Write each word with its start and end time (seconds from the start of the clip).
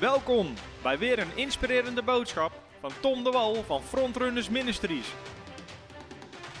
Welkom 0.00 0.54
bij 0.82 0.98
weer 0.98 1.18
een 1.18 1.36
inspirerende 1.36 2.02
boodschap 2.02 2.62
van 2.80 2.90
Tom 3.00 3.24
de 3.24 3.30
Wal 3.30 3.64
van 3.64 3.82
Frontrunners 3.82 4.48
Ministries. 4.48 5.06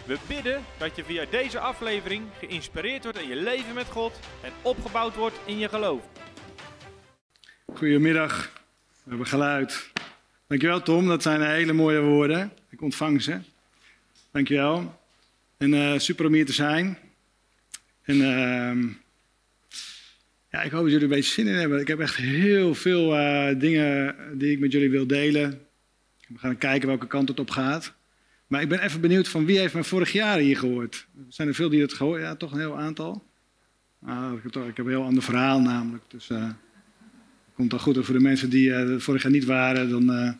We 0.06 0.18
bidden 0.28 0.64
dat 0.78 0.96
je 0.96 1.04
via 1.04 1.24
deze 1.30 1.58
aflevering 1.58 2.24
geïnspireerd 2.38 3.02
wordt 3.02 3.18
in 3.18 3.28
je 3.28 3.36
leven 3.36 3.74
met 3.74 3.86
God 3.86 4.20
en 4.42 4.52
opgebouwd 4.62 5.14
wordt 5.14 5.36
in 5.44 5.58
je 5.58 5.68
geloof. 5.68 6.02
Goedemiddag, 7.74 8.52
we 9.02 9.08
hebben 9.08 9.26
geluid. 9.26 9.92
Dankjewel 10.46 10.82
Tom, 10.82 11.08
dat 11.08 11.22
zijn 11.22 11.42
hele 11.42 11.72
mooie 11.72 12.00
woorden. 12.00 12.52
Ik 12.70 12.82
ontvang 12.82 13.22
ze. 13.22 13.40
Dankjewel. 14.30 15.00
En 15.56 15.72
uh, 15.72 15.98
super 15.98 16.26
om 16.26 16.32
hier 16.32 16.46
te 16.46 16.52
zijn. 16.52 16.98
En 18.02 18.16
uh, 18.16 18.94
ja, 20.56 20.62
ik 20.62 20.70
hoop 20.70 20.82
dat 20.82 20.90
jullie 20.90 21.06
een 21.06 21.14
beetje 21.14 21.32
zin 21.32 21.46
in 21.46 21.54
hebben. 21.54 21.80
Ik 21.80 21.88
heb 21.88 22.00
echt 22.00 22.16
heel 22.16 22.74
veel 22.74 23.18
uh, 23.18 23.48
dingen 23.58 24.14
die 24.34 24.52
ik 24.52 24.58
met 24.58 24.72
jullie 24.72 24.90
wil 24.90 25.06
delen. 25.06 25.60
We 26.28 26.38
gaan 26.38 26.58
kijken 26.58 26.88
welke 26.88 27.06
kant 27.06 27.28
het 27.28 27.40
op 27.40 27.50
gaat. 27.50 27.94
Maar 28.46 28.62
ik 28.62 28.68
ben 28.68 28.80
even 28.80 29.00
benieuwd 29.00 29.28
van 29.28 29.44
wie 29.46 29.58
heeft 29.58 29.74
me 29.74 29.84
vorig 29.84 30.12
jaar 30.12 30.38
hier 30.38 30.56
gehoord? 30.56 31.06
Zijn 31.28 31.48
er 31.48 31.54
veel 31.54 31.68
die 31.68 31.80
het 31.80 31.92
gehoord 31.92 32.20
Ja, 32.20 32.34
toch 32.34 32.52
een 32.52 32.58
heel 32.58 32.78
aantal. 32.78 33.24
Ah, 34.04 34.32
ik, 34.44 34.76
heb 34.76 34.84
een 34.84 34.88
heel 34.88 35.04
ander 35.04 35.22
verhaal 35.22 35.60
namelijk. 35.60 36.04
Dus 36.08 36.28
uh, 36.28 36.50
komt 37.54 37.70
dan 37.70 37.80
goed. 37.80 38.04
Voor 38.04 38.14
de 38.14 38.20
mensen 38.20 38.50
die 38.50 38.68
uh, 38.68 38.98
vorig 38.98 39.22
jaar 39.22 39.32
niet 39.32 39.44
waren, 39.44 39.90
dan... 39.90 40.36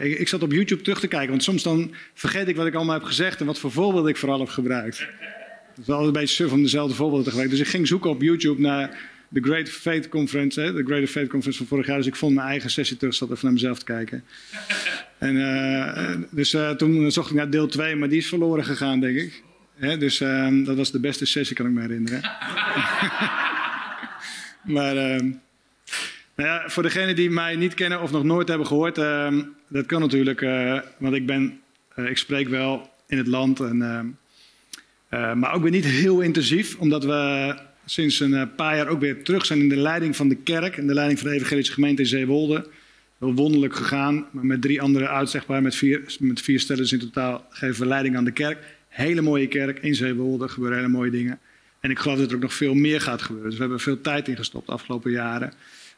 Ik, 0.00 0.18
ik, 0.18 0.28
zat 0.28 0.42
op 0.42 0.52
YouTube 0.52 0.82
terug 0.82 1.00
te 1.00 1.08
kijken, 1.08 1.30
want 1.30 1.42
soms 1.42 1.62
dan 1.62 1.94
vergeet 2.14 2.48
ik 2.48 2.56
wat 2.56 2.66
ik 2.66 2.74
allemaal 2.74 2.94
heb 2.94 3.04
gezegd 3.04 3.40
en 3.40 3.46
wat 3.46 3.58
voor 3.58 3.72
voorbeelden 3.72 4.10
ik 4.10 4.16
vooral 4.16 4.38
heb 4.38 4.48
gebruikt. 4.48 4.98
Het 4.98 5.78
is 5.78 5.88
altijd 5.88 6.06
een 6.06 6.20
beetje 6.20 6.34
suf 6.34 6.52
om 6.52 6.62
dezelfde 6.62 6.94
voorbeelden 6.94 7.24
te 7.24 7.30
gebruiken. 7.30 7.58
Dus 7.58 7.66
ik 7.66 7.72
ging 7.72 7.88
zoeken 7.88 8.10
op 8.10 8.22
YouTube 8.22 8.60
naar 8.60 8.98
de 9.32 9.42
Great 9.42 9.68
Faith 9.68 10.08
Conference, 10.08 10.60
hè, 10.60 10.72
de 10.72 10.84
Great 10.84 11.08
Faith 11.08 11.28
Conference 11.28 11.58
van 11.58 11.66
vorig 11.66 11.86
jaar. 11.86 11.96
Dus 11.96 12.06
ik 12.06 12.16
vond 12.16 12.34
mijn 12.34 12.48
eigen 12.48 12.70
sessie 12.70 12.96
terug, 12.96 13.14
zat 13.14 13.30
even 13.30 13.38
naar 13.42 13.52
mezelf 13.52 13.78
te 13.78 13.84
kijken. 13.84 14.24
En, 15.18 15.36
uh, 15.36 16.16
dus 16.30 16.54
uh, 16.54 16.70
toen 16.70 17.12
zocht 17.12 17.30
ik 17.30 17.36
naar 17.36 17.50
deel 17.50 17.66
2, 17.66 17.96
maar 17.96 18.08
die 18.08 18.18
is 18.18 18.28
verloren 18.28 18.64
gegaan, 18.64 19.00
denk 19.00 19.16
ik. 19.16 19.42
Hè, 19.74 19.98
dus 19.98 20.20
uh, 20.20 20.64
dat 20.64 20.76
was 20.76 20.90
de 20.90 21.00
beste 21.00 21.26
sessie, 21.26 21.56
kan 21.56 21.66
ik 21.66 21.72
me 21.72 21.80
herinneren. 21.80 22.20
maar 24.76 24.96
ehm, 24.96 25.24
nou 26.34 26.48
ja, 26.48 26.62
voor 26.66 26.82
degenen 26.82 27.16
die 27.16 27.30
mij 27.30 27.56
niet 27.56 27.74
kennen 27.74 28.02
of 28.02 28.10
nog 28.10 28.24
nooit 28.24 28.48
hebben 28.48 28.66
gehoord, 28.66 28.98
ehm, 28.98 29.42
dat 29.68 29.86
kan 29.86 30.00
natuurlijk, 30.00 30.42
eh, 30.42 30.78
want 30.98 31.14
ik 31.14 31.26
ben, 31.26 31.60
ik 31.94 32.18
spreek 32.18 32.48
wel 32.48 32.90
in 33.06 33.18
het 33.18 33.26
land, 33.26 33.60
en, 33.60 33.82
ehm, 35.08 35.38
maar 35.38 35.52
ook 35.52 35.62
weer 35.62 35.70
niet 35.70 35.86
heel 35.86 36.20
intensief, 36.20 36.76
omdat 36.76 37.04
we 37.04 37.54
sinds 37.90 38.20
een 38.20 38.54
paar 38.54 38.76
jaar 38.76 38.88
ook 38.88 39.00
weer 39.00 39.22
terug 39.22 39.46
zijn 39.46 39.60
in 39.60 39.68
de 39.68 39.76
leiding 39.76 40.16
van 40.16 40.28
de 40.28 40.34
kerk, 40.34 40.76
in 40.76 40.86
de 40.86 40.94
leiding 40.94 41.18
van 41.18 41.28
de 41.28 41.34
evangelische 41.34 41.72
gemeente 41.72 42.02
in 42.02 42.08
Zeewolde. 42.08 42.66
Wel 43.18 43.34
wonderlijk 43.34 43.74
gegaan, 43.74 44.26
maar 44.30 44.46
met 44.46 44.62
drie 44.62 44.82
andere 44.82 45.08
uitzegbaar, 45.08 45.62
met 45.62 45.74
vier, 45.74 46.16
met 46.18 46.40
vier 46.40 46.60
stellers 46.60 46.92
in 46.92 46.98
totaal 46.98 47.46
geven 47.50 47.82
we 47.82 47.88
leiding 47.88 48.16
aan 48.16 48.24
de 48.24 48.30
kerk. 48.30 48.58
Hele 48.88 49.20
mooie 49.20 49.46
kerk 49.46 49.78
in 49.78 49.94
Zeewolde, 49.94 50.48
gebeuren 50.48 50.78
hele 50.78 50.90
mooie 50.90 51.10
dingen. 51.10 51.38
En 51.80 51.90
ik 51.90 51.98
geloof 51.98 52.18
dat 52.18 52.28
er 52.28 52.34
ook 52.34 52.42
nog 52.42 52.54
veel 52.54 52.74
meer 52.74 53.00
gaat 53.00 53.22
gebeuren. 53.22 53.48
Dus 53.48 53.58
we 53.58 53.64
hebben 53.64 53.80
veel 53.80 54.00
tijd 54.00 54.28
ingestopt 54.28 54.66
de 54.66 54.72
afgelopen 54.72 55.10
jaren. 55.10 55.52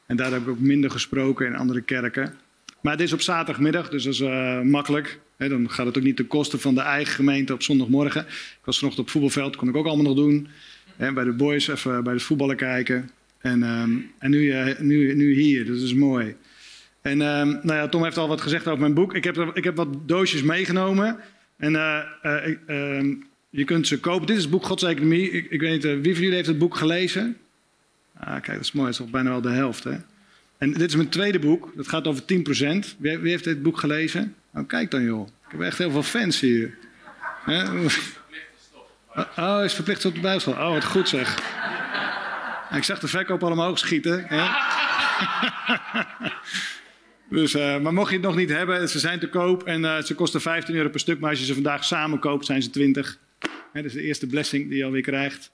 En 0.07 0.17
daar 0.17 0.33
heb 0.33 0.43
ik 0.43 0.49
ook 0.49 0.61
minder 0.61 0.91
gesproken 0.91 1.47
in 1.47 1.55
andere 1.55 1.81
kerken. 1.81 2.35
Maar 2.81 2.93
het 2.93 3.03
is 3.03 3.13
op 3.13 3.21
zaterdagmiddag, 3.21 3.89
dus 3.89 4.05
dat 4.05 4.13
is 4.13 4.21
uh, 4.21 4.61
makkelijk. 4.61 5.19
Dan 5.37 5.71
gaat 5.71 5.87
het 5.87 5.97
ook 5.97 6.03
niet 6.03 6.17
ten 6.17 6.27
koste 6.27 6.59
van 6.59 6.75
de 6.75 6.81
eigen 6.81 7.15
gemeente 7.15 7.53
op 7.53 7.63
zondagmorgen. 7.63 8.21
Ik 8.27 8.65
was 8.65 8.79
vanochtend 8.79 9.07
op 9.07 9.13
voetbalveld, 9.13 9.57
kon 9.57 9.69
ik 9.69 9.77
ook 9.77 9.87
allemaal 9.87 10.15
nog 10.15 10.17
doen. 10.17 10.49
He, 10.97 11.13
bij 11.13 11.25
de 11.25 11.33
boys 11.33 11.69
even 11.69 12.05
bij 12.05 12.13
het 12.13 12.23
voetballen 12.23 12.57
kijken. 12.57 13.11
En, 13.39 13.63
um, 13.63 14.11
en 14.19 14.31
nu, 14.31 14.39
uh, 14.39 14.79
nu, 14.79 15.15
nu 15.15 15.33
hier, 15.35 15.67
dat 15.67 15.77
is 15.77 15.95
mooi. 15.95 16.37
En 17.03 17.21
um, 17.21 17.49
nou 17.63 17.75
ja, 17.75 17.89
Tom 17.89 18.05
heeft 18.05 18.17
al 18.17 18.29
wat 18.29 18.41
gezegd 18.41 18.67
over 18.67 18.81
mijn 18.81 18.95
boek. 18.95 19.15
Ik 19.15 19.25
heb, 19.25 19.37
ik 19.55 19.65
heb 19.65 19.77
wat 19.77 20.09
doosjes 20.09 20.43
meegenomen. 20.43 21.19
En 21.57 21.73
uh, 21.73 21.99
uh, 22.23 22.47
uh, 22.69 23.17
je 23.51 23.65
kunt 23.65 23.87
ze 23.87 24.01
kopen. 24.01 24.27
Dit 24.27 24.37
is 24.37 24.43
het 24.43 24.51
boek 24.51 24.65
Gods 24.67 24.83
Economie. 24.83 25.31
Ik, 25.31 25.51
ik 25.51 25.61
weet 25.61 25.73
niet, 25.73 25.83
wie 25.83 26.13
van 26.13 26.23
jullie 26.23 26.35
heeft 26.35 26.47
het 26.47 26.59
boek 26.59 26.77
gelezen? 26.77 27.37
Ah, 28.19 28.33
kijk, 28.33 28.47
dat 28.47 28.61
is 28.61 28.73
mooi. 28.73 28.87
Dat 28.87 28.95
is 28.95 29.01
al 29.01 29.11
bijna 29.11 29.31
wel 29.31 29.41
de 29.41 29.51
helft. 29.51 29.85
Hè? 29.85 29.97
En 30.59 30.73
dit 30.73 30.89
is 30.89 30.97
mijn 30.97 31.09
tweede 31.09 31.39
boek. 31.39 31.73
Dat 31.77 31.89
gaat 31.89 32.07
over 32.07 32.23
10%. 32.23 32.27
Wie, 32.99 33.19
wie 33.19 33.31
heeft 33.31 33.45
dit 33.45 33.63
boek 33.63 33.79
gelezen? 33.79 34.35
Nou, 34.53 34.67
kijk 34.67 34.91
dan 34.91 35.03
joh. 35.03 35.27
Ik 35.27 35.53
heb 35.53 35.61
echt 35.61 35.79
heel 35.79 35.91
veel 35.91 36.03
fans 36.03 36.41
hier. 36.41 36.75
Oh, 39.15 39.61
is 39.65 39.75
verplicht 39.75 40.05
op 40.05 40.15
de 40.15 40.21
Bijbelschool. 40.21 40.55
Oh, 40.55 40.73
wat 40.73 40.85
goed 40.85 41.09
zeg. 41.09 41.39
Ik 42.77 42.85
zag 42.85 42.99
de 42.99 43.09
verkoop 43.09 43.43
allemaal 43.43 43.65
omhoog 43.65 43.79
schieten. 43.79 44.25
Hè? 44.27 44.45
Dus, 47.33 47.55
uh, 47.55 47.79
maar 47.79 47.93
mocht 47.93 48.09
je 48.09 48.17
het 48.17 48.25
nog 48.25 48.37
niet 48.37 48.51
hebben, 48.51 48.89
ze 48.89 48.99
zijn 48.99 49.19
te 49.19 49.29
koop 49.29 49.63
en 49.63 49.83
uh, 49.83 49.99
ze 50.03 50.15
kosten 50.15 50.41
15 50.41 50.75
euro 50.75 50.89
per 50.89 51.01
stuk. 51.01 51.21
Maar 51.21 51.31
als 51.31 51.39
je 51.39 51.45
ze 51.45 51.55
vandaag 51.55 51.85
samen 51.85 52.19
koopt, 52.19 52.47
zijn 52.47 52.63
ze 52.63 52.71
20. 52.71 53.19
He, 53.39 53.49
dat 53.73 53.85
is 53.85 53.93
de 53.93 54.03
eerste 54.03 54.27
blessing 54.27 54.69
die 54.69 54.79
je 54.79 54.85
alweer 54.85 55.03
krijgt. 55.03 55.51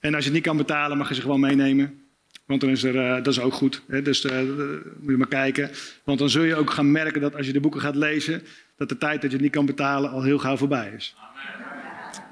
En 0.00 0.14
als 0.14 0.24
je 0.24 0.30
het 0.30 0.38
niet 0.38 0.46
kan 0.46 0.56
betalen, 0.56 0.98
mag 0.98 1.08
je 1.08 1.14
ze 1.14 1.20
gewoon 1.20 1.40
meenemen. 1.40 2.00
Want 2.46 2.60
dan 2.60 2.70
is 2.70 2.82
er, 2.82 2.94
uh, 2.94 3.14
dat 3.14 3.26
is 3.26 3.40
ook 3.40 3.52
goed. 3.52 3.82
Hè? 3.88 4.02
Dus 4.02 4.22
moet 4.22 5.10
je 5.10 5.16
maar 5.16 5.28
kijken. 5.28 5.70
Want 6.04 6.18
dan 6.18 6.30
zul 6.30 6.42
je 6.42 6.56
ook 6.56 6.70
gaan 6.70 6.90
merken 6.90 7.20
dat 7.20 7.36
als 7.36 7.46
je 7.46 7.52
de 7.52 7.60
boeken 7.60 7.80
gaat 7.80 7.96
lezen, 7.96 8.42
dat 8.76 8.88
de 8.88 8.98
tijd 8.98 9.20
dat 9.20 9.30
je 9.30 9.36
het 9.36 9.44
niet 9.44 9.54
kan 9.54 9.66
betalen 9.66 10.10
al 10.10 10.22
heel 10.22 10.38
gauw 10.38 10.56
voorbij 10.56 10.92
is. 10.96 11.16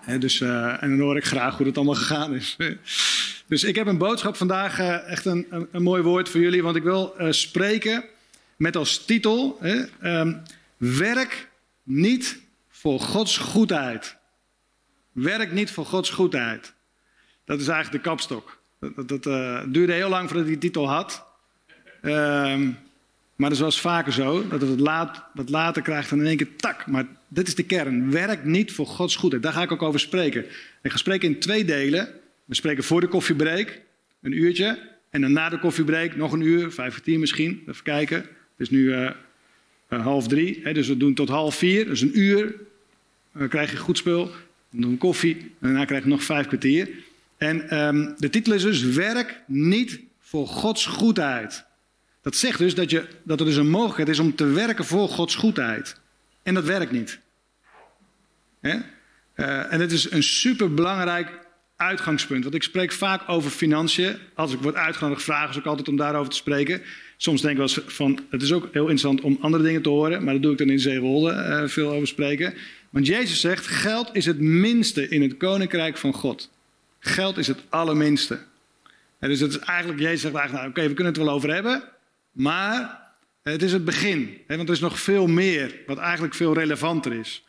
He, 0.05 0.19
dus, 0.19 0.41
en 0.41 0.79
dan 0.81 0.99
hoor 0.99 1.17
ik 1.17 1.25
graag 1.25 1.57
hoe 1.57 1.67
het 1.67 1.77
allemaal 1.77 1.95
gegaan 1.95 2.35
is. 2.35 2.57
dus 3.49 3.65
ik 3.65 3.75
heb 3.75 3.87
een 3.87 3.99
boodschap 3.99 4.37
vandaag, 4.37 4.79
echt 5.07 5.25
een, 5.25 5.47
een, 5.73 5.83
mooi 5.83 6.03
woord 6.03 6.29
voor 6.29 6.41
jullie. 6.41 6.63
Want 6.63 6.77
ik 6.77 6.83
wil 6.83 7.15
spreken 7.31 8.05
met 8.57 8.77
als 8.77 9.05
titel: 9.05 9.59
hè, 9.61 9.85
um, 10.21 10.43
Werk 10.77 11.49
niet 11.83 12.41
voor 12.69 13.01
Gods 13.01 13.39
goedheid. 13.39 14.17
Werk 15.13 15.53
niet 15.53 15.71
voor 15.71 15.87
Gods 15.87 16.11
goedheid. 16.11 16.75
Dat 17.45 17.61
is 17.61 17.69
eigenlijk 17.69 18.05
de 18.05 18.11
kapstok. 18.11 18.63
Dat, 18.81 19.09
dat, 19.09 19.23
duurde 19.73 19.93
heel 19.93 20.09
lang 20.09 20.29
voordat 20.29 20.47
ik 20.47 20.53
die 20.53 20.71
titel 20.71 20.89
had. 20.89 21.27
Um, 22.03 22.79
maar 23.37 23.49
dat 23.49 23.59
is 23.59 23.65
wel 23.65 23.73
eens 23.73 23.81
vaker 23.81 24.13
zo, 24.13 24.49
dat 24.49 24.61
het 24.61 24.81
laat, 24.81 25.23
wat 25.35 25.51
later 25.51 25.83
krijgt 25.83 26.11
dan 26.11 26.21
in 26.21 26.27
één 26.27 26.37
keer 26.37 26.57
tak. 26.57 26.87
Maar 26.87 27.07
dit 27.29 27.47
is 27.47 27.55
de 27.55 27.63
kern. 27.63 28.11
Werk 28.11 28.45
niet 28.45 28.73
voor 28.73 28.87
Gods 28.87 29.17
goedheid. 29.17 29.43
Daar 29.43 29.53
ga 29.53 29.63
ik 29.63 29.73
ook 29.73 29.83
over 29.83 30.01
spreken. 30.01 30.45
Ik 30.83 30.91
ga 30.91 30.97
spreken 30.97 31.29
in 31.29 31.39
twee 31.39 31.65
delen. 31.65 32.09
We 32.45 32.55
spreken 32.55 32.85
voor 32.85 33.01
de 33.01 33.07
koffiebreak, 33.07 33.81
een 34.23 34.33
uurtje. 34.33 34.79
En 35.11 35.21
dan 35.21 35.33
na 35.33 35.49
de 35.49 35.59
koffiebreak 35.59 36.17
nog 36.17 36.33
een 36.33 36.41
uur, 36.41 36.73
vijf 36.73 36.95
of 36.95 37.01
tien 37.01 37.21
misschien. 37.21 37.63
Even 37.69 37.83
kijken. 37.83 38.17
Het 38.17 38.29
is 38.57 38.71
nu 38.71 38.79
uh, 38.79 39.11
uh, 39.91 40.03
half 40.03 40.29
drie, 40.29 40.61
hè, 40.63 40.73
dus 40.73 40.89
we 40.89 40.97
doen 40.97 41.15
tot 41.15 41.29
half 41.29 41.55
vier. 41.55 41.87
Dus 41.87 42.01
een 42.01 42.19
uur 42.19 42.55
uh, 43.37 43.49
krijg 43.49 43.71
je 43.71 43.77
goed 43.77 43.99
spul. 43.99 44.31
Dan 44.71 44.81
doen 44.81 44.91
we 44.91 44.97
koffie 44.97 45.37
en 45.37 45.49
daarna 45.59 45.85
krijg 45.85 46.03
je 46.03 46.09
nog 46.09 46.23
vijf 46.23 46.47
kwartier. 46.47 46.89
En 47.37 47.79
um, 47.79 48.15
de 48.19 48.31
titel 48.31 48.53
is 48.53 48.63
dus 48.63 48.83
Werk 48.83 49.41
niet 49.47 50.01
voor 50.21 50.47
Gods 50.47 50.87
goedheid. 50.87 51.65
Dat 52.25 52.37
zegt 52.37 52.59
dus 52.59 52.75
dat, 52.75 52.91
je, 52.91 53.07
dat 53.23 53.41
er 53.41 53.47
dus 53.47 53.57
een 53.57 53.71
mogelijkheid 53.71 54.09
is 54.09 54.19
om 54.19 54.35
te 54.35 54.47
werken 54.47 54.85
voor 54.85 55.09
Gods 55.09 55.35
goedheid. 55.35 56.01
En 56.43 56.55
dat 56.55 56.65
werkt 56.65 56.93
niet. 56.93 57.19
Hè? 58.61 58.79
en 59.35 59.81
het 59.81 59.93
is 59.93 60.11
een 60.11 60.23
superbelangrijk 60.23 61.29
uitgangspunt. 61.77 62.43
Want 62.43 62.55
ik 62.55 62.63
spreek 62.63 62.93
vaak 62.93 63.23
over 63.27 63.51
financiën. 63.51 64.17
Als 64.35 64.53
ik 64.53 64.61
word 64.61 64.75
uitgenodigd, 64.75 65.23
vragen 65.23 65.55
ze 65.55 65.61
ook 65.61 65.67
altijd 65.67 65.89
om 65.89 65.97
daarover 65.97 66.31
te 66.31 66.37
spreken. 66.37 66.83
Soms 67.17 67.41
denk 67.41 67.53
ik 67.53 67.59
wel 67.59 67.69
eens 67.69 67.95
van, 67.95 68.21
het 68.31 68.43
is 68.43 68.53
ook 68.53 68.69
heel 68.73 68.89
interessant 68.89 69.21
om 69.21 69.39
andere 69.41 69.63
dingen 69.63 69.83
te 69.83 69.89
horen. 69.89 70.25
Maar 70.25 70.33
dat 70.33 70.43
doe 70.43 70.53
ik 70.53 70.59
dan 70.59 70.71
in 70.71 70.81
Zeewolde 70.81 71.33
uh, 71.33 71.69
veel 71.69 71.91
over 71.91 72.07
spreken. 72.09 72.55
Want 72.91 73.07
Jezus 73.07 73.41
zegt, 73.41 73.67
geld 73.67 74.11
is 74.13 74.27
het 74.27 74.41
minste 74.41 75.09
in 75.09 75.23
het 75.23 75.37
koninkrijk 75.37 75.97
van 75.97 76.13
God. 76.13 76.51
Geld 76.99 77.39
is 77.39 77.47
het 77.47 77.63
allerminste. 77.69 78.39
En 79.19 79.29
dus 79.29 79.41
het 79.41 79.51
is 79.51 79.59
eigenlijk, 79.59 80.01
Jezus 80.01 80.21
zegt 80.21 80.35
eigenlijk, 80.35 80.65
nou, 80.65 80.79
oké, 80.79 80.89
we 80.89 80.95
kunnen 80.95 81.13
het 81.13 81.23
wel 81.23 81.35
over 81.35 81.55
hebben. 81.55 81.83
Maar 82.35 83.03
het 83.43 83.63
is 83.63 83.73
het 83.73 83.85
begin. 83.85 84.39
Hè, 84.47 84.57
want 84.57 84.69
er 84.69 84.75
is 84.75 84.81
nog 84.81 85.01
veel 85.01 85.27
meer, 85.27 85.75
wat 85.87 85.99
eigenlijk 85.99 86.35
veel 86.35 86.55
relevanter 86.55 87.13
is. 87.13 87.45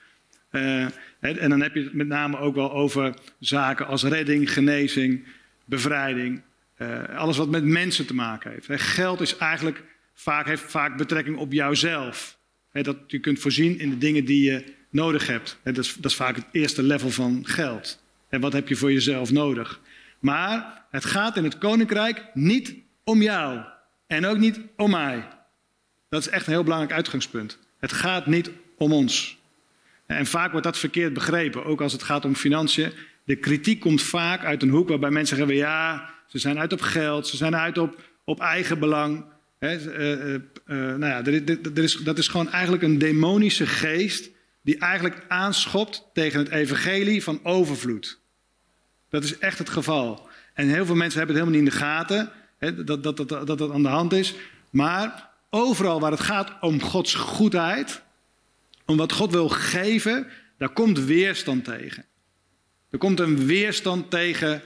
Uh, 0.51 0.85
en 1.19 1.49
dan 1.49 1.61
heb 1.61 1.75
je 1.75 1.83
het 1.83 1.93
met 1.93 2.07
name 2.07 2.37
ook 2.37 2.55
wel 2.55 2.71
over 2.71 3.13
zaken 3.39 3.87
als 3.87 4.03
redding, 4.03 4.51
genezing, 4.51 5.25
bevrijding. 5.65 6.41
Uh, 6.77 7.03
alles 7.15 7.37
wat 7.37 7.49
met 7.49 7.63
mensen 7.63 8.05
te 8.05 8.13
maken 8.13 8.51
heeft. 8.51 8.67
He, 8.67 8.77
geld 8.77 9.21
is 9.21 9.37
eigenlijk 9.37 9.83
vaak, 10.13 10.45
heeft 10.45 10.63
vaak 10.63 10.97
betrekking 10.97 11.37
op 11.37 11.51
jouzelf. 11.51 12.37
He, 12.71 12.81
dat 12.81 12.97
je 13.07 13.19
kunt 13.19 13.39
voorzien 13.39 13.79
in 13.79 13.89
de 13.89 13.97
dingen 13.97 14.25
die 14.25 14.51
je 14.51 14.73
nodig 14.89 15.27
hebt. 15.27 15.59
He, 15.63 15.71
dat, 15.71 15.85
is, 15.85 15.95
dat, 15.95 16.11
is, 16.11 16.17
vaak 16.17 16.35
het 16.35 16.45
eerste 16.51 16.83
level 16.83 17.09
van 17.09 17.45
geld. 17.45 18.03
En 18.29 18.41
wat 18.41 18.53
heb 18.53 18.67
je 18.67 18.75
voor 18.75 18.91
jezelf 18.91 19.31
nodig? 19.31 19.79
Maar 20.19 20.85
het 20.91 21.05
gaat 21.05 21.37
in 21.37 21.43
het 21.43 21.57
koninkrijk 21.57 22.25
niet 22.33 22.75
om 23.03 23.21
jou. 23.21 23.59
En 24.07 24.25
ook 24.25 24.37
niet 24.37 24.59
om 24.75 24.91
mij. 24.91 25.27
Dat 26.09 26.21
is 26.21 26.29
echt 26.29 26.47
een 26.47 26.53
heel 26.53 26.63
belangrijk 26.63 26.93
uitgangspunt. 26.93 27.59
Het 27.79 27.93
gaat 27.93 28.25
niet 28.25 28.51
om 28.77 28.93
ons. 28.93 29.37
En 30.05 30.25
vaak 30.25 30.51
wordt 30.51 30.65
dat 30.65 30.77
verkeerd 30.77 31.13
begrepen, 31.13 31.65
ook 31.65 31.81
als 31.81 31.91
het 31.91 32.03
gaat 32.03 32.25
om 32.25 32.35
financiën. 32.35 32.91
De 33.23 33.35
kritiek 33.35 33.79
komt 33.79 34.01
vaak 34.01 34.43
uit 34.43 34.61
een 34.61 34.69
hoek 34.69 34.89
waarbij 34.89 35.09
mensen 35.09 35.37
zeggen: 35.37 35.55
ja, 35.55 36.09
ze 36.27 36.37
zijn 36.39 36.59
uit 36.59 36.73
op 36.73 36.81
geld, 36.81 37.27
ze 37.27 37.37
zijn 37.37 37.55
uit 37.55 37.77
op, 37.77 38.01
op 38.23 38.39
eigen 38.39 38.79
belang. 38.79 39.25
Hè, 39.59 39.75
uh, 39.75 40.33
uh, 40.33 40.39
nou 40.65 41.05
ja, 41.05 41.25
er, 41.25 41.49
er 41.75 41.83
is, 41.83 41.95
dat 41.95 42.17
is 42.17 42.27
gewoon 42.27 42.51
eigenlijk 42.51 42.83
een 42.83 42.97
demonische 42.97 43.67
geest 43.67 44.29
die 44.61 44.77
eigenlijk 44.77 45.25
aanschopt 45.27 46.03
tegen 46.13 46.39
het 46.39 46.49
evangelie 46.49 47.23
van 47.23 47.39
overvloed. 47.43 48.19
Dat 49.09 49.23
is 49.23 49.37
echt 49.37 49.57
het 49.57 49.69
geval. 49.69 50.29
En 50.53 50.67
heel 50.67 50.85
veel 50.85 50.95
mensen 50.95 51.17
hebben 51.17 51.35
het 51.35 51.45
helemaal 51.45 51.63
niet 51.63 51.73
in 51.73 51.79
de 51.79 51.85
gaten 51.85 52.31
dat, 52.59 53.03
dat, 53.03 53.17
dat, 53.17 53.29
dat 53.29 53.57
dat 53.57 53.71
aan 53.71 53.83
de 53.83 53.87
hand 53.87 54.13
is. 54.13 54.35
Maar 54.69 55.29
overal 55.49 55.99
waar 55.99 56.11
het 56.11 56.19
gaat 56.19 56.51
om 56.61 56.81
Gods 56.81 57.13
goedheid, 57.13 58.01
om 58.85 58.97
wat 58.97 59.11
God 59.11 59.31
wil 59.31 59.49
geven, 59.49 60.27
daar 60.57 60.69
komt 60.69 60.99
weerstand 60.99 61.63
tegen. 61.63 62.05
Er 62.89 62.97
komt 62.97 63.19
een 63.19 63.45
weerstand 63.45 64.09
tegen 64.09 64.61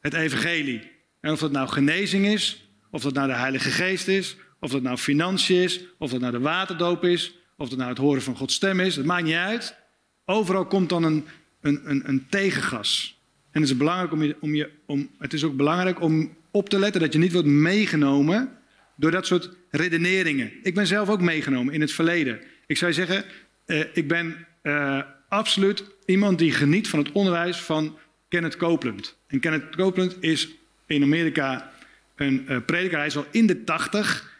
het 0.00 0.14
evangelie. 0.14 0.90
En 1.20 1.32
of 1.32 1.38
dat 1.38 1.52
nou 1.52 1.68
genezing 1.68 2.26
is, 2.26 2.68
of 2.90 3.02
dat 3.02 3.14
nou 3.14 3.28
de 3.28 3.34
Heilige 3.34 3.70
Geest 3.70 4.08
is, 4.08 4.36
of 4.60 4.70
dat 4.70 4.82
nou 4.82 4.96
financiën 4.96 5.62
is, 5.62 5.80
of 5.98 6.10
dat 6.10 6.20
nou 6.20 6.32
de 6.32 6.40
waterdoop 6.40 7.04
is, 7.04 7.34
of 7.56 7.68
dat 7.68 7.78
nou 7.78 7.90
het 7.90 7.98
horen 7.98 8.22
van 8.22 8.36
Gods 8.36 8.54
stem 8.54 8.80
is, 8.80 8.96
het 8.96 9.06
maakt 9.06 9.24
niet 9.24 9.34
uit. 9.34 9.76
Overal 10.24 10.66
komt 10.66 10.88
dan 10.88 11.02
een, 11.02 11.26
een, 11.60 11.80
een, 11.90 12.08
een 12.08 12.26
tegengas. 12.28 13.20
En 13.50 13.60
het 13.60 13.70
is, 13.70 13.76
belangrijk 13.76 14.12
om 14.12 14.22
je, 14.22 14.36
om 14.40 14.54
je, 14.54 14.70
om, 14.86 15.10
het 15.18 15.32
is 15.32 15.44
ook 15.44 15.56
belangrijk 15.56 16.00
om 16.00 16.36
op 16.56 16.68
te 16.68 16.78
letten 16.78 17.00
dat 17.00 17.12
je 17.12 17.18
niet 17.18 17.32
wordt 17.32 17.48
meegenomen 17.48 18.58
door 18.96 19.10
dat 19.10 19.26
soort 19.26 19.50
redeneringen. 19.70 20.52
Ik 20.62 20.74
ben 20.74 20.86
zelf 20.86 21.08
ook 21.08 21.20
meegenomen 21.20 21.74
in 21.74 21.80
het 21.80 21.92
verleden. 21.92 22.40
Ik 22.66 22.76
zou 22.76 22.92
zeggen, 22.92 23.24
uh, 23.66 23.84
ik 23.92 24.08
ben 24.08 24.46
uh, 24.62 25.02
absoluut 25.28 25.84
iemand 26.04 26.38
die 26.38 26.52
geniet 26.52 26.88
van 26.88 26.98
het 26.98 27.12
onderwijs 27.12 27.56
van 27.56 27.98
Kenneth 28.28 28.56
Copeland. 28.56 29.16
En 29.26 29.40
Kenneth 29.40 29.76
Copeland 29.76 30.16
is 30.20 30.48
in 30.86 31.02
Amerika 31.02 31.72
een 32.16 32.46
uh, 32.48 32.56
prediker. 32.66 32.98
Hij 32.98 33.06
is 33.06 33.16
al 33.16 33.26
in 33.30 33.46
de 33.46 33.64
tachtig. 33.64 34.34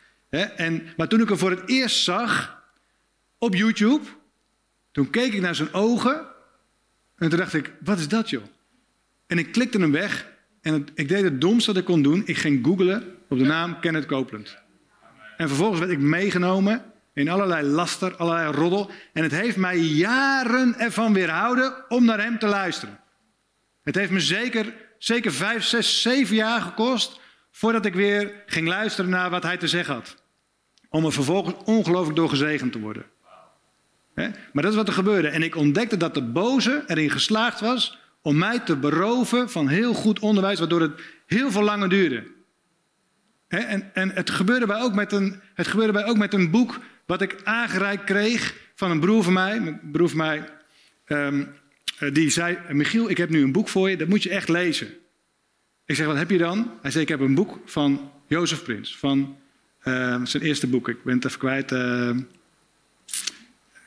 Maar 0.97 1.09
toen 1.09 1.21
ik 1.21 1.29
hem 1.29 1.39
voor 1.39 1.51
het 1.51 1.63
eerst 1.67 2.03
zag 2.03 2.63
op 3.39 3.55
YouTube, 3.55 4.05
toen 4.93 5.11
keek 5.11 5.33
ik 5.33 5.41
naar 5.41 5.55
zijn 5.55 5.73
ogen. 5.73 6.27
En 7.17 7.29
toen 7.29 7.39
dacht 7.39 7.55
ik, 7.55 7.73
wat 7.85 7.99
is 7.99 8.09
dat 8.09 8.31
joh? 8.31 8.45
En 9.27 9.39
ik 9.39 9.53
klikte 9.53 9.79
hem 9.79 9.93
weg. 9.93 10.35
En 10.67 10.87
ik 10.95 11.09
deed 11.09 11.23
het 11.23 11.41
domste 11.41 11.73
dat 11.73 11.81
ik 11.81 11.85
kon 11.85 12.03
doen. 12.03 12.23
Ik 12.25 12.37
ging 12.37 12.65
googlen 12.65 13.15
op 13.29 13.39
de 13.39 13.45
naam 13.45 13.81
Kenneth 13.81 14.07
Copeland. 14.07 14.57
En 15.37 15.49
vervolgens 15.49 15.81
werd 15.81 15.93
ik 15.93 15.99
meegenomen 15.99 16.83
in 17.13 17.29
allerlei 17.29 17.67
laster, 17.67 18.17
allerlei 18.17 18.53
roddel. 18.53 18.91
En 19.13 19.23
het 19.23 19.33
heeft 19.33 19.57
mij 19.57 19.79
jaren 19.79 20.79
ervan 20.79 21.13
weerhouden 21.13 21.75
om 21.89 22.05
naar 22.05 22.21
hem 22.21 22.39
te 22.39 22.47
luisteren. 22.47 22.99
Het 23.83 23.95
heeft 23.95 24.11
me 24.11 24.21
zeker, 24.21 24.75
zeker 24.99 25.33
vijf, 25.33 25.65
zes, 25.65 26.03
zeven 26.03 26.37
jaar 26.37 26.61
gekost 26.61 27.21
voordat 27.51 27.87
ik 27.87 27.95
weer 27.95 28.43
ging 28.47 28.69
luisteren 28.69 29.11
naar 29.11 29.31
wat 29.31 29.43
hij 29.43 29.57
te 29.57 29.69
zeggen 29.69 29.95
had. 29.95 30.17
Om 30.89 31.05
er 31.05 31.13
vervolgens 31.13 31.55
ongelooflijk 31.65 32.17
door 32.17 32.29
gezegend 32.29 32.73
te 32.73 32.81
worden. 32.81 33.05
Maar 34.15 34.63
dat 34.63 34.71
is 34.71 34.77
wat 34.77 34.89
er 34.89 34.95
gebeurde. 34.95 35.29
En 35.29 35.43
ik 35.43 35.57
ontdekte 35.57 35.97
dat 35.97 36.15
de 36.15 36.23
boze 36.23 36.85
erin 36.87 37.11
geslaagd 37.11 37.61
was 37.61 38.05
om 38.27 38.39
mij 38.39 38.61
te 38.61 38.77
beroven 38.77 39.51
van 39.51 39.69
heel 39.69 39.95
goed 39.95 40.19
onderwijs, 40.19 40.59
waardoor 40.59 40.81
het 40.81 41.01
heel 41.27 41.51
veel 41.51 41.63
langer 41.63 41.89
duurde. 41.89 42.27
En, 43.49 43.95
en 43.95 44.11
het, 44.11 44.31
gebeurde 44.31 44.67
bij 44.67 44.81
ook 44.81 44.95
met 44.95 45.13
een, 45.13 45.41
het 45.55 45.67
gebeurde 45.67 45.93
bij 45.93 46.05
ook 46.05 46.17
met 46.17 46.35
een 46.35 46.51
boek 46.51 46.79
wat 47.05 47.23
ik 47.23 47.41
aangereikt 47.45 48.05
kreeg 48.05 48.55
van 48.75 48.91
een 48.91 49.01
broer 49.01 49.23
van 49.23 49.33
mij. 49.33 49.81
Broer 49.93 50.09
van 50.09 50.19
mij 50.19 50.49
um, 51.07 51.49
die 52.13 52.31
zei, 52.31 52.59
Michiel, 52.71 53.11
ik 53.11 53.17
heb 53.17 53.31
nu 53.31 53.43
een 53.43 53.53
boek 53.53 53.69
voor 53.69 53.91
je, 53.91 53.97
dat 53.97 54.09
moet 54.09 54.23
je 54.23 54.31
echt 54.31 54.49
lezen. 54.49 54.89
Ik 55.85 55.97
zeg, 55.97 56.07
wat 56.07 56.17
heb 56.17 56.31
je 56.31 56.39
dan? 56.39 56.71
Hij 56.83 56.91
zei, 56.91 57.03
ik 57.03 57.09
heb 57.09 57.21
een 57.21 57.35
boek 57.35 57.59
van 57.65 58.11
Jozef 58.27 58.63
Prins, 58.63 58.97
van 58.97 59.37
uh, 59.85 60.21
zijn 60.25 60.43
eerste 60.43 60.67
boek. 60.67 60.89
Ik 60.89 61.03
ben 61.05 61.15
het 61.15 61.25
even 61.25 61.39
kwijt. 61.39 61.73
Uh, 61.73 61.79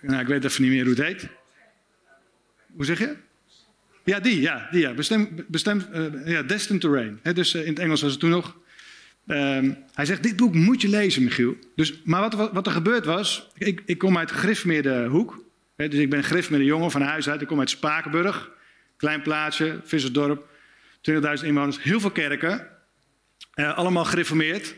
nou, 0.02 0.20
ik 0.20 0.28
weet 0.28 0.44
even 0.44 0.62
niet 0.62 0.72
meer 0.72 0.86
hoe 0.86 0.94
het 0.94 1.04
heet. 1.04 1.28
Hoe 2.76 2.86
zeg 2.86 3.00
je? 3.00 3.28
Ja, 4.10 4.20
die, 4.20 4.42
ja, 4.42 4.68
die, 4.72 4.82
ja. 4.82 4.94
Bestem, 4.94 5.46
bestem, 5.48 5.84
uh, 5.94 6.28
ja, 6.28 6.44
Destined 6.44 6.82
to 6.82 6.92
Reign. 6.92 7.20
dus 7.34 7.54
in 7.54 7.68
het 7.68 7.80
Engels 7.80 8.02
was 8.02 8.12
het 8.12 8.20
toen 8.20 8.30
nog. 8.30 8.58
Um, 9.28 9.78
hij 9.94 10.06
zegt, 10.06 10.24
dit 10.24 10.36
boek 10.36 10.54
moet 10.54 10.82
je 10.82 10.90
lezen, 10.90 11.24
Michiel. 11.24 11.56
Dus, 11.76 12.02
maar 12.04 12.22
wat, 12.22 12.52
wat, 12.54 12.66
er 12.66 12.72
gebeurd 12.72 13.06
was, 13.06 13.48
ik, 13.58 13.82
ik 13.86 13.98
kom 13.98 14.18
uit 14.18 14.32
Grifmeerde 14.32 15.06
hoek. 15.06 15.44
Dus 15.76 15.94
ik 15.94 16.10
ben 16.10 16.24
Grifmeerde 16.24 16.66
jongen 16.66 16.92
van 16.92 17.02
huis 17.02 17.30
uit. 17.30 17.42
Ik 17.42 17.48
kom 17.48 17.60
uit 17.60 17.70
Spakenburg, 17.70 18.50
klein 18.98 19.22
plaatsje, 19.22 19.80
vissersdorp. 19.84 20.48
20.000 21.12 21.46
inwoners, 21.46 21.84
heel 21.84 22.00
veel 22.00 22.12
kerken. 22.12 22.68
Uh, 23.56 23.78
allemaal 23.78 24.06
gereformeerd. 24.06 24.76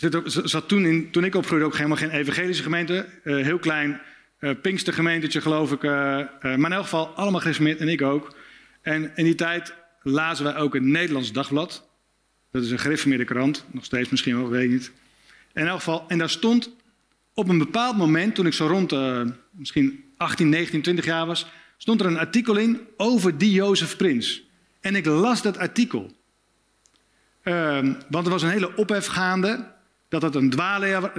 Er 0.00 0.22
zat 0.26 0.68
toen, 0.68 0.84
in, 0.86 1.10
toen 1.10 1.24
ik 1.24 1.34
opgroeide 1.34 1.66
ook 1.66 1.76
helemaal 1.76 1.96
geen 1.96 2.10
evangelische 2.10 2.62
gemeente. 2.62 3.06
Heel 3.22 3.58
klein 3.58 4.00
uh, 4.40 4.50
Pinkstergemeentetje 4.62 5.40
geloof 5.40 5.72
ik. 5.72 5.82
maar 5.82 6.40
in 6.42 6.72
elk 6.72 6.82
geval 6.82 7.06
allemaal 7.06 7.40
gereformeerd 7.40 7.80
en 7.80 7.88
ik 7.88 8.02
ook. 8.02 8.34
En 8.82 9.12
in 9.16 9.24
die 9.24 9.34
tijd 9.34 9.74
lazen 10.02 10.44
wij 10.44 10.56
ook 10.56 10.74
een 10.74 10.90
Nederlands 10.90 11.32
dagblad. 11.32 11.88
Dat 12.50 12.62
is 12.62 12.70
een 12.70 12.78
gereformeerde 12.78 13.24
krant, 13.24 13.64
nog 13.70 13.84
steeds 13.84 14.08
misschien 14.08 14.36
wel, 14.36 14.48
weet 14.48 14.64
ik 14.64 14.70
niet. 14.70 14.92
In 15.54 15.66
elk 15.66 15.78
geval, 15.78 16.04
en 16.08 16.18
daar 16.18 16.30
stond 16.30 16.70
op 17.34 17.48
een 17.48 17.58
bepaald 17.58 17.96
moment, 17.96 18.34
toen 18.34 18.46
ik 18.46 18.52
zo 18.52 18.66
rond 18.66 18.92
uh, 18.92 19.22
misschien 19.50 20.04
18, 20.16 20.48
19, 20.48 20.82
20 20.82 21.04
jaar 21.04 21.26
was, 21.26 21.46
stond 21.76 22.00
er 22.00 22.06
een 22.06 22.18
artikel 22.18 22.56
in 22.56 22.80
over 22.96 23.38
die 23.38 23.52
Jozef 23.52 23.96
Prins. 23.96 24.42
En 24.80 24.94
ik 24.94 25.06
las 25.06 25.42
dat 25.42 25.58
artikel. 25.58 26.12
Uh, 27.44 27.78
want 28.08 28.26
er 28.26 28.32
was 28.32 28.42
een 28.42 28.50
hele 28.50 28.76
ophef 28.76 29.06
gaande 29.06 29.72
dat 30.08 30.22
het 30.22 30.34
een 30.34 30.50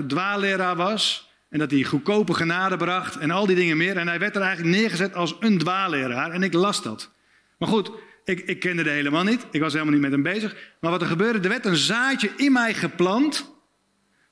dwaalleraar 0.07 0.75
was. 0.75 1.31
En 1.49 1.59
dat 1.59 1.71
hij 1.71 1.83
goedkope 1.83 2.33
genade 2.33 2.77
bracht 2.77 3.17
en 3.17 3.31
al 3.31 3.45
die 3.45 3.55
dingen 3.55 3.77
meer. 3.77 3.97
En 3.97 4.07
hij 4.07 4.19
werd 4.19 4.35
er 4.35 4.41
eigenlijk 4.41 4.77
neergezet 4.77 5.15
als 5.15 5.35
een 5.39 5.57
dwaalleraar. 5.57 6.31
En 6.31 6.43
ik 6.43 6.53
las 6.53 6.81
dat. 6.81 7.11
Maar 7.57 7.69
goed, 7.69 7.91
ik, 8.23 8.39
ik 8.39 8.59
kende 8.59 8.83
er 8.83 8.91
helemaal 8.91 9.23
niet. 9.23 9.45
Ik 9.51 9.61
was 9.61 9.73
helemaal 9.73 9.93
niet 9.93 10.01
met 10.01 10.11
hem 10.11 10.23
bezig. 10.23 10.55
Maar 10.79 10.91
wat 10.91 11.01
er 11.01 11.07
gebeurde, 11.07 11.39
er 11.39 11.49
werd 11.49 11.65
een 11.65 11.75
zaadje 11.75 12.31
in 12.35 12.51
mij 12.51 12.73
geplant. 12.73 13.51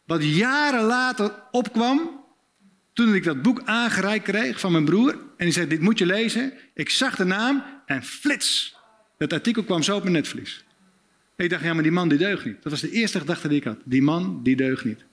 Wat 0.05 0.23
jaren 0.23 0.83
later 0.83 1.33
opkwam. 1.51 2.19
Toen 2.93 3.15
ik 3.15 3.23
dat 3.23 3.41
boek 3.41 3.61
aangereikt 3.65 4.23
kreeg 4.23 4.59
van 4.59 4.71
mijn 4.71 4.85
broer. 4.85 5.11
En 5.11 5.45
die 5.45 5.51
zei, 5.51 5.67
dit 5.67 5.81
moet 5.81 5.97
je 5.97 6.05
lezen. 6.05 6.53
Ik 6.73 6.89
zag 6.89 7.15
de 7.15 7.23
naam 7.23 7.63
en 7.85 8.03
flits. 8.03 8.75
Dat 9.17 9.33
artikel 9.33 9.63
kwam 9.63 9.83
zo 9.83 9.95
op 9.95 10.01
mijn 10.01 10.15
netvlies. 10.15 10.63
Ik 11.35 11.49
dacht, 11.49 11.63
ja, 11.63 11.73
maar 11.73 11.83
die 11.83 11.91
man 11.91 12.09
die 12.09 12.17
deugt 12.17 12.45
niet. 12.45 12.63
Dat 12.63 12.71
was 12.71 12.81
de 12.81 12.91
eerste 12.91 13.19
gedachte 13.19 13.47
die 13.47 13.57
ik 13.57 13.63
had. 13.63 13.77
Die 13.83 14.01
man 14.01 14.43
die 14.43 14.55
deugt 14.55 14.85
niet. 14.85 15.03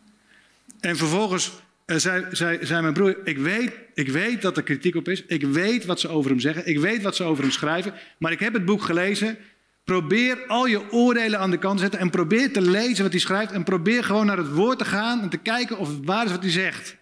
En 0.81 0.97
vervolgens 0.97 1.53
zei, 1.97 2.26
zei, 2.30 2.66
zei, 2.66 2.83
mijn 2.83 2.92
broer, 2.92 3.16
ik 3.25 3.38
weet, 3.38 3.73
ik 3.95 4.09
weet 4.09 4.42
dat 4.42 4.57
er 4.57 4.62
kritiek 4.62 4.95
op 4.95 5.09
is. 5.09 5.25
Ik 5.25 5.45
weet 5.45 5.85
wat 5.85 6.00
ze 6.00 6.09
over 6.09 6.30
hem 6.30 6.40
zeggen. 6.40 6.66
Ik 6.66 6.78
weet 6.78 7.02
wat 7.02 7.16
ze 7.16 7.25
over 7.25 7.42
hem 7.42 7.52
schrijven. 7.52 7.95
Maar 8.18 8.33
ik 8.33 8.40
heb 8.40 8.52
het 8.52 8.64
boek 8.64 8.83
gelezen. 8.83 9.38
Probeer 9.85 10.47
al 10.47 10.66
je 10.66 10.92
oordelen 10.92 11.38
aan 11.38 11.50
de 11.50 11.59
kant 11.59 11.76
te 11.76 11.83
zetten. 11.83 12.00
En 12.00 12.11
probeer 12.11 12.52
te 12.52 12.61
lezen 12.61 13.02
wat 13.02 13.12
hij 13.12 13.21
schrijft. 13.21 13.52
En 13.52 13.64
probeer 13.64 14.04
gewoon 14.04 14.26
naar 14.26 14.37
het 14.37 14.52
woord 14.52 14.78
te 14.78 14.85
gaan. 14.85 15.21
En 15.21 15.28
te 15.28 15.37
kijken 15.37 15.78
of 15.78 15.88
het 15.88 16.04
waar 16.04 16.25
is 16.25 16.30
wat 16.30 16.42
hij 16.42 16.50
zegt. 16.50 16.97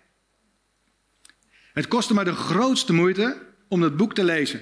Het 1.72 1.88
kostte 1.88 2.14
me 2.14 2.24
de 2.24 2.32
grootste 2.32 2.92
moeite 2.92 3.36
om 3.68 3.80
dat 3.80 3.96
boek 3.96 4.14
te 4.14 4.24
lezen. 4.24 4.60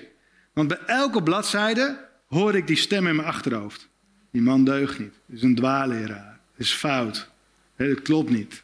Want 0.53 0.69
bij 0.69 0.81
elke 0.87 1.23
bladzijde 1.23 2.09
hoorde 2.27 2.59
ik 2.59 2.67
die 2.67 2.77
stem 2.77 3.07
in 3.07 3.17
mijn 3.17 3.29
achterhoofd. 3.29 3.89
Die 4.31 4.43
man 4.43 4.65
deugt 4.65 4.99
niet. 4.99 5.15
Het 5.27 5.37
is 5.37 5.43
een 5.43 5.55
dwaalleraar. 5.55 6.41
Het 6.57 6.67
is 6.67 6.73
fout. 6.73 7.29
Het 7.77 8.03
klopt 8.03 8.31
niet. 8.31 8.64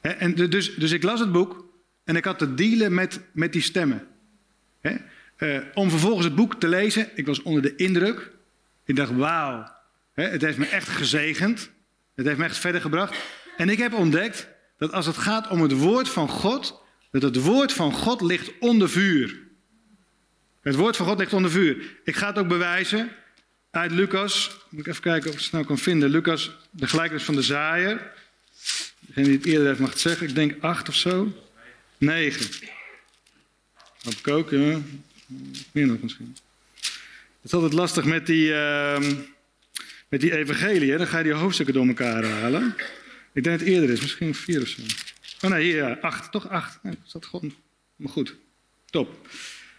En 0.00 0.34
dus, 0.34 0.74
dus 0.74 0.92
ik 0.92 1.02
las 1.02 1.20
het 1.20 1.32
boek 1.32 1.64
en 2.04 2.16
ik 2.16 2.24
had 2.24 2.38
te 2.38 2.54
dealen 2.54 2.94
met, 2.94 3.20
met 3.32 3.52
die 3.52 3.62
stemmen. 3.62 4.06
Uh, 5.38 5.58
om 5.74 5.90
vervolgens 5.90 6.24
het 6.24 6.34
boek 6.34 6.54
te 6.54 6.68
lezen, 6.68 7.08
ik 7.14 7.26
was 7.26 7.42
onder 7.42 7.62
de 7.62 7.76
indruk. 7.76 8.30
Ik 8.84 8.96
dacht, 8.96 9.12
wauw, 9.12 9.72
het 10.12 10.42
heeft 10.42 10.58
me 10.58 10.66
echt 10.66 10.88
gezegend. 10.88 11.70
Het 12.14 12.26
heeft 12.26 12.38
me 12.38 12.44
echt 12.44 12.58
verder 12.58 12.80
gebracht. 12.80 13.14
En 13.56 13.68
ik 13.68 13.78
heb 13.78 13.92
ontdekt 13.92 14.48
dat 14.78 14.92
als 14.92 15.06
het 15.06 15.16
gaat 15.16 15.48
om 15.48 15.62
het 15.62 15.72
woord 15.72 16.08
van 16.08 16.28
God, 16.28 16.82
dat 17.10 17.22
het 17.22 17.42
woord 17.42 17.72
van 17.72 17.92
God 17.92 18.20
ligt 18.20 18.58
onder 18.58 18.90
vuur. 18.90 19.38
Het 20.60 20.74
woord 20.74 20.96
van 20.96 21.06
God 21.06 21.18
ligt 21.18 21.32
onder 21.32 21.50
vuur. 21.50 21.98
Ik 22.04 22.16
ga 22.16 22.26
het 22.26 22.38
ook 22.38 22.48
bewijzen 22.48 23.08
uit 23.70 23.90
Lucas. 23.90 24.56
Moet 24.68 24.80
ik 24.80 24.86
even 24.86 25.02
kijken 25.02 25.28
of 25.28 25.32
ik 25.32 25.38
het 25.38 25.48
snel 25.48 25.64
kan 25.64 25.78
vinden. 25.78 26.10
Lucas, 26.10 26.56
de 26.70 26.86
gelijkenis 26.86 27.24
van 27.24 27.34
de 27.34 27.42
zaaier. 27.42 28.12
Degene 29.14 29.26
die 29.26 29.36
het 29.36 29.46
eerder 29.46 29.66
heeft 29.66 29.78
mag 29.78 29.98
zeggen. 29.98 30.28
Ik 30.28 30.34
denk 30.34 30.54
acht 30.60 30.88
of 30.88 30.94
zo. 30.94 31.32
Negen. 31.98 32.46
Op 34.06 34.22
koken, 34.22 34.60
ja. 34.60 34.78
Meer 35.72 35.86
nog 35.86 36.02
misschien. 36.02 36.36
Het 36.86 37.44
is 37.44 37.52
altijd 37.52 37.72
lastig 37.72 38.04
met 38.04 38.26
die, 38.26 38.48
uh, 38.48 38.98
met 40.08 40.20
die 40.20 40.36
evangelie. 40.36 40.90
Hè? 40.90 40.98
Dan 40.98 41.06
ga 41.06 41.18
je 41.18 41.24
die 41.24 41.32
hoofdstukken 41.32 41.74
door 41.74 41.86
elkaar 41.86 42.24
halen. 42.24 42.74
Ik 43.32 43.44
denk 43.44 43.58
dat 43.58 43.66
het 43.66 43.74
eerder 43.74 43.90
is. 43.90 44.00
Misschien 44.00 44.34
vier 44.34 44.62
of 44.62 44.68
zo. 44.68 44.82
Oh 45.40 45.50
nee, 45.50 45.62
hier. 45.62 46.00
Acht. 46.00 46.32
Toch 46.32 46.48
acht. 46.48 46.78
Nee, 46.82 46.98
gewoon. 47.20 47.54
Maar 47.96 48.12
goed. 48.12 48.34
Top. 48.90 49.28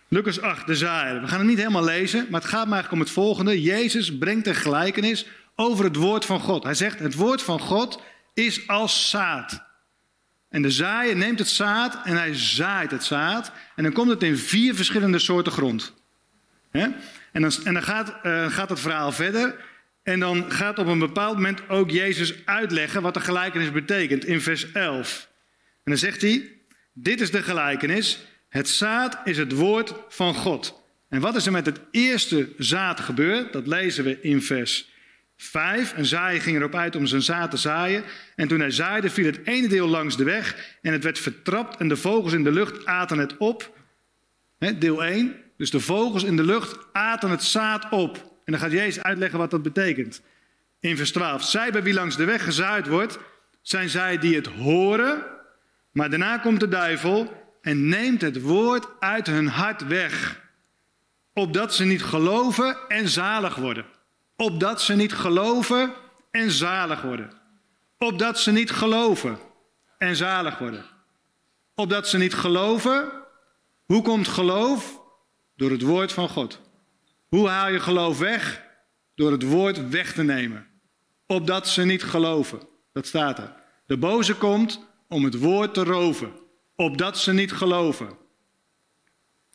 Lucas 0.07 0.41
8, 0.41 0.67
de 0.67 0.75
zaaier. 0.75 1.21
We 1.21 1.27
gaan 1.27 1.39
het 1.39 1.47
niet 1.47 1.57
helemaal 1.57 1.83
lezen, 1.83 2.27
maar 2.29 2.41
het 2.41 2.49
gaat 2.49 2.67
me 2.67 2.73
eigenlijk 2.73 2.91
om 2.91 2.99
het 2.99 3.09
volgende. 3.09 3.61
Jezus 3.61 4.17
brengt 4.17 4.47
een 4.47 4.55
gelijkenis 4.55 5.25
over 5.55 5.83
het 5.83 5.95
woord 5.95 6.25
van 6.25 6.39
God. 6.39 6.63
Hij 6.63 6.73
zegt, 6.73 6.99
het 6.99 7.15
woord 7.15 7.41
van 7.41 7.59
God 7.59 8.01
is 8.33 8.67
als 8.67 9.09
zaad. 9.09 9.63
En 10.49 10.61
de 10.61 10.71
zaaier 10.71 11.15
neemt 11.15 11.39
het 11.39 11.47
zaad 11.47 12.05
en 12.05 12.15
hij 12.15 12.35
zaait 12.35 12.91
het 12.91 13.03
zaad. 13.03 13.51
En 13.75 13.83
dan 13.83 13.91
komt 13.91 14.09
het 14.09 14.23
in 14.23 14.37
vier 14.37 14.75
verschillende 14.75 15.19
soorten 15.19 15.51
grond. 15.51 15.93
En 16.71 16.95
dan, 17.31 17.51
en 17.63 17.73
dan 17.73 17.83
gaat, 17.83 18.15
uh, 18.23 18.51
gaat 18.51 18.69
het 18.69 18.79
verhaal 18.79 19.11
verder. 19.11 19.55
En 20.03 20.19
dan 20.19 20.51
gaat 20.51 20.79
op 20.79 20.87
een 20.87 20.99
bepaald 20.99 21.35
moment 21.35 21.69
ook 21.69 21.91
Jezus 21.91 22.45
uitleggen 22.45 23.01
wat 23.01 23.13
de 23.13 23.19
gelijkenis 23.19 23.71
betekent 23.71 24.25
in 24.25 24.41
vers 24.41 24.71
11. 24.71 25.29
En 25.83 25.91
dan 25.91 25.97
zegt 25.97 26.21
hij: 26.21 26.51
Dit 26.93 27.21
is 27.21 27.31
de 27.31 27.43
gelijkenis. 27.43 28.19
Het 28.49 28.69
zaad 28.69 29.19
is 29.23 29.37
het 29.37 29.51
woord 29.51 29.93
van 30.09 30.33
God. 30.33 30.83
En 31.09 31.21
wat 31.21 31.35
is 31.35 31.45
er 31.45 31.51
met 31.51 31.65
het 31.65 31.79
eerste 31.91 32.49
zaad 32.57 32.99
gebeurd? 32.99 33.53
Dat 33.53 33.67
lezen 33.67 34.03
we 34.03 34.21
in 34.21 34.41
vers 34.41 34.90
5. 35.41 35.93
Een 35.97 36.05
zaaier 36.05 36.41
ging 36.41 36.57
erop 36.57 36.75
uit 36.75 36.95
om 36.95 37.05
zijn 37.05 37.21
zaad 37.21 37.51
te 37.51 37.57
zaaien. 37.57 38.03
En 38.35 38.47
toen 38.47 38.59
hij 38.59 38.71
zaaide, 38.71 39.09
viel 39.09 39.25
het 39.25 39.39
ene 39.43 39.67
deel 39.67 39.87
langs 39.87 40.17
de 40.17 40.23
weg. 40.23 40.77
En 40.81 40.91
het 40.91 41.03
werd 41.03 41.19
vertrapt 41.19 41.77
en 41.77 41.87
de 41.87 41.97
vogels 41.97 42.33
in 42.33 42.43
de 42.43 42.51
lucht 42.51 42.85
aten 42.85 43.17
het 43.17 43.37
op. 43.37 43.77
deel 44.77 45.03
1. 45.03 45.35
Dus 45.57 45.71
de 45.71 45.79
vogels 45.79 46.23
in 46.23 46.35
de 46.35 46.43
lucht 46.43 46.77
aten 46.91 47.29
het 47.29 47.43
zaad 47.43 47.89
op. 47.89 48.15
En 48.17 48.51
dan 48.51 48.59
gaat 48.59 48.71
Jezus 48.71 49.03
uitleggen 49.03 49.39
wat 49.39 49.51
dat 49.51 49.61
betekent. 49.61 50.21
In 50.79 50.97
vers 50.97 51.11
12. 51.11 51.43
Zij 51.43 51.71
bij 51.71 51.83
wie 51.83 51.93
langs 51.93 52.15
de 52.15 52.25
weg 52.25 52.43
gezaaid 52.43 52.87
wordt, 52.87 53.19
zijn 53.61 53.89
zij 53.89 54.17
die 54.17 54.35
het 54.35 54.47
horen. 54.47 55.23
Maar 55.91 56.09
daarna 56.09 56.37
komt 56.37 56.59
de 56.59 56.67
duivel 56.67 57.33
en 57.61 57.87
neemt 57.87 58.21
het 58.21 58.41
woord 58.41 58.87
uit 58.99 59.27
hun 59.27 59.47
hart 59.47 59.87
weg. 59.87 60.41
Opdat 61.33 61.75
ze 61.75 61.83
niet 61.83 62.03
geloven 62.03 62.77
en 62.87 63.09
zalig 63.09 63.55
worden. 63.55 63.85
Opdat 64.41 64.81
ze 64.81 64.95
niet 64.95 65.13
geloven 65.13 65.93
en 66.31 66.51
zalig 66.51 67.01
worden. 67.01 67.31
Opdat 67.97 68.39
ze 68.39 68.51
niet 68.51 68.71
geloven 68.71 69.39
en 69.97 70.15
zalig 70.15 70.57
worden. 70.57 70.85
Opdat 71.75 72.07
ze 72.07 72.17
niet 72.17 72.33
geloven. 72.33 73.11
Hoe 73.85 74.01
komt 74.01 74.27
geloof? 74.27 75.01
Door 75.55 75.71
het 75.71 75.81
woord 75.81 76.11
van 76.11 76.29
God. 76.29 76.61
Hoe 77.27 77.47
haal 77.47 77.69
je 77.69 77.79
geloof 77.79 78.19
weg? 78.19 78.63
Door 79.15 79.31
het 79.31 79.43
woord 79.43 79.89
weg 79.89 80.13
te 80.13 80.23
nemen. 80.23 80.67
Opdat 81.25 81.67
ze 81.67 81.83
niet 81.83 82.03
geloven. 82.03 82.67
Dat 82.93 83.07
staat 83.07 83.37
er. 83.37 83.53
De 83.85 83.97
boze 83.97 84.35
komt 84.35 84.87
om 85.07 85.23
het 85.23 85.39
woord 85.39 85.73
te 85.73 85.83
roven. 85.83 86.33
Opdat 86.75 87.17
ze 87.17 87.33
niet 87.33 87.51
geloven. 87.51 88.17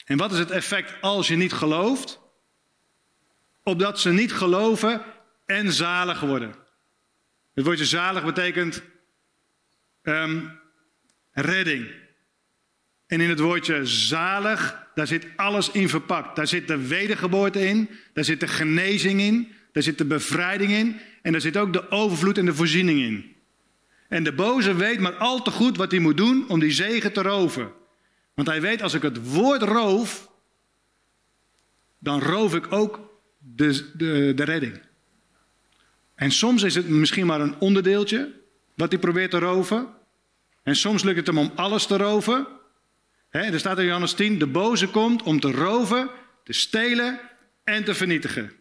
En 0.04 0.16
wat 0.16 0.32
is 0.32 0.38
het 0.38 0.50
effect 0.50 1.00
als 1.00 1.28
je 1.28 1.36
niet 1.36 1.52
gelooft? 1.52 2.24
Opdat 3.68 4.00
ze 4.00 4.12
niet 4.12 4.32
geloven 4.32 5.02
en 5.46 5.72
zalig 5.72 6.20
worden. 6.20 6.54
Het 7.54 7.64
woordje 7.64 7.84
zalig 7.84 8.24
betekent 8.24 8.82
um, 10.02 10.58
redding. 11.32 11.90
En 13.06 13.20
in 13.20 13.28
het 13.28 13.38
woordje 13.38 13.86
zalig, 13.86 14.88
daar 14.94 15.06
zit 15.06 15.26
alles 15.36 15.70
in 15.70 15.88
verpakt. 15.88 16.36
Daar 16.36 16.46
zit 16.46 16.68
de 16.68 16.86
wedergeboorte 16.86 17.66
in, 17.66 17.90
daar 18.12 18.24
zit 18.24 18.40
de 18.40 18.48
genezing 18.48 19.20
in, 19.20 19.52
daar 19.72 19.82
zit 19.82 19.98
de 19.98 20.04
bevrijding 20.04 20.70
in 20.70 21.00
en 21.22 21.32
daar 21.32 21.40
zit 21.40 21.56
ook 21.56 21.72
de 21.72 21.90
overvloed 21.90 22.38
en 22.38 22.46
de 22.46 22.54
voorziening 22.54 23.00
in. 23.00 23.36
En 24.08 24.24
de 24.24 24.32
boze 24.32 24.74
weet 24.74 25.00
maar 25.00 25.14
al 25.14 25.42
te 25.42 25.50
goed 25.50 25.76
wat 25.76 25.90
hij 25.90 26.00
moet 26.00 26.16
doen 26.16 26.48
om 26.48 26.60
die 26.60 26.72
zegen 26.72 27.12
te 27.12 27.22
roven. 27.22 27.72
Want 28.34 28.48
hij 28.48 28.60
weet, 28.60 28.82
als 28.82 28.94
ik 28.94 29.02
het 29.02 29.30
woord 29.30 29.62
roof, 29.62 30.30
dan 31.98 32.20
roof 32.20 32.54
ik 32.54 32.72
ook 32.72 33.05
de, 33.56 33.90
de, 33.96 34.32
de 34.34 34.44
redding. 34.44 34.80
En 36.14 36.30
soms 36.30 36.62
is 36.62 36.74
het 36.74 36.88
misschien 36.88 37.26
maar 37.26 37.40
een 37.40 37.58
onderdeeltje 37.58 38.32
wat 38.74 38.90
hij 38.90 39.00
probeert 39.00 39.30
te 39.30 39.38
roven. 39.38 39.88
En 40.62 40.76
soms 40.76 41.02
lukt 41.02 41.16
het 41.16 41.26
hem 41.26 41.38
om 41.38 41.52
alles 41.54 41.86
te 41.86 41.96
roven. 41.96 42.46
Er 43.30 43.58
staat 43.58 43.78
in 43.78 43.84
Johannes 43.84 44.12
10, 44.12 44.38
de 44.38 44.46
boze 44.46 44.88
komt 44.88 45.22
om 45.22 45.40
te 45.40 45.50
roven, 45.50 46.10
te 46.44 46.52
stelen 46.52 47.20
en 47.64 47.84
te 47.84 47.94
vernietigen. 47.94 48.52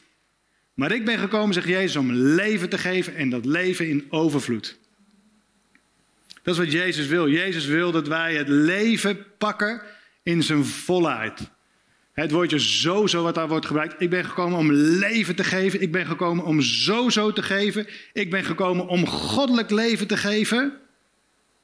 Maar 0.73 0.91
ik 0.91 1.05
ben 1.05 1.19
gekomen, 1.19 1.53
zegt 1.53 1.67
Jezus, 1.67 1.95
om 1.95 2.11
leven 2.11 2.69
te 2.69 2.77
geven 2.77 3.15
en 3.15 3.29
dat 3.29 3.45
leven 3.45 3.89
in 3.89 4.05
overvloed. 4.09 4.77
Dat 6.43 6.53
is 6.53 6.59
wat 6.59 6.71
Jezus 6.71 7.07
wil. 7.07 7.29
Jezus 7.29 7.65
wil 7.65 7.91
dat 7.91 8.07
wij 8.07 8.35
het 8.35 8.47
leven 8.47 9.25
pakken 9.37 9.81
in 10.23 10.43
zijn 10.43 10.65
volheid. 10.65 11.49
Het 12.15 12.31
woordje 12.31 12.59
zo, 12.59 13.07
zo 13.07 13.23
wat 13.23 13.35
daar 13.35 13.47
wordt 13.47 13.65
gebruikt. 13.65 14.01
Ik 14.01 14.09
ben 14.09 14.25
gekomen 14.25 14.57
om 14.57 14.71
leven 14.73 15.35
te 15.35 15.43
geven. 15.43 15.81
Ik 15.81 15.91
ben 15.91 16.05
gekomen 16.05 16.45
om 16.45 16.61
zo, 16.61 17.09
zo 17.09 17.33
te 17.33 17.43
geven. 17.43 17.87
Ik 18.13 18.29
ben 18.29 18.43
gekomen 18.43 18.87
om 18.87 19.07
goddelijk 19.07 19.69
leven 19.69 20.07
te 20.07 20.17
geven. 20.17 20.73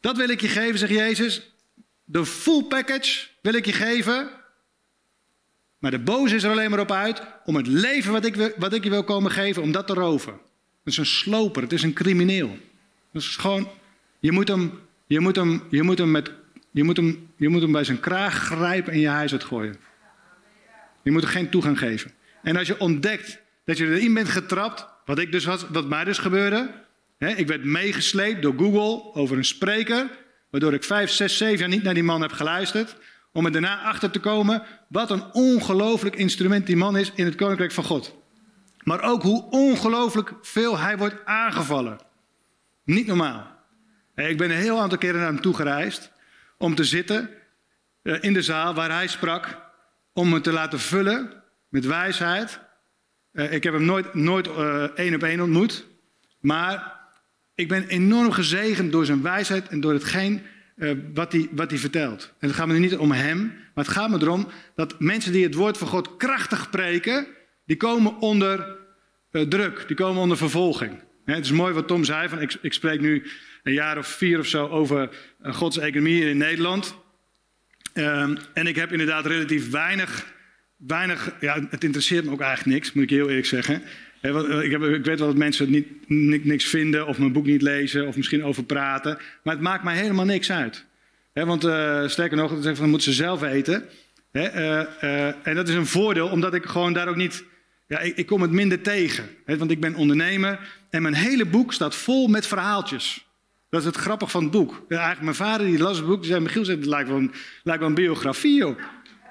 Dat 0.01 0.17
wil 0.17 0.29
ik 0.29 0.41
je 0.41 0.47
geven, 0.47 0.79
zegt 0.79 0.91
Jezus. 0.91 1.51
De 2.03 2.25
full 2.25 2.63
package 2.63 3.27
wil 3.41 3.53
ik 3.53 3.65
je 3.65 3.73
geven. 3.73 4.29
Maar 5.77 5.91
de 5.91 5.99
boze 5.99 6.35
is 6.35 6.43
er 6.43 6.51
alleen 6.51 6.69
maar 6.69 6.79
op 6.79 6.91
uit 6.91 7.21
om 7.45 7.55
het 7.55 7.67
leven 7.67 8.11
wat 8.11 8.25
ik, 8.25 8.53
wat 8.57 8.73
ik 8.73 8.83
je 8.83 8.89
wil 8.89 9.03
komen 9.03 9.31
geven, 9.31 9.61
om 9.61 9.71
dat 9.71 9.87
te 9.87 9.93
roven. 9.93 10.33
Het 10.33 10.93
is 10.93 10.97
een 10.97 11.05
sloper, 11.05 11.61
het 11.61 11.73
is 11.73 11.83
een 11.83 11.93
crimineel. 11.93 12.57
Dat 13.11 13.21
is 13.21 13.35
gewoon, 13.35 13.67
je 14.19 14.31
moet 14.31 14.47
hem, 14.47 14.79
je 15.07 15.19
moet 15.19 15.35
hem, 15.35 15.63
je 15.69 15.83
moet 15.83 15.97
hem, 15.97 16.11
met, 16.11 16.31
je 16.71 16.83
moet 16.83 16.97
hem, 16.97 17.29
je 17.35 17.49
moet 17.49 17.61
hem 17.61 17.71
bij 17.71 17.83
zijn 17.83 17.99
kraag 17.99 18.33
grijpen 18.33 18.93
en 18.93 18.99
je 18.99 19.07
huis 19.07 19.31
uitgooien. 19.31 19.89
Je 21.03 21.11
moet 21.11 21.23
er 21.23 21.29
geen 21.29 21.49
toegang 21.49 21.77
geven. 21.77 22.11
En 22.43 22.57
als 22.57 22.67
je 22.67 22.79
ontdekt 22.79 23.41
dat 23.65 23.77
je 23.77 23.85
erin 23.85 24.13
bent 24.13 24.29
getrapt, 24.29 24.87
wat, 25.05 25.19
ik 25.19 25.31
dus 25.31 25.45
was, 25.45 25.65
wat 25.69 25.87
mij 25.87 26.03
dus 26.03 26.17
gebeurde. 26.17 26.71
Hè, 27.17 27.29
ik 27.29 27.47
werd 27.47 27.63
meegesleept 27.63 28.41
door 28.41 28.53
Google 28.57 29.13
over 29.13 29.37
een 29.37 29.45
spreker, 29.45 30.09
waardoor 30.49 30.73
ik 30.73 30.83
vijf, 30.83 31.09
zes, 31.09 31.37
zeven 31.37 31.59
jaar 31.59 31.69
niet 31.69 31.83
naar 31.83 31.93
die 31.93 32.03
man 32.03 32.21
heb 32.21 32.31
geluisterd. 32.31 32.95
Om 33.33 33.45
er 33.45 33.51
daarna 33.51 33.81
achter 33.81 34.11
te 34.11 34.19
komen 34.19 34.63
wat 34.87 35.11
een 35.11 35.33
ongelooflijk 35.33 36.15
instrument 36.15 36.65
die 36.65 36.75
man 36.75 36.97
is 36.97 37.11
in 37.15 37.25
het 37.25 37.35
koninkrijk 37.35 37.71
van 37.71 37.83
God. 37.83 38.15
Maar 38.83 39.01
ook 39.01 39.21
hoe 39.21 39.49
ongelooflijk 39.49 40.33
veel 40.41 40.77
hij 40.77 40.97
wordt 40.97 41.25
aangevallen. 41.25 41.99
Niet 42.83 43.07
normaal. 43.07 43.59
Ik 44.15 44.37
ben 44.37 44.51
een 44.51 44.57
heel 44.57 44.79
aantal 44.79 44.97
keren 44.97 45.19
naar 45.19 45.29
hem 45.29 45.41
toe 45.41 45.53
gereisd 45.53 46.11
om 46.57 46.75
te 46.75 46.83
zitten 46.83 47.29
eh, 48.01 48.17
in 48.21 48.33
de 48.33 48.41
zaal 48.41 48.73
waar 48.73 48.91
hij 48.91 49.07
sprak 49.07 49.60
om 50.13 50.29
me 50.29 50.41
te 50.41 50.51
laten 50.51 50.79
vullen 50.79 51.43
met 51.69 51.85
wijsheid. 51.85 52.59
Uh, 53.33 53.53
ik 53.53 53.63
heb 53.63 53.73
hem 53.73 53.85
nooit, 53.85 54.13
nooit 54.13 54.47
uh, 54.47 54.83
één 54.83 55.15
op 55.15 55.23
één 55.23 55.41
ontmoet. 55.41 55.87
Maar 56.39 56.99
ik 57.55 57.67
ben 57.67 57.87
enorm 57.87 58.31
gezegend 58.31 58.91
door 58.91 59.05
zijn 59.05 59.21
wijsheid 59.21 59.67
en 59.67 59.79
door 59.79 59.93
hetgeen 59.93 60.41
uh, 60.75 60.91
wat, 61.13 61.31
hij, 61.31 61.49
wat 61.51 61.69
hij 61.69 61.79
vertelt. 61.79 62.33
En 62.39 62.47
het 62.47 62.57
gaat 62.57 62.67
me 62.67 62.79
niet 62.79 62.97
om 62.97 63.11
hem, 63.11 63.37
maar 63.45 63.85
het 63.85 63.93
gaat 63.93 64.09
me 64.09 64.17
erom 64.21 64.47
dat 64.75 64.99
mensen 64.99 65.31
die 65.31 65.43
het 65.43 65.53
woord 65.53 65.77
van 65.77 65.87
God 65.87 66.17
krachtig 66.17 66.69
preken, 66.69 67.27
die 67.65 67.77
komen 67.77 68.19
onder 68.19 68.77
druk, 69.31 69.83
die 69.87 69.95
komen 69.95 70.21
onder 70.21 70.37
vervolging. 70.37 70.99
het 71.25 71.45
is 71.45 71.51
mooi 71.51 71.73
wat 71.73 71.87
Tom 71.87 72.03
zei, 72.03 72.29
van 72.29 72.41
ik, 72.41 72.57
ik 72.61 72.73
spreek 72.73 73.01
nu 73.01 73.27
een 73.63 73.73
jaar 73.73 73.97
of 73.97 74.07
vier 74.07 74.39
of 74.39 74.45
zo 74.45 74.67
over 74.67 75.09
Gods 75.41 75.77
economie 75.77 76.29
in 76.29 76.37
Nederland. 76.37 76.95
Um, 77.93 78.37
en 78.53 78.67
ik 78.67 78.75
heb 78.75 78.91
inderdaad 78.91 79.25
relatief 79.25 79.69
weinig, 79.69 80.25
weinig, 80.77 81.35
ja, 81.39 81.67
het 81.69 81.83
interesseert 81.83 82.25
me 82.25 82.31
ook 82.31 82.41
eigenlijk 82.41 82.75
niks, 82.75 82.93
moet 82.93 83.03
ik 83.03 83.09
heel 83.09 83.27
eerlijk 83.27 83.45
zeggen. 83.45 83.81
ik, 84.61 84.71
heb, 84.71 84.83
ik 84.83 85.05
weet 85.05 85.19
wel 85.19 85.27
dat 85.27 85.35
mensen 85.35 85.85
niks 86.43 86.65
vinden 86.65 87.07
of 87.07 87.17
mijn 87.17 87.31
boek 87.31 87.45
niet 87.45 87.61
lezen 87.61 88.07
of 88.07 88.15
misschien 88.15 88.43
over 88.43 88.63
praten, 88.63 89.17
maar 89.43 89.53
het 89.53 89.63
maakt 89.63 89.83
mij 89.83 89.95
helemaal 89.95 90.25
niks 90.25 90.51
uit. 90.51 90.85
want 91.33 91.65
uh, 91.65 92.07
sterker 92.07 92.37
nog, 92.37 92.61
dan 92.61 92.89
moeten 92.89 93.13
ze 93.13 93.23
zelf 93.23 93.41
eten. 93.41 93.85
uh, 94.31 95.47
en 95.47 95.55
dat 95.55 95.67
is 95.67 95.75
een 95.75 95.85
voordeel, 95.85 96.27
omdat 96.27 96.53
ik 96.53 96.65
gewoon 96.65 96.93
daar 96.93 97.07
ook 97.07 97.15
niet, 97.15 97.43
ja, 97.87 97.99
ik, 97.99 98.17
ik 98.17 98.25
kom 98.25 98.41
het 98.41 98.51
minder 98.51 98.81
tegen. 98.81 99.29
want 99.45 99.71
ik 99.71 99.79
ben 99.79 99.95
ondernemer 99.95 100.59
en 100.89 101.01
mijn 101.01 101.13
hele 101.13 101.45
boek 101.45 101.73
staat 101.73 101.95
vol 101.95 102.27
met 102.27 102.47
verhaaltjes. 102.47 103.30
Dat 103.71 103.79
is 103.79 103.85
het 103.85 103.95
grappige 103.95 104.31
van 104.31 104.43
het 104.43 104.51
boek. 104.51 104.85
Eigenlijk 104.89 105.21
mijn 105.21 105.35
vader 105.35 105.65
die 105.65 105.79
las 105.79 105.97
het 105.97 106.05
boek, 106.05 106.21
die 106.21 106.31
zei, 106.31 106.41
Michiel, 106.41 106.65
het 106.65 106.85
lijkt 106.85 107.09
wel 107.09 107.29
een, 107.63 107.93
biografie, 107.93 108.55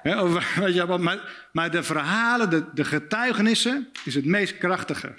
je, 0.03 0.97
maar, 0.99 1.49
maar, 1.51 1.71
de 1.71 1.83
verhalen, 1.83 2.69
de, 2.73 2.83
getuigenissen, 2.85 3.87
is 4.05 4.15
het 4.15 4.25
meest 4.25 4.57
krachtige. 4.57 5.13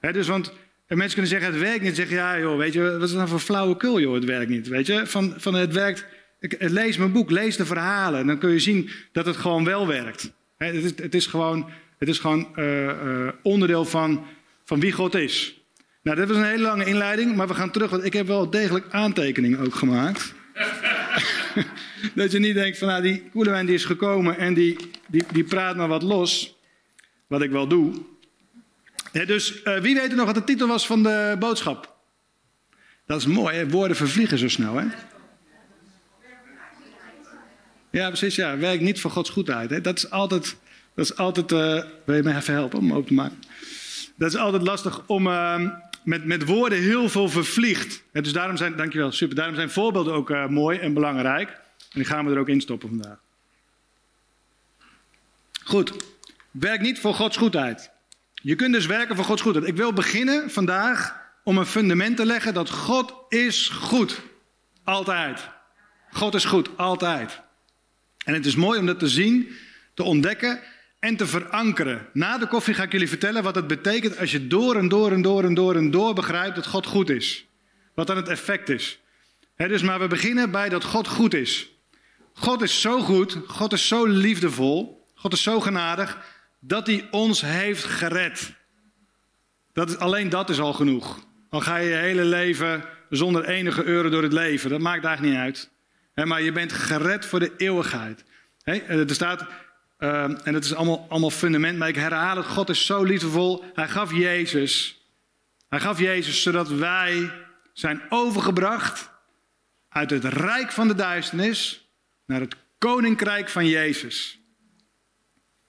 dus 0.00 0.28
want 0.28 0.52
mensen 0.86 1.12
kunnen 1.12 1.30
zeggen, 1.30 1.52
het 1.52 1.60
werkt 1.60 1.82
niet. 1.82 1.96
Zeggen, 1.96 2.16
ja 2.16 2.38
joh, 2.38 2.56
weet 2.56 2.72
je, 2.72 2.82
wat 2.82 3.02
is 3.02 3.08
dat 3.08 3.16
nou 3.16 3.28
voor 3.28 3.38
flauwekul, 3.38 4.00
joh, 4.00 4.14
het 4.14 4.24
werkt 4.24 4.50
niet. 4.50 4.68
Weet 4.68 4.86
je, 4.86 5.06
van, 5.06 5.34
van 5.36 5.54
het 5.54 5.72
werkt, 5.72 6.06
ik, 6.40 6.56
lees 6.58 6.96
mijn 6.96 7.12
boek, 7.12 7.30
lees 7.30 7.56
de 7.56 7.66
verhalen. 7.66 8.26
Dan 8.26 8.38
kun 8.38 8.50
je 8.50 8.58
zien 8.58 8.90
dat 9.12 9.26
het 9.26 9.36
gewoon 9.36 9.64
wel 9.64 9.86
werkt. 9.86 10.32
het, 10.56 10.74
is, 10.74 10.84
het, 10.96 11.14
is, 11.14 11.26
gewoon, 11.26 11.70
het 11.98 12.08
is 12.08 12.18
gewoon 12.18 12.52
uh, 12.56 12.84
uh, 12.84 13.28
onderdeel 13.42 13.84
van, 13.84 14.26
van 14.64 14.80
wie 14.80 14.92
God 14.92 15.14
is. 15.14 15.63
Nou, 16.04 16.16
dit 16.16 16.28
was 16.28 16.36
een 16.36 16.44
hele 16.44 16.62
lange 16.62 16.84
inleiding, 16.84 17.36
maar 17.36 17.48
we 17.48 17.54
gaan 17.54 17.70
terug, 17.70 17.90
want 17.90 18.04
ik 18.04 18.12
heb 18.12 18.26
wel 18.26 18.50
degelijk 18.50 18.86
aantekeningen 18.90 19.58
ook 19.58 19.74
gemaakt. 19.74 20.34
dat 22.14 22.32
je 22.32 22.38
niet 22.38 22.54
denkt 22.54 22.78
van, 22.78 22.88
nou, 22.88 23.02
die 23.02 23.28
Koelewijn 23.30 23.66
die 23.66 23.74
is 23.74 23.84
gekomen 23.84 24.38
en 24.38 24.54
die, 24.54 24.76
die, 25.06 25.24
die 25.32 25.44
praat 25.44 25.76
maar 25.76 25.88
wat 25.88 26.02
los. 26.02 26.56
Wat 27.26 27.42
ik 27.42 27.50
wel 27.50 27.68
doe. 27.68 27.92
dus 29.12 29.62
uh, 29.64 29.78
wie 29.78 29.94
weet 29.94 30.14
nog 30.14 30.26
wat 30.26 30.34
de 30.34 30.44
titel 30.44 30.68
was 30.68 30.86
van 30.86 31.02
de 31.02 31.36
boodschap? 31.38 31.96
Dat 33.06 33.20
is 33.20 33.26
mooi, 33.26 33.56
hè? 33.56 33.68
woorden 33.68 33.96
vervliegen 33.96 34.38
zo 34.38 34.48
snel. 34.48 34.74
Hè? 34.74 34.86
Ja, 37.90 38.08
precies. 38.08 38.34
Ja. 38.34 38.58
Werk 38.58 38.80
niet 38.80 39.00
voor 39.00 39.10
Gods 39.10 39.30
goedheid. 39.30 39.70
Hè? 39.70 39.80
Dat 39.80 39.96
is 39.96 40.10
altijd. 40.10 40.56
Dat 40.94 41.04
is 41.04 41.16
altijd 41.16 41.52
uh, 41.52 41.84
wil 42.04 42.16
je 42.16 42.22
mij 42.22 42.36
even 42.36 42.54
helpen 42.54 42.78
om 42.78 42.92
open 42.92 43.06
te 43.06 43.14
maken? 43.14 43.38
Dat 44.16 44.32
is 44.32 44.36
altijd 44.36 44.62
lastig 44.62 45.06
om. 45.06 45.26
Uh, 45.26 45.60
met, 46.04 46.24
met 46.24 46.44
woorden 46.44 46.78
heel 46.78 47.08
veel 47.08 47.28
vervliegt. 47.28 48.02
dus 48.12 48.32
daarom 48.32 48.56
zijn, 48.56 48.76
dankjewel, 48.76 49.12
super. 49.12 49.36
Daarom 49.36 49.54
zijn 49.54 49.70
voorbeelden 49.70 50.14
ook 50.14 50.30
uh, 50.30 50.46
mooi 50.46 50.78
en 50.78 50.94
belangrijk. 50.94 51.48
En 51.50 52.00
die 52.00 52.04
gaan 52.04 52.26
we 52.26 52.32
er 52.32 52.38
ook 52.38 52.48
in 52.48 52.60
stoppen 52.60 52.88
vandaag. 52.88 53.18
Goed. 55.64 55.92
Werk 56.50 56.80
niet 56.80 57.00
voor 57.00 57.14
Gods 57.14 57.36
goedheid. 57.36 57.90
Je 58.34 58.54
kunt 58.54 58.72
dus 58.72 58.86
werken 58.86 59.16
voor 59.16 59.24
Gods 59.24 59.42
goedheid. 59.42 59.66
Ik 59.66 59.76
wil 59.76 59.92
beginnen 59.92 60.50
vandaag 60.50 61.22
om 61.44 61.58
een 61.58 61.66
fundament 61.66 62.16
te 62.16 62.26
leggen 62.26 62.54
dat 62.54 62.70
God 62.70 63.14
is 63.28 63.68
goed. 63.68 64.20
Altijd. 64.84 65.48
God 66.10 66.34
is 66.34 66.44
goed, 66.44 66.68
altijd. 66.76 67.40
En 68.24 68.34
het 68.34 68.46
is 68.46 68.56
mooi 68.56 68.78
om 68.78 68.86
dat 68.86 68.98
te 68.98 69.08
zien, 69.08 69.48
te 69.94 70.02
ontdekken 70.02 70.60
en 71.04 71.16
te 71.16 71.26
verankeren. 71.26 72.06
Na 72.12 72.38
de 72.38 72.46
koffie 72.46 72.74
ga 72.74 72.82
ik 72.82 72.92
jullie 72.92 73.08
vertellen 73.08 73.42
wat 73.42 73.54
het 73.54 73.66
betekent 73.66 74.18
als 74.18 74.30
je 74.30 74.46
door 74.46 74.76
en 74.76 74.88
door 74.88 75.12
en 75.12 75.22
door 75.22 75.44
en 75.44 75.54
door 75.54 75.76
en 75.76 75.90
door 75.90 76.14
begrijpt 76.14 76.54
dat 76.54 76.66
God 76.66 76.86
goed 76.86 77.10
is. 77.10 77.46
Wat 77.94 78.06
dan 78.06 78.16
het 78.16 78.28
effect 78.28 78.68
is. 78.68 79.00
dus 79.56 79.82
maar 79.82 79.98
we 79.98 80.06
beginnen 80.06 80.50
bij 80.50 80.68
dat 80.68 80.84
God 80.84 81.08
goed 81.08 81.34
is. 81.34 81.68
God 82.32 82.62
is 82.62 82.80
zo 82.80 83.00
goed, 83.00 83.38
God 83.46 83.72
is 83.72 83.88
zo 83.88 84.06
liefdevol, 84.06 85.06
God 85.14 85.32
is 85.32 85.42
zo 85.42 85.60
genadig 85.60 86.18
dat 86.60 86.86
hij 86.86 87.08
ons 87.10 87.40
heeft 87.40 87.84
gered. 87.84 88.54
Dat 89.72 89.90
is, 89.90 89.98
alleen 89.98 90.28
dat 90.28 90.50
is 90.50 90.60
al 90.60 90.72
genoeg. 90.72 91.26
Al 91.50 91.60
ga 91.60 91.76
je 91.76 91.88
je 91.88 91.96
hele 91.96 92.24
leven 92.24 92.84
zonder 93.08 93.44
enige 93.44 93.84
euro 93.84 94.08
door 94.08 94.22
het 94.22 94.32
leven, 94.32 94.70
dat 94.70 94.80
maakt 94.80 95.04
eigenlijk 95.04 95.34
niet 95.34 95.44
uit. 95.44 95.70
maar 96.26 96.42
je 96.42 96.52
bent 96.52 96.72
gered 96.72 97.24
voor 97.26 97.40
de 97.40 97.52
eeuwigheid. 97.56 98.24
er 98.64 99.14
staat, 99.14 99.46
ehm, 100.04 100.34
en 100.44 100.54
het 100.54 100.64
is 100.64 100.74
allemaal, 100.74 101.06
allemaal 101.08 101.30
fundament, 101.30 101.78
maar 101.78 101.88
ik 101.88 101.96
herhaal 101.96 102.36
het, 102.36 102.46
God 102.46 102.68
is 102.68 102.86
zo 102.86 103.02
liefdevol. 103.02 103.64
Hij 103.74 103.88
gaf 103.88 104.12
Jezus. 104.12 105.02
Hij 105.68 105.80
gaf 105.80 105.98
Jezus 105.98 106.42
zodat 106.42 106.68
wij 106.68 107.30
zijn 107.72 108.02
overgebracht 108.08 109.10
uit 109.88 110.10
het 110.10 110.24
rijk 110.24 110.72
van 110.72 110.88
de 110.88 110.94
duisternis 110.94 111.88
naar 112.26 112.40
het 112.40 112.56
koninkrijk 112.78 113.48
van 113.48 113.66
Jezus. 113.66 114.38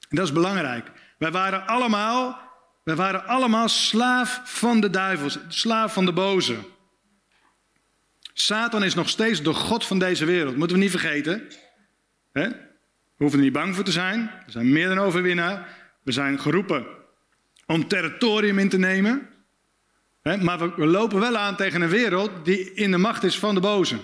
En 0.09 0.15
dat 0.15 0.25
is 0.25 0.31
belangrijk. 0.31 0.91
Wij 1.17 1.31
waren 1.31 1.67
allemaal, 1.67 2.39
wij 2.83 2.95
waren 2.95 3.25
allemaal 3.25 3.69
slaaf 3.69 4.41
van 4.43 4.79
de 4.79 4.89
duivel, 4.89 5.29
slaaf 5.47 5.93
van 5.93 6.05
de 6.05 6.13
boze. 6.13 6.57
Satan 8.33 8.83
is 8.83 8.93
nog 8.93 9.09
steeds 9.09 9.41
de 9.41 9.53
God 9.53 9.85
van 9.85 9.99
deze 9.99 10.25
wereld. 10.25 10.57
Moeten 10.57 10.77
we 10.77 10.83
niet 10.83 10.91
vergeten. 10.91 11.47
We 13.17 13.23
hoeven 13.23 13.39
er 13.39 13.45
niet 13.45 13.53
bang 13.53 13.75
voor 13.75 13.83
te 13.83 13.91
zijn. 13.91 14.31
We 14.45 14.51
zijn 14.51 14.71
meer 14.71 14.87
dan 14.87 14.99
overwinnaar. 14.99 15.67
We 16.03 16.11
zijn 16.11 16.39
geroepen 16.39 16.85
om 17.65 17.87
territorium 17.87 18.59
in 18.59 18.69
te 18.69 18.77
nemen. 18.77 19.29
Maar 20.41 20.75
we, 20.75 20.85
lopen 20.85 21.19
wel 21.19 21.37
aan 21.37 21.55
tegen 21.55 21.81
een 21.81 21.89
wereld 21.89 22.31
die 22.43 22.73
in 22.73 22.91
de 22.91 22.97
macht 22.97 23.23
is 23.23 23.39
van 23.39 23.55
de 23.55 23.61
boze. 23.61 23.97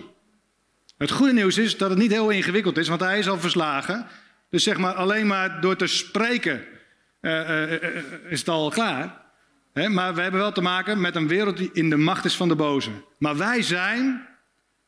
Het 0.98 1.12
goede 1.12 1.34
nieuws 1.34 1.58
is 1.58 1.78
dat 1.78 1.90
het 1.90 2.00
niet 2.00 2.12
heel 2.12 2.30
ingewikkeld 2.30 2.78
is, 2.78 2.88
want 2.88 3.02
hij 3.02 3.20
is 3.20 3.30
al 3.30 3.40
verslagen. 3.40 4.08
Dus 4.50 4.64
zeg 4.64 4.78
maar 4.78 4.94
alleen 4.94 5.28
maar 5.28 5.62
door 5.62 5.76
te 5.76 5.88
spreken 5.88 6.64
uh, 7.22 7.50
uh, 7.50 7.72
is 8.30 8.40
het 8.40 8.50
al 8.50 8.70
klaar. 8.70 9.22
maar 9.74 10.16
we 10.16 10.22
hebben 10.22 10.40
wel 10.40 10.52
te 10.52 10.62
maken 10.62 11.02
met 11.02 11.16
een 11.16 11.28
wereld 11.28 11.58
die 11.58 11.70
in 11.74 11.90
de 11.90 11.98
macht 11.98 12.26
is 12.26 12.36
van 12.36 12.48
de 12.48 12.56
boze. 12.56 12.92
Maar 13.18 13.38
wij 13.38 13.62
zijn, 13.62 14.28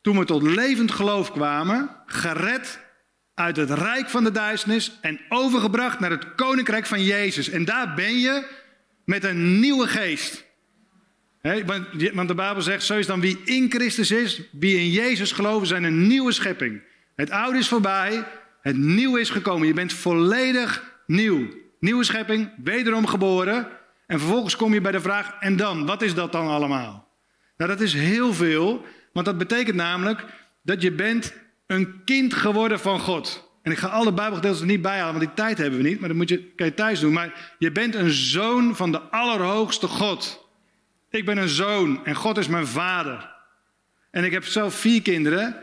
toen 0.00 0.18
we 0.18 0.24
tot 0.24 0.42
levend 0.42 0.92
geloof 0.92 1.32
kwamen, 1.32 1.90
gered 2.06 2.83
uit 3.34 3.56
het 3.56 3.70
rijk 3.70 4.08
van 4.08 4.24
de 4.24 4.30
duisternis 4.30 4.98
en 5.00 5.20
overgebracht 5.28 6.00
naar 6.00 6.10
het 6.10 6.34
koninkrijk 6.34 6.86
van 6.86 7.02
Jezus. 7.02 7.48
En 7.48 7.64
daar 7.64 7.94
ben 7.94 8.18
je 8.18 8.46
met 9.04 9.24
een 9.24 9.60
nieuwe 9.60 9.86
geest. 9.86 10.44
want 12.12 12.28
de 12.28 12.34
Bijbel 12.34 12.62
zegt, 12.62 12.84
zo 12.84 12.98
is 12.98 13.06
dan 13.06 13.20
wie 13.20 13.40
in 13.44 13.70
Christus 13.70 14.10
is, 14.10 14.42
wie 14.52 14.76
in 14.76 14.90
Jezus 14.90 15.32
geloven, 15.32 15.66
zijn 15.66 15.84
een 15.84 16.06
nieuwe 16.06 16.32
schepping. 16.32 16.82
Het 17.14 17.30
oude 17.30 17.58
is 17.58 17.68
voorbij, 17.68 18.24
het 18.60 18.76
nieuwe 18.76 19.20
is 19.20 19.30
gekomen. 19.30 19.66
Je 19.66 19.74
bent 19.74 19.92
volledig 19.92 20.92
nieuw. 21.06 21.48
Nieuwe 21.80 22.04
schepping, 22.04 22.50
wederom 22.62 23.06
geboren. 23.06 23.68
En 24.06 24.18
vervolgens 24.18 24.56
kom 24.56 24.74
je 24.74 24.80
bij 24.80 24.92
de 24.92 25.00
vraag, 25.00 25.36
en 25.40 25.56
dan? 25.56 25.86
Wat 25.86 26.02
is 26.02 26.14
dat 26.14 26.32
dan 26.32 26.46
allemaal? 26.46 27.08
Nou, 27.56 27.70
dat 27.70 27.80
is 27.80 27.92
heel 27.92 28.32
veel, 28.32 28.84
want 29.12 29.26
dat 29.26 29.38
betekent 29.38 29.76
namelijk 29.76 30.24
dat 30.62 30.82
je 30.82 30.92
bent 30.92 31.34
een 31.74 32.04
kind 32.04 32.34
geworden 32.34 32.80
van 32.80 33.00
God. 33.00 33.52
En 33.62 33.72
ik 33.72 33.78
ga 33.78 33.88
alle 33.88 34.12
Bijbelgedeelten 34.12 34.60
er 34.60 34.66
niet 34.66 34.82
bijhalen, 34.82 35.14
want 35.14 35.26
die 35.26 35.34
tijd 35.34 35.58
hebben 35.58 35.82
we 35.82 35.88
niet. 35.88 35.98
Maar 36.00 36.08
dat 36.08 36.16
moet 36.16 36.28
je, 36.28 36.52
kan 36.56 36.66
je 36.66 36.74
thuis 36.74 37.00
doen. 37.00 37.12
Maar 37.12 37.54
je 37.58 37.72
bent 37.72 37.94
een 37.94 38.10
zoon 38.10 38.76
van 38.76 38.92
de 38.92 39.00
Allerhoogste 39.00 39.86
God. 39.86 40.48
Ik 41.10 41.24
ben 41.24 41.36
een 41.36 41.48
zoon 41.48 42.04
en 42.04 42.14
God 42.14 42.38
is 42.38 42.48
mijn 42.48 42.66
vader. 42.66 43.32
En 44.10 44.24
ik 44.24 44.32
heb 44.32 44.44
zelf 44.44 44.74
vier 44.74 45.02
kinderen. 45.02 45.56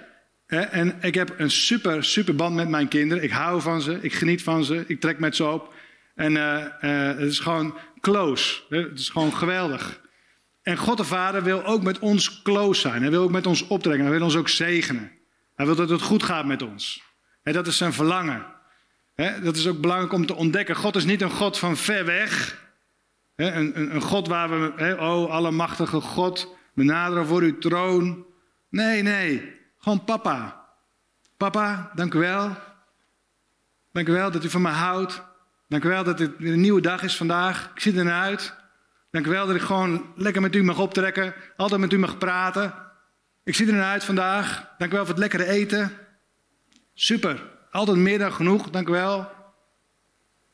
En 0.48 0.98
ik 1.02 1.14
heb 1.14 1.34
een 1.38 1.52
super, 1.52 2.04
super 2.04 2.36
band 2.36 2.56
met 2.56 2.70
mijn 2.70 2.88
kinderen. 2.88 3.24
Ik 3.24 3.32
hou 3.32 3.62
van 3.62 3.82
ze, 3.82 3.98
ik 4.02 4.14
geniet 4.14 4.44
van 4.44 4.64
ze, 4.64 4.84
ik 4.88 5.00
trek 5.00 5.20
met 5.20 5.36
ze 5.36 5.46
op. 5.46 5.74
En 6.16 6.32
uh, 6.32 6.66
uh, 6.82 7.08
het 7.08 7.20
is 7.20 7.40
gewoon 7.40 7.78
close. 8.00 8.62
Het 8.70 9.00
is 9.00 9.10
gewoon 9.10 9.34
geweldig. 9.34 10.02
En 10.62 10.78
God 10.78 10.98
de 10.98 11.04
Vader 11.04 11.44
wil 11.44 11.66
ook 11.66 11.84
met 11.84 12.00
ons 12.00 12.42
close 12.42 12.82
zijn. 12.82 13.02
Hij 13.02 13.12
wil 13.12 13.24
ook 13.24 13.32
met 13.32 13.48
ons 13.48 13.68
optrekken. 13.68 14.06
Hij 14.06 14.14
wil 14.14 14.24
ons 14.24 14.36
ook 14.36 14.50
zegenen. 14.50 15.12
Hij 15.62 15.70
wil 15.70 15.80
dat 15.80 15.90
het 15.90 16.02
goed 16.02 16.24
gaat 16.24 16.46
met 16.46 16.62
ons. 16.62 17.04
Dat 17.44 17.68
is 17.68 17.78
zijn 17.78 17.94
verlangen. 17.94 18.46
dat 19.44 19.56
is 19.56 19.68
ook 19.68 19.82
belangrijk 19.82 20.14
om 20.14 20.26
te 20.26 20.36
ontdekken. 20.36 20.76
God 20.76 20.96
is 20.96 21.06
niet 21.06 21.22
een 21.22 21.32
God 21.32 21.58
van 21.58 21.78
ver 21.78 22.06
weg. 22.06 22.62
een, 23.36 23.58
een, 23.58 23.96
een, 23.96 24.02
God 24.02 24.28
waar 24.28 24.50
we, 24.50 24.98
oh, 25.00 25.32
allemachtige 25.32 26.02
God, 26.02 26.56
we 26.74 26.84
naderen 26.84 27.26
voor 27.26 27.42
uw 27.42 27.58
troon. 27.58 28.26
Nee, 28.70 29.02
nee. 29.02 29.60
Gewoon 29.78 30.04
papa. 30.04 30.66
Papa, 31.38 31.92
dank 31.96 32.14
u 32.14 32.20
wel. 32.20 32.58
Dank 33.92 34.08
u 34.08 34.12
wel 34.12 34.32
dat 34.32 34.44
u 34.44 34.50
van 34.50 34.62
me 34.62 34.70
houdt. 34.70 35.24
Dank 35.68 35.84
u 35.84 35.90
wel 35.90 36.04
dat 36.04 36.20
het 36.20 36.32
een 36.40 36.62
nieuwe 36.62 36.82
dag 36.82 37.04
is 37.04 37.18
vandaag. 37.18 37.72
Ik 37.74 37.80
zie 37.80 37.98
er 37.98 38.04
naar 38.04 38.22
uit. 38.22 38.56
Dank 39.12 39.26
u 39.26 39.30
wel 39.30 39.48
dat 39.48 39.56
ik 39.56 39.62
gewoon 39.62 40.14
lekker 40.16 40.42
met 40.42 40.56
u 40.56 40.64
mag 40.64 40.80
optrekken. 40.80 41.34
Altijd 41.58 41.82
met 41.82 41.94
u 41.94 42.00
mag 42.00 42.18
praten. 42.18 42.91
Ik 43.44 43.56
zie 43.56 43.68
er 43.68 43.74
naar 43.74 43.92
uit 43.92 44.04
vandaag. 44.04 44.68
Dank 44.78 44.92
u 44.92 44.96
wel 44.96 45.06
voor 45.06 45.14
het 45.14 45.24
lekkere 45.24 45.46
eten. 45.46 45.92
Super. 46.94 47.44
Altijd 47.72 47.98
meer 47.98 48.20
dan 48.20 48.34
genoeg. 48.34 48.70
Dank 48.70 48.88
u 48.88 48.92
wel. 48.92 49.32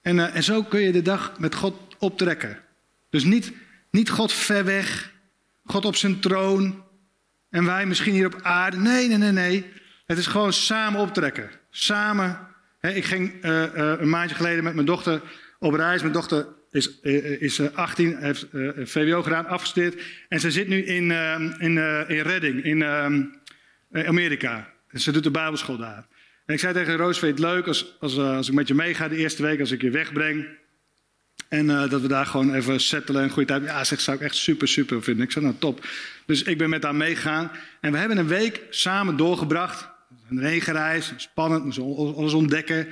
En, 0.01 0.17
uh, 0.17 0.35
en 0.35 0.43
zo 0.43 0.63
kun 0.63 0.79
je 0.79 0.91
de 0.91 1.01
dag 1.01 1.39
met 1.39 1.55
God 1.55 1.95
optrekken. 1.99 2.59
Dus 3.09 3.23
niet, 3.23 3.53
niet 3.91 4.09
God 4.09 4.33
ver 4.33 4.65
weg. 4.65 5.11
God 5.63 5.85
op 5.85 5.95
zijn 5.95 6.19
troon. 6.19 6.83
En 7.49 7.65
wij 7.65 7.85
misschien 7.85 8.13
hier 8.13 8.25
op 8.25 8.39
aarde. 8.41 8.77
Nee, 8.77 9.07
nee, 9.07 9.17
nee, 9.17 9.31
nee. 9.31 9.73
Het 10.05 10.17
is 10.17 10.27
gewoon 10.27 10.53
samen 10.53 10.99
optrekken. 10.99 11.49
Samen. 11.69 12.47
ik 12.81 13.05
ging 13.05 13.45
uh, 13.45 13.61
uh, 13.61 13.69
een 13.73 14.09
maandje 14.09 14.35
geleden 14.35 14.63
met 14.63 14.73
mijn 14.73 14.85
dochter 14.85 15.21
op 15.59 15.73
reis. 15.73 16.01
Mijn 16.01 16.13
dochter 16.13 16.47
is, 16.71 16.99
is 17.39 17.73
18, 17.73 18.17
heeft 18.17 18.45
VWO 18.83 19.23
gedaan, 19.23 19.47
afgestudeerd. 19.47 20.01
En 20.29 20.39
ze 20.39 20.51
zit 20.51 20.67
nu 20.67 20.83
in, 20.83 21.11
in, 21.59 21.77
in 22.07 22.21
Redding, 22.21 22.63
in 22.63 22.83
Amerika. 23.91 24.73
Ze 24.93 25.11
doet 25.11 25.23
de 25.23 25.31
Bijbelschool 25.31 25.77
daar. 25.77 26.07
En 26.45 26.53
ik 26.53 26.59
zei 26.59 26.73
tegen 26.73 26.97
Roos, 26.97 27.19
vind 27.19 27.37
je 27.37 27.43
het 27.43 27.53
leuk 27.53 27.67
als, 27.67 27.95
als, 27.99 28.17
als 28.17 28.47
ik 28.47 28.53
met 28.53 28.67
je 28.67 28.73
meega 28.73 29.07
de 29.07 29.17
eerste 29.17 29.41
week, 29.41 29.59
als 29.59 29.71
ik 29.71 29.81
je 29.81 29.89
wegbreng? 29.89 30.47
En 31.49 31.67
dat 31.67 32.01
we 32.01 32.07
daar 32.07 32.25
gewoon 32.25 32.53
even 32.53 32.79
settelen 32.79 33.23
en 33.23 33.29
goede 33.29 33.47
tijd. 33.47 33.63
Ja, 33.63 33.83
zegt, 33.83 34.01
zou 34.01 34.17
ik 34.17 34.23
echt 34.23 34.35
super, 34.35 34.67
super 34.67 35.03
vinden. 35.03 35.25
Ik 35.25 35.31
zei, 35.31 35.45
nou 35.45 35.57
top. 35.59 35.85
Dus 36.25 36.43
ik 36.43 36.57
ben 36.57 36.69
met 36.69 36.83
haar 36.83 36.95
meegegaan. 36.95 37.51
En 37.81 37.91
we 37.91 37.97
hebben 37.97 38.17
een 38.17 38.27
week 38.27 38.61
samen 38.69 39.17
doorgebracht. 39.17 39.89
Een 40.29 40.39
regenreis, 40.39 41.13
spannend, 41.17 41.63
moesten 41.63 42.15
alles 42.15 42.33
ontdekken. 42.33 42.87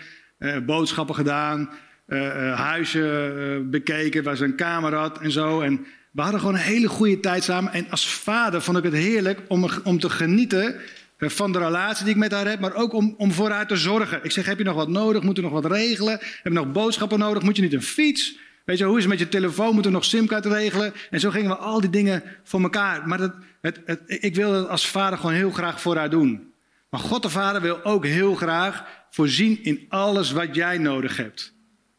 Boodschappen 0.66 1.16
gedaan. 1.16 1.70
Uh, 2.08 2.60
huizen 2.60 3.70
bekeken, 3.70 4.24
waar 4.24 4.36
ze 4.38 4.44
een 4.44 4.56
kamer 4.56 4.94
had 4.94 5.20
en 5.20 5.32
zo. 5.32 5.62
En 5.62 5.86
we 6.12 6.22
hadden 6.22 6.40
gewoon 6.40 6.56
een 6.56 6.62
hele 6.62 6.88
goede 6.88 7.20
tijd 7.20 7.44
samen. 7.44 7.74
En 7.74 7.90
als 7.90 8.14
vader 8.14 8.62
vond 8.62 8.78
ik 8.78 8.84
het 8.84 8.94
heerlijk 8.94 9.40
om, 9.48 9.70
om 9.84 10.00
te 10.00 10.10
genieten 10.10 10.76
van 11.18 11.52
de 11.52 11.60
relatie 11.60 12.06
die 12.06 12.14
ik 12.14 12.20
met 12.20 12.32
haar 12.32 12.48
heb, 12.48 12.60
maar 12.60 12.74
ook 12.74 12.94
om, 12.94 13.16
om 13.18 13.32
voor 13.32 13.50
haar 13.50 13.68
te 13.68 13.76
zorgen. 13.76 14.20
Ik 14.24 14.32
zeg, 14.32 14.46
heb 14.46 14.58
je 14.58 14.64
nog 14.64 14.76
wat 14.76 14.90
nodig? 14.90 15.22
Moet 15.22 15.36
je 15.36 15.42
nog 15.42 15.52
wat 15.52 15.66
regelen? 15.66 16.12
Heb 16.12 16.40
je 16.44 16.50
nog 16.50 16.72
boodschappen 16.72 17.20
nodig? 17.20 17.44
Moet 17.44 17.56
je 17.56 17.62
niet 17.62 17.74
een 17.74 17.82
fiets? 17.82 18.38
Weet 18.66 18.78
je, 18.78 18.86
hoe 18.86 18.98
is 18.98 19.04
het 19.04 19.12
met 19.12 19.20
je 19.20 19.30
telefoon? 19.30 19.74
Moeten 19.74 19.92
we 19.92 19.98
nog 19.98 20.06
simkaart 20.06 20.46
regelen? 20.46 20.94
En 21.10 21.20
zo 21.20 21.30
gingen 21.30 21.50
we 21.50 21.56
al 21.56 21.82
die 21.82 21.90
dingen 21.90 22.24
voor 22.44 22.62
elkaar. 22.62 23.08
Maar 23.08 23.18
dat, 23.18 23.34
het, 23.62 24.02
ik 24.06 24.36
wil 24.36 24.52
dat 24.52 24.70
als 24.70 24.88
vader 24.88 25.18
gewoon 25.18 25.36
heel 25.36 25.52
graag 25.52 25.82
voor 25.82 25.96
haar 25.96 26.10
doen. 26.10 26.54
Maar 26.90 27.00
God 27.00 27.22
de 27.22 27.30
Vader 27.30 27.62
wil 27.62 27.84
ook 27.84 28.06
heel 28.06 28.36
graag 28.36 28.84
voorzien 29.10 29.64
in 29.64 29.86
alles 29.90 30.32
wat 30.32 30.56
jij 30.56 30.78
nodig 30.78 31.18
hebt. 31.18 31.55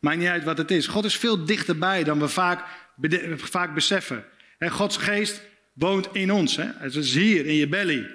Maakt 0.06 0.18
niet 0.18 0.28
uit 0.28 0.44
wat 0.44 0.58
het 0.58 0.70
is. 0.70 0.86
God 0.86 1.04
is 1.04 1.16
veel 1.16 1.44
dichterbij 1.44 2.04
dan 2.04 2.18
we 2.18 2.28
vaak, 2.28 2.64
vaak 3.36 3.74
beseffen. 3.74 4.24
En 4.58 4.70
Gods 4.70 4.96
geest 4.96 5.42
woont 5.72 6.08
in 6.12 6.32
ons. 6.32 6.56
Hè? 6.56 6.64
Het 6.78 6.94
is 6.94 7.14
hier, 7.14 7.46
in 7.46 7.54
je 7.54 7.68
belly. 7.68 8.10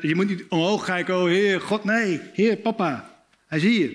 Je 0.00 0.14
moet 0.14 0.28
niet 0.28 0.44
omhoog 0.48 0.84
kijken, 0.84 1.16
oh 1.16 1.24
Heer, 1.24 1.60
God, 1.60 1.84
nee. 1.84 2.20
Heer, 2.32 2.56
papa, 2.56 3.22
hij 3.46 3.58
is 3.58 3.64
hier. 3.64 3.92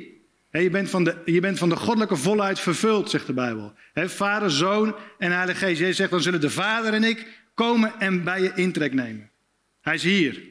Je 0.51 0.69
bent, 0.69 0.89
van 0.89 1.04
de, 1.04 1.21
je 1.25 1.39
bent 1.39 1.58
van 1.58 1.69
de 1.69 1.75
goddelijke 1.75 2.15
volheid 2.15 2.60
vervuld, 2.60 3.10
zegt 3.10 3.28
de 3.28 3.34
Bijbel. 3.34 3.73
vader, 3.93 4.51
Zoon 4.51 4.95
en 5.17 5.32
Heilige 5.32 5.65
Geest. 5.65 5.80
Jezus 5.80 5.95
zegt, 5.95 6.12
dan 6.12 6.21
zullen 6.21 6.41
de 6.41 6.49
Vader 6.49 6.93
en 6.93 7.04
ik 7.04 7.28
komen 7.54 7.99
en 7.99 8.23
bij 8.23 8.41
je 8.41 8.51
intrek 8.56 8.93
nemen. 8.93 9.32
Hij 9.82 9.93
is 9.93 10.04
hier. 10.04 10.41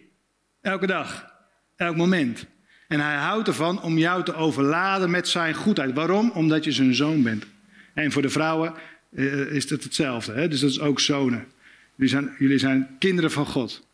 Elke 0.60 0.86
dag. 0.86 1.32
Elk 1.76 1.96
moment. 1.96 2.46
En 2.94 3.00
hij 3.00 3.16
houdt 3.16 3.48
ervan 3.48 3.82
om 3.82 3.98
jou 3.98 4.24
te 4.24 4.34
overladen 4.34 5.10
met 5.10 5.28
zijn 5.28 5.54
goedheid. 5.54 5.94
Waarom? 5.94 6.30
Omdat 6.30 6.64
je 6.64 6.72
zijn 6.72 6.94
zoon 6.94 7.22
bent. 7.22 7.46
En 7.94 8.12
voor 8.12 8.22
de 8.22 8.28
vrouwen 8.28 8.74
eh, 9.14 9.40
is 9.40 9.70
het 9.70 9.84
hetzelfde. 9.84 10.32
Hè? 10.32 10.48
Dus 10.48 10.60
dat 10.60 10.70
is 10.70 10.80
ook 10.80 11.00
zonen. 11.00 11.46
Jullie 11.94 12.10
zijn, 12.10 12.34
jullie 12.38 12.58
zijn 12.58 12.96
kinderen 12.98 13.30
van 13.30 13.46
God. 13.46 13.86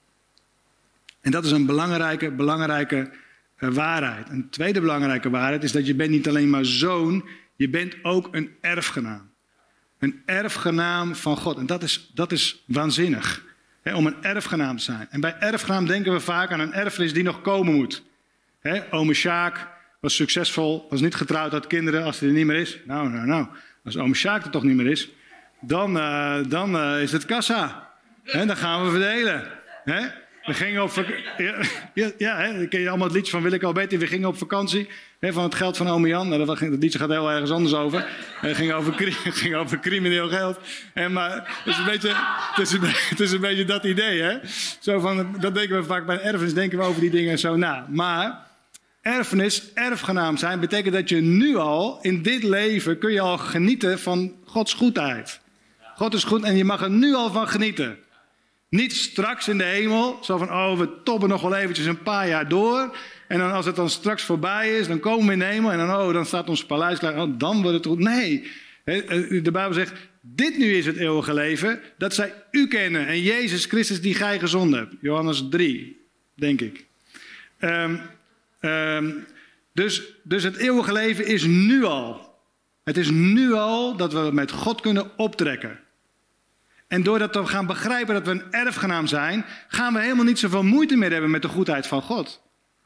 En 1.20 1.30
dat 1.30 1.44
is 1.44 1.50
een 1.50 1.66
belangrijke, 1.66 2.30
belangrijke 2.30 3.10
uh, 3.58 3.70
waarheid. 3.70 4.28
Een 4.28 4.50
tweede 4.50 4.80
belangrijke 4.80 5.30
waarheid 5.30 5.64
is 5.64 5.72
dat 5.72 5.86
je 5.86 5.94
bent 5.94 6.10
niet 6.10 6.28
alleen 6.28 6.50
maar 6.50 6.64
zoon, 6.64 7.28
je 7.56 7.68
bent 7.68 7.94
ook 8.02 8.28
een 8.30 8.50
erfgenaam. 8.60 9.30
Een 9.98 10.22
erfgenaam 10.26 11.14
van 11.14 11.36
God. 11.36 11.58
En 11.58 11.66
dat 11.66 11.82
is, 11.82 12.10
dat 12.14 12.32
is 12.32 12.62
waanzinnig. 12.66 13.44
Hè, 13.82 13.94
om 13.94 14.06
een 14.06 14.22
erfgenaam 14.22 14.76
te 14.76 14.82
zijn. 14.82 15.06
En 15.10 15.20
bij 15.20 15.36
erfgenaam 15.38 15.86
denken 15.86 16.12
we 16.12 16.20
vaak 16.20 16.52
aan 16.52 16.60
een 16.60 16.72
erfenis 16.72 17.12
die 17.12 17.22
nog 17.22 17.40
komen 17.40 17.74
moet. 17.74 18.08
Ome 18.90 19.14
Sjaak 19.14 19.68
was 20.00 20.14
succesvol, 20.14 20.86
was 20.90 21.00
niet 21.00 21.14
getrouwd, 21.14 21.52
had 21.52 21.66
kinderen. 21.66 22.04
Als 22.04 22.20
hij 22.20 22.28
er 22.28 22.34
niet 22.34 22.46
meer 22.46 22.56
is, 22.56 22.78
nou, 22.84 23.08
nou, 23.08 23.26
nou. 23.26 23.46
Als 23.84 23.96
ome 23.96 24.14
Sjaak 24.14 24.44
er 24.44 24.50
toch 24.50 24.62
niet 24.62 24.76
meer 24.76 24.90
is, 24.90 25.08
dan, 25.60 25.96
uh, 25.96 26.36
dan 26.48 26.76
uh, 26.76 27.02
is 27.02 27.12
het 27.12 27.24
kassa. 27.24 27.88
Hè, 28.24 28.46
dan 28.46 28.56
gaan 28.56 28.84
we 28.84 28.90
verdelen. 28.90 29.58
We 30.44 30.54
gingen 30.54 30.82
op 30.82 31.04
Ja, 31.94 32.66
ken 32.68 32.80
je 32.80 32.88
allemaal 32.88 33.06
het 33.06 33.16
liedje 33.16 33.30
van 33.30 33.42
Wil 33.42 33.52
ik 33.52 33.62
al 33.62 33.72
beter. 33.72 33.98
We 33.98 34.06
gingen 34.06 34.28
op 34.28 34.38
vakantie 34.38 34.88
van 35.20 35.42
het 35.42 35.54
geld 35.54 35.76
van 35.76 35.88
ome 35.88 36.08
Jan. 36.08 36.28
Nou, 36.28 36.44
dat, 36.44 36.60
liedje 36.60 36.98
gaat 36.98 37.08
heel 37.08 37.30
ergens 37.30 37.50
anders 37.50 37.74
over. 37.74 38.06
Het 38.40 38.56
ging 38.56 38.72
over, 38.72 38.94
ging 39.42 39.54
over 39.54 39.80
crimineel 39.80 40.28
geld. 40.28 40.58
En, 40.94 41.12
maar 41.12 41.34
het 41.34 41.66
is, 41.66 41.78
een 41.78 41.84
beetje, 41.84 42.12
het, 43.10 43.20
is 43.20 43.32
een, 43.32 43.40
beetje 43.40 43.64
dat 43.64 43.84
idee. 43.84 44.22
Hè? 44.22 44.38
Zo 44.80 45.00
van, 45.00 45.36
dat 45.40 45.54
denken 45.54 45.76
we 45.76 45.84
vaak 45.84 46.06
bij 46.06 46.20
erfenis. 46.20 46.54
Denken 46.54 46.78
we 46.78 46.84
over 46.84 47.00
die 47.00 47.10
dingen 47.10 47.38
zo 47.38 47.56
na. 47.56 47.86
Maar 47.88 48.49
erfenis, 49.02 49.72
erfgenaam 49.74 50.36
zijn, 50.36 50.60
betekent 50.60 50.94
dat 50.94 51.08
je 51.08 51.20
nu 51.20 51.56
al, 51.56 51.98
in 52.02 52.22
dit 52.22 52.42
leven, 52.42 52.98
kun 52.98 53.12
je 53.12 53.20
al 53.20 53.38
genieten 53.38 53.98
van 53.98 54.34
Gods 54.44 54.74
goedheid. 54.74 55.40
God 55.94 56.14
is 56.14 56.24
goed 56.24 56.42
en 56.42 56.56
je 56.56 56.64
mag 56.64 56.82
er 56.82 56.90
nu 56.90 57.14
al 57.14 57.30
van 57.30 57.48
genieten. 57.48 57.98
Niet 58.68 58.92
straks 58.92 59.48
in 59.48 59.58
de 59.58 59.64
hemel, 59.64 60.18
zo 60.22 60.38
van, 60.38 60.48
oh, 60.50 60.78
we 60.78 61.02
toppen 61.04 61.28
nog 61.28 61.42
wel 61.42 61.54
eventjes 61.54 61.86
een 61.86 62.02
paar 62.02 62.28
jaar 62.28 62.48
door. 62.48 62.96
En 63.28 63.38
dan 63.38 63.52
als 63.52 63.66
het 63.66 63.76
dan 63.76 63.90
straks 63.90 64.22
voorbij 64.22 64.78
is, 64.78 64.86
dan 64.86 65.00
komen 65.00 65.26
we 65.26 65.32
in 65.32 65.38
de 65.38 65.44
hemel 65.44 65.70
en 65.70 65.78
dan, 65.78 65.90
oh, 65.90 66.12
dan 66.12 66.26
staat 66.26 66.48
ons 66.48 66.66
paleis 66.66 66.98
klaar. 66.98 67.22
Oh, 67.22 67.38
dan 67.38 67.62
wordt 67.62 67.76
het 67.76 67.86
goed. 67.86 67.98
Nee, 67.98 68.50
de 68.84 69.50
Bijbel 69.52 69.72
zegt, 69.72 69.92
dit 70.20 70.58
nu 70.58 70.74
is 70.74 70.86
het 70.86 70.96
eeuwige 70.96 71.34
leven, 71.34 71.80
dat 71.98 72.14
zij 72.14 72.34
u 72.50 72.68
kennen 72.68 73.06
en 73.06 73.22
Jezus 73.22 73.64
Christus 73.64 74.00
die 74.00 74.14
gij 74.14 74.38
gezonden 74.38 74.78
hebt. 74.78 74.94
Johannes 75.00 75.44
3, 75.50 76.06
denk 76.34 76.60
ik. 76.60 76.84
Um, 77.60 78.00
um, 78.60 79.26
dus, 79.72 80.02
dus 80.22 80.42
het 80.42 80.56
eeuwige 80.56 80.92
leven 80.92 81.26
is 81.26 81.44
nu 81.44 81.84
al. 81.84 82.38
Het 82.84 82.96
is 82.96 83.10
nu 83.10 83.52
al 83.52 83.96
dat 83.96 84.12
we 84.12 84.30
met 84.32 84.50
God 84.50 84.80
kunnen 84.80 85.18
optrekken. 85.18 85.78
En 86.88 87.02
doordat 87.02 87.34
we 87.34 87.46
gaan 87.46 87.66
begrijpen 87.66 88.14
dat 88.14 88.24
we 88.24 88.30
een 88.30 88.52
erfgenaam 88.52 89.06
zijn, 89.06 89.44
gaan 89.68 89.92
we 89.94 90.00
helemaal 90.00 90.24
niet 90.24 90.38
zoveel 90.38 90.62
moeite 90.62 90.96
meer 90.96 91.12
hebben 91.12 91.30
met 91.30 91.42
de 91.42 91.48
goedheid 91.48 91.86
van 91.86 92.02
God. 92.02 92.42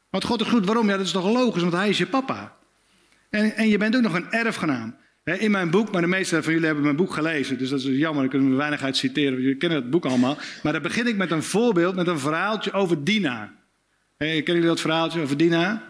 Want 0.09 0.23
God 0.23 0.41
is 0.41 0.47
goed, 0.47 0.65
waarom? 0.65 0.89
Ja, 0.89 0.97
dat 0.97 1.05
is 1.05 1.11
toch 1.11 1.31
logisch, 1.31 1.61
want 1.61 1.73
hij 1.73 1.89
is 1.89 1.97
je 1.97 2.05
papa. 2.05 2.55
En, 3.29 3.55
en 3.55 3.67
je 3.67 3.77
bent 3.77 3.95
ook 3.95 4.01
nog 4.01 4.13
een 4.13 4.31
erfgenaam. 4.31 4.95
In 5.23 5.51
mijn 5.51 5.69
boek, 5.69 5.91
maar 5.91 6.01
de 6.01 6.07
meeste 6.07 6.43
van 6.43 6.51
jullie 6.51 6.65
hebben 6.65 6.83
mijn 6.83 6.95
boek 6.95 7.13
gelezen, 7.13 7.57
dus 7.57 7.69
dat 7.69 7.79
is 7.79 7.85
jammer, 7.85 8.23
ik 8.23 8.29
kan 8.29 8.51
er 8.51 8.57
weinig 8.57 8.83
uit 8.83 8.97
citeren, 8.97 9.41
jullie 9.41 9.57
kennen 9.57 9.81
het 9.81 9.89
boek 9.89 10.05
allemaal. 10.05 10.37
Maar 10.63 10.73
dan 10.73 10.81
begin 10.81 11.07
ik 11.07 11.15
met 11.15 11.31
een 11.31 11.43
voorbeeld, 11.43 11.95
met 11.95 12.07
een 12.07 12.19
verhaaltje 12.19 12.71
over 12.71 13.03
Dina. 13.03 13.53
Kennen 14.17 14.43
jullie 14.45 14.61
dat 14.61 14.81
verhaaltje 14.81 15.21
over 15.21 15.37
Dina? 15.37 15.83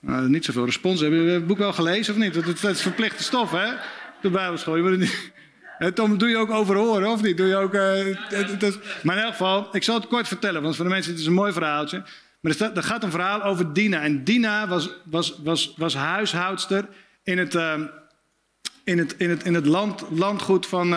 Nou, 0.00 0.28
niet 0.28 0.44
zoveel 0.44 0.64
respons. 0.64 1.00
Hebben 1.00 1.18
jullie 1.18 1.34
het 1.34 1.46
boek 1.46 1.58
wel 1.58 1.72
gelezen 1.72 2.14
of 2.14 2.20
niet? 2.20 2.34
Dat, 2.34 2.70
is 2.70 2.82
verplichte 2.82 3.22
stof, 3.22 3.50
hè? 3.50 3.72
De 4.20 4.30
Bijbelschool. 4.30 4.76
Je 4.76 4.82
moet 4.82 4.90
het 4.90 5.00
niet... 5.00 5.30
Eh, 5.80 5.88
Tom, 5.88 6.18
doe 6.18 6.28
je 6.28 6.36
ook 6.36 6.50
overhoren 6.50 7.08
of 7.08 7.22
niet? 7.22 7.36
Doe 7.36 7.46
je 7.46 7.56
ook, 7.56 7.72
het, 7.72 8.62
het, 8.62 8.78
maar 9.02 9.16
in 9.16 9.22
elk 9.22 9.32
geval, 9.32 9.68
ik 9.72 9.82
zal 9.82 9.94
het 9.94 10.06
kort 10.06 10.28
vertellen, 10.28 10.62
want 10.62 10.76
voor 10.76 10.84
de 10.84 10.90
mensen 10.90 11.12
het 11.12 11.20
is 11.20 11.26
een 11.26 11.32
mooi 11.32 11.52
verhaaltje. 11.52 12.02
Maar 12.40 12.72
er, 12.74 12.82
gaat 12.82 13.02
een 13.02 13.10
verhaal 13.10 13.42
over 13.42 13.72
Dina. 13.72 14.02
En 14.02 14.24
Dina 14.24 14.68
was, 14.68 14.90
was, 15.04 15.38
was, 15.42 15.74
was 15.76 15.94
huishoudster 15.94 16.88
in 17.22 17.38
het, 17.38 17.54
uh, 17.54 17.74
in 18.84 18.98
het, 18.98 19.14
in 19.18 19.30
het, 19.30 19.44
het 19.44 19.66
land, 19.66 20.04
landgoed 20.10 20.66
van, 20.66 20.90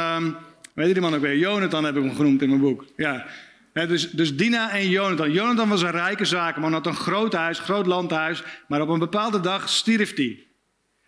weet 0.73 0.88
je 0.88 0.93
die 0.93 1.01
man 1.01 1.15
ook 1.15 1.21
weer? 1.21 1.38
Jonathan 1.38 1.84
heb 1.84 1.95
ik 1.97 2.03
hem 2.03 2.15
genoemd 2.15 2.41
in 2.41 2.49
mijn 2.49 2.62
boek. 2.62 2.86
Ja. 2.97 3.25
Dus, 3.73 4.09
dus 4.09 4.36
Dina 4.36 4.71
en 4.71 4.89
Jonathan. 4.89 5.31
Jonathan 5.31 5.69
was 5.69 5.81
een 5.81 5.91
rijke 5.91 6.25
zakenman, 6.25 6.73
had 6.73 6.86
een 6.86 6.95
groot 6.95 7.33
huis, 7.33 7.59
groot 7.59 7.86
landhuis. 7.86 8.43
Maar 8.67 8.81
op 8.81 8.89
een 8.89 8.99
bepaalde 8.99 9.39
dag 9.39 9.69
stierf 9.69 10.15
hij. 10.15 10.47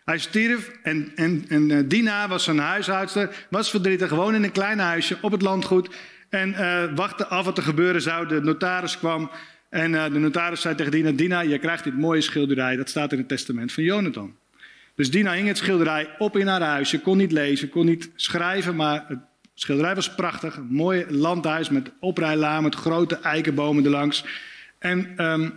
Hij 0.04 0.18
stierf 0.18 0.72
en, 0.84 1.12
en, 1.16 1.46
en 1.48 1.70
uh, 1.70 1.80
Dina 1.86 2.28
was 2.28 2.44
zijn 2.44 2.58
huishoudster, 2.58 3.46
was 3.50 3.70
verdrietig, 3.70 4.08
gewoon 4.08 4.36
in 4.36 4.44
een 4.44 4.52
klein 4.52 4.80
huisje 4.80 5.18
op 5.22 5.32
het 5.32 5.42
landgoed. 5.42 5.90
En 6.30 6.50
uh, 6.50 6.84
wachtte 6.96 7.28
af 7.28 7.46
wat 7.46 7.58
er 7.58 7.64
gebeuren 7.64 8.02
zou. 8.02 8.28
De 8.28 8.42
notaris 8.42 8.98
kwam 8.98 9.32
en 9.70 9.92
uh, 9.92 10.04
de 10.04 10.20
notaris 10.20 10.62
zei 10.62 10.76
tegen 10.76 10.92
Dina, 10.92 11.12
Dina, 11.12 11.40
je 11.40 11.60
krijgt 11.60 11.84
dit 11.84 11.98
mooie 11.98 12.22
schilderij. 12.22 12.76
Dat 12.76 12.90
staat 12.90 13.12
in 13.12 13.18
het 13.18 13.28
testament 13.28 13.72
van 13.72 13.84
Jonathan. 13.84 14.36
Dus 14.96 15.12
Dina 15.12 15.32
hing 15.32 15.48
het 15.48 15.58
schilderij 15.58 16.10
op 16.18 16.38
in 16.38 16.48
haar 16.48 16.62
huis. 16.62 16.90
Ze 16.90 17.00
kon 17.00 17.18
niet 17.18 17.32
lezen, 17.32 17.70
kon 17.70 17.86
niet 17.86 18.12
schrijven, 18.16 18.76
maar 18.76 19.06
het 19.08 19.20
schilderij 19.56 19.96
was 19.96 20.16
prachtig. 20.16 20.56
Een 20.56 20.68
mooi 20.70 21.06
landhuis 21.10 21.70
met 21.70 21.92
oprijlaan, 22.00 22.64
met 22.64 22.76
grote 22.76 23.16
eikenbomen 23.16 23.84
erlangs. 23.84 24.26
En 24.80 25.26
um, 25.26 25.54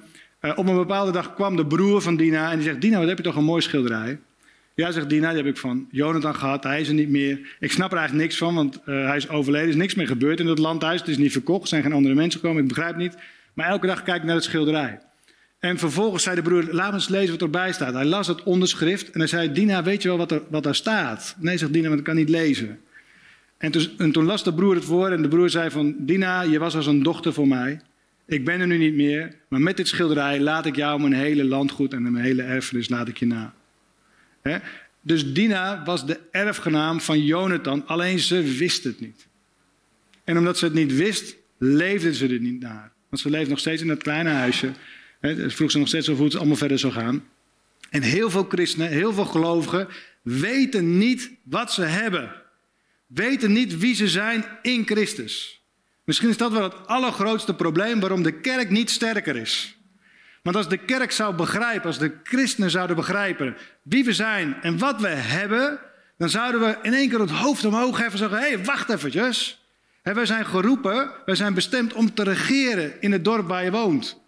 op 0.56 0.66
een 0.66 0.76
bepaalde 0.76 1.12
dag 1.12 1.34
kwam 1.34 1.56
de 1.56 1.66
broer 1.66 2.00
van 2.00 2.16
Dina 2.16 2.50
en 2.50 2.56
die 2.56 2.66
zegt, 2.66 2.80
Dina, 2.80 2.98
wat 2.98 3.08
heb 3.08 3.16
je 3.16 3.22
toch 3.22 3.36
een 3.36 3.44
mooi 3.44 3.62
schilderij? 3.62 4.18
Ja, 4.74 4.90
zegt 4.90 5.08
Dina, 5.08 5.28
die 5.28 5.36
heb 5.36 5.46
ik 5.46 5.56
van 5.56 5.88
Jonathan 5.90 6.34
gehad. 6.34 6.64
Hij 6.64 6.80
is 6.80 6.88
er 6.88 6.94
niet 6.94 7.08
meer. 7.08 7.56
Ik 7.60 7.72
snap 7.72 7.92
er 7.92 7.98
eigenlijk 7.98 8.28
niks 8.28 8.38
van, 8.38 8.54
want 8.54 8.80
uh, 8.86 9.06
hij 9.06 9.16
is 9.16 9.28
overleden. 9.28 9.66
Er 9.66 9.72
is 9.72 9.80
niks 9.80 9.94
meer 9.94 10.06
gebeurd 10.06 10.40
in 10.40 10.46
dat 10.46 10.58
landhuis. 10.58 11.00
Het 11.00 11.08
is 11.08 11.18
niet 11.18 11.32
verkocht. 11.32 11.62
Er 11.62 11.68
zijn 11.68 11.82
geen 11.82 11.92
andere 11.92 12.14
mensen 12.14 12.40
gekomen. 12.40 12.62
Ik 12.62 12.68
begrijp 12.68 12.96
niet. 12.96 13.16
Maar 13.54 13.68
elke 13.68 13.86
dag 13.86 14.02
kijk 14.02 14.16
ik 14.16 14.24
naar 14.24 14.34
het 14.34 14.44
schilderij. 14.44 14.98
En 15.58 15.78
vervolgens 15.78 16.22
zei 16.22 16.36
de 16.36 16.42
broer, 16.42 16.68
laat 16.70 16.88
me 16.88 16.94
eens 16.94 17.08
lezen 17.08 17.30
wat 17.30 17.42
erbij 17.42 17.72
staat. 17.72 17.94
Hij 17.94 18.04
las 18.04 18.26
het 18.26 18.42
onderschrift 18.42 19.10
en 19.10 19.18
hij 19.18 19.28
zei, 19.28 19.52
Dina, 19.52 19.82
weet 19.82 20.02
je 20.02 20.08
wel 20.08 20.16
wat 20.16 20.32
er, 20.32 20.42
wat 20.50 20.62
daar 20.62 20.74
staat? 20.74 21.36
Nee, 21.38 21.58
zegt 21.58 21.72
Dina, 21.72 21.86
want 21.88 21.98
ik 21.98 22.04
kan 22.04 22.16
niet 22.16 22.28
lezen. 22.28 22.80
En 23.58 23.70
toen, 23.70 23.88
en 23.98 24.12
toen 24.12 24.24
las 24.24 24.44
de 24.44 24.54
broer 24.54 24.74
het 24.74 24.84
voor 24.84 25.10
en 25.10 25.22
de 25.22 25.28
broer 25.28 25.50
zei 25.50 25.70
van, 25.70 25.94
Dina, 25.98 26.42
je 26.42 26.58
was 26.58 26.76
als 26.76 26.86
een 26.86 27.02
dochter 27.02 27.32
voor 27.32 27.48
mij. 27.48 27.80
Ik 28.26 28.44
ben 28.44 28.60
er 28.60 28.66
nu 28.66 28.78
niet 28.78 28.94
meer, 28.94 29.34
maar 29.48 29.60
met 29.60 29.76
dit 29.76 29.88
schilderij 29.88 30.40
laat 30.40 30.66
ik 30.66 30.76
jou 30.76 31.00
mijn 31.00 31.12
hele 31.12 31.44
landgoed 31.44 31.92
en 31.92 32.02
mijn 32.02 32.24
hele 32.24 32.42
erfenis 32.42 32.88
ik 32.88 33.16
je 33.16 33.26
na. 33.26 33.54
Dus 35.00 35.32
Dina 35.32 35.82
was 35.84 36.06
de 36.06 36.20
erfgenaam 36.30 37.00
van 37.00 37.24
Jonathan, 37.24 37.86
alleen 37.86 38.18
ze 38.18 38.42
wist 38.42 38.84
het 38.84 39.00
niet. 39.00 39.26
En 40.24 40.38
omdat 40.38 40.58
ze 40.58 40.64
het 40.64 40.74
niet 40.74 40.96
wist, 40.96 41.36
leefde 41.58 42.14
ze 42.14 42.28
er 42.28 42.40
niet 42.40 42.60
naar. 42.60 42.92
Want 43.08 43.22
ze 43.22 43.30
leefde 43.30 43.50
nog 43.50 43.58
steeds 43.58 43.82
in 43.82 43.88
dat 43.88 44.02
kleine 44.02 44.30
huisje. 44.30 44.72
He, 45.20 45.50
vroeg 45.50 45.70
ze 45.70 45.78
nog 45.78 45.88
steeds 45.88 46.08
of 46.08 46.16
hoe 46.16 46.26
het 46.26 46.36
allemaal 46.36 46.56
verder 46.56 46.78
zou 46.78 46.92
gaan. 46.92 47.24
En 47.90 48.02
heel 48.02 48.30
veel 48.30 48.46
christenen, 48.48 48.88
heel 48.88 49.12
veel 49.12 49.24
gelovigen, 49.24 49.88
weten 50.22 50.98
niet 50.98 51.30
wat 51.42 51.72
ze 51.72 51.82
hebben. 51.82 52.32
Weten 53.08 53.52
niet 53.52 53.78
wie 53.78 53.94
ze 53.94 54.08
zijn 54.08 54.44
in 54.62 54.86
Christus. 54.86 55.62
Misschien 56.04 56.28
is 56.28 56.36
dat 56.36 56.52
wel 56.52 56.62
het 56.62 56.86
allergrootste 56.86 57.54
probleem 57.54 58.00
waarom 58.00 58.22
de 58.22 58.40
kerk 58.40 58.70
niet 58.70 58.90
sterker 58.90 59.36
is. 59.36 59.76
Want 60.42 60.56
als 60.56 60.68
de 60.68 60.76
kerk 60.76 61.12
zou 61.12 61.34
begrijpen, 61.34 61.86
als 61.86 61.98
de 61.98 62.14
christenen 62.22 62.70
zouden 62.70 62.96
begrijpen 62.96 63.56
wie 63.82 64.04
we 64.04 64.12
zijn 64.12 64.56
en 64.62 64.78
wat 64.78 65.00
we 65.00 65.08
hebben, 65.08 65.78
dan 66.18 66.28
zouden 66.28 66.60
we 66.60 66.78
in 66.82 66.94
één 66.94 67.08
keer 67.08 67.20
het 67.20 67.30
hoofd 67.30 67.64
omhoog 67.64 67.98
heffen 67.98 68.12
en 68.12 68.18
zeggen: 68.18 68.38
hé, 68.38 68.54
hey, 68.54 68.64
wacht 68.64 68.90
eventjes. 68.90 69.66
wij 70.02 70.26
zijn 70.26 70.46
geroepen, 70.46 71.10
wij 71.24 71.34
zijn 71.34 71.54
bestemd 71.54 71.92
om 71.92 72.14
te 72.14 72.22
regeren 72.22 73.00
in 73.00 73.12
het 73.12 73.24
dorp 73.24 73.48
waar 73.48 73.64
je 73.64 73.70
woont. 73.70 74.20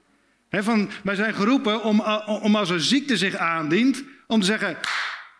van, 0.50 0.90
wij 1.02 1.14
zijn 1.14 1.34
geroepen 1.34 1.82
om, 1.82 2.00
om 2.26 2.56
als 2.56 2.70
er 2.70 2.82
ziekte 2.82 3.16
zich 3.16 3.36
aandient, 3.36 4.04
om 4.26 4.40
te 4.40 4.46
zeggen: 4.46 4.76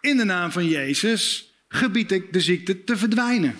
in 0.00 0.16
de 0.16 0.24
naam 0.24 0.53
van 0.53 0.66
Jezus 0.66 1.50
gebied 1.72 2.12
ik 2.12 2.33
de 2.33 2.40
ziekte 2.40 2.85
te 2.85 2.96
verdwijnen. 2.96 3.56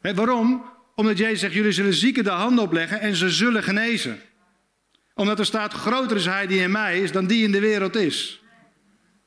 waarom? 0.00 0.64
Omdat 0.94 1.18
Jezus 1.18 1.40
zegt: 1.40 1.54
jullie 1.54 1.72
zullen 1.72 1.94
zieken 1.94 2.24
de 2.24 2.30
handen 2.30 2.64
opleggen 2.64 3.00
en 3.00 3.14
ze 3.14 3.30
zullen 3.30 3.62
genezen 3.62 4.20
omdat 5.14 5.38
er 5.38 5.46
staat, 5.46 5.72
groter 5.72 6.16
is 6.16 6.26
hij 6.26 6.46
die 6.46 6.60
in 6.60 6.70
mij 6.70 7.00
is 7.00 7.12
dan 7.12 7.26
die 7.26 7.44
in 7.44 7.52
de 7.52 7.60
wereld 7.60 7.96
is. 7.96 8.42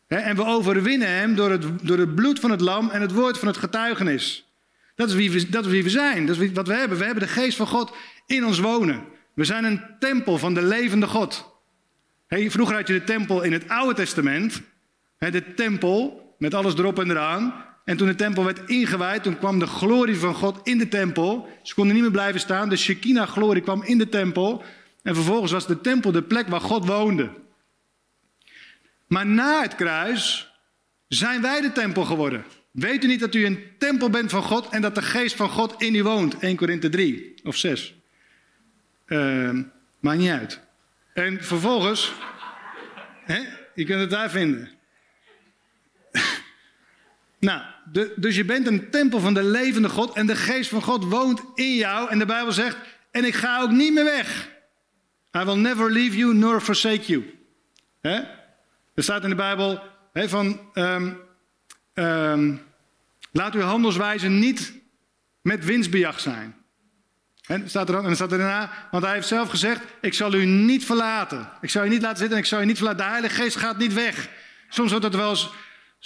en 0.08 0.36
we 0.36 0.46
overwinnen 0.46 1.10
hem 1.10 1.36
door 1.36 1.52
het, 1.52 1.88
door 1.88 1.98
het 1.98 2.16
bloed 2.16 2.40
van 2.40 2.52
het 2.52 2.62
lam 2.62 2.90
en 2.90 3.02
het 3.02 3.12
woord 3.12 3.38
van 3.38 3.48
het 3.48 3.58
getuigenis. 3.58 4.50
Dat 4.96 5.10
is 5.10 5.16
wie 5.16 5.32
we, 5.32 5.50
dat 5.50 5.66
is 5.66 5.72
wie 5.72 5.84
we 5.84 5.90
zijn. 5.90 6.26
Dat 6.26 6.38
is 6.40 6.52
wat 6.52 6.68
we 6.68 6.74
hebben. 6.74 6.98
We 6.98 7.04
hebben 7.04 7.24
de 7.24 7.30
geest 7.30 7.58
van 7.58 7.68
God 7.68 7.96
in 8.26 8.46
ons 8.46 8.60
wonen. 8.60 9.04
We 9.34 9.44
zijn 9.44 9.64
een 9.64 9.82
tempel 10.00 10.38
van 10.38 10.54
de 10.54 10.62
levende 10.62 11.08
God. 11.08 11.54
Vroeger 12.28 12.76
had 12.76 12.88
je 12.88 12.94
de 12.94 13.04
tempel 13.04 13.42
in 13.42 13.54
het 13.54 13.70
Oude 13.70 13.94
Testament. 13.94 14.62
de 15.18 15.54
tempel 15.54 16.36
met 16.38 16.54
alles 16.54 16.74
erop 16.74 17.00
en 17.00 17.10
eraan. 17.10 17.66
En 17.86 17.98
toen 17.98 18.08
de 18.08 18.16
tempel 18.16 18.44
werd 18.44 18.70
ingewijd, 18.70 19.24
toen 19.24 19.38
kwam 19.38 19.60
de 19.60 19.66
glorie 19.66 20.18
van 20.18 20.34
God 20.34 20.60
in 20.64 20.78
de 20.78 20.88
tempel. 20.88 21.50
Ze 21.64 21.74
konden 21.74 21.94
niet 21.94 22.04
meer 22.04 22.12
blijven 22.12 22.40
staan. 22.40 22.70
De 22.70 22.76
Shekinah-glorie 22.76 23.62
kwam 23.62 23.84
in 23.84 23.98
de 23.98 24.10
tempel. 24.10 24.64
En 25.04 25.16
vervolgens 25.16 25.52
was 25.52 25.68
de 25.68 25.82
tempel 25.82 26.12
de 26.12 26.24
plek 26.24 26.48
waar 26.48 26.62
God 26.62 26.86
woonde. 26.86 27.30
Maar 29.08 29.26
na 29.26 29.62
het 29.62 29.76
kruis 29.76 30.52
zijn 31.08 31.42
wij 31.42 31.62
de 31.62 31.72
tempel 31.72 32.06
geworden. 32.06 32.46
Weet 32.72 33.04
u 33.04 33.08
niet 33.08 33.20
dat 33.20 33.36
u 33.36 33.46
een 33.46 33.64
tempel 33.78 34.10
bent 34.10 34.32
van 34.32 34.44
God 34.44 34.70
en 34.70 34.82
dat 34.82 34.96
de 34.96 35.02
geest 35.02 35.36
van 35.36 35.50
God 35.50 35.82
in 35.82 35.96
u 35.96 36.04
woont? 36.04 36.38
1 36.38 36.56
Korinthe 36.56 36.90
3 36.90 37.34
of 37.44 37.58
6. 37.58 37.96
Uh, 39.08 39.48
ehm, 39.48 39.64
maakt 40.00 40.20
niet 40.20 40.30
uit. 40.30 40.60
En 41.14 41.44
vervolgens, 41.44 42.14
hè, 43.24 43.40
je 43.76 43.86
kunt 43.86 44.00
het 44.00 44.10
daar 44.10 44.30
vinden. 44.30 44.75
Nou, 47.46 47.62
de, 47.92 48.14
dus 48.16 48.36
je 48.36 48.46
bent 48.46 48.68
een 48.68 48.90
tempel 48.90 49.20
van 49.20 49.34
de 49.34 49.44
levende 49.44 49.90
God 49.90 50.14
en 50.14 50.28
de 50.28 50.36
geest 50.36 50.70
van 50.70 50.82
God 50.82 51.04
woont 51.04 51.42
in 51.54 51.76
jou. 51.76 52.10
En 52.10 52.20
de 52.20 52.26
Bijbel 52.26 52.52
zegt, 52.52 52.78
en 53.12 53.26
ik 53.26 53.34
ga 53.34 53.62
ook 53.62 53.72
niet 53.72 53.94
meer 53.94 54.04
weg. 54.04 54.50
I 55.38 55.44
will 55.44 55.56
never 55.56 55.92
leave 55.92 56.18
you 56.18 56.34
nor 56.34 56.62
forsake 56.62 57.06
you. 57.06 57.34
Hè? 58.02 58.16
Er 58.96 59.04
staat 59.04 59.24
in 59.24 59.30
de 59.30 59.36
Bijbel 59.36 59.82
van, 60.14 60.60
um, 60.74 61.18
um, 61.94 62.62
laat 63.32 63.54
uw 63.54 63.62
handelswijze 63.62 64.28
niet 64.28 64.74
met 65.42 65.66
winstbejag 65.66 66.20
zijn. 66.20 66.56
En 67.48 67.70
staat 67.70 67.90
er 67.90 67.96
dan, 67.96 68.06
en 68.06 68.16
staat 68.16 68.32
er 68.32 68.38
daarna, 68.38 68.88
want 68.92 69.04
hij 69.04 69.14
heeft 69.14 69.28
zelf 69.28 69.50
gezegd: 69.50 69.82
Ik 70.02 70.14
zal 70.14 70.34
u 70.34 70.46
niet 70.46 70.86
verlaten. 70.86 71.50
Ik 71.62 71.70
zal 71.70 71.86
u 71.86 71.90
niet 71.90 72.02
laten 72.02 72.18
zitten 72.18 72.38
en 72.38 72.44
ik 72.44 72.50
zal 72.50 72.62
u 72.62 72.66
niet 72.66 72.78
verlaten. 72.78 73.06
De 73.06 73.12
Heilige 73.12 73.36
Geest 73.36 73.56
gaat 73.56 73.78
niet 73.78 73.94
weg. 73.94 74.30
Soms 74.70 74.90
wordt 74.90 75.06
het 75.06 75.16
wel 75.16 75.30
eens 75.30 75.50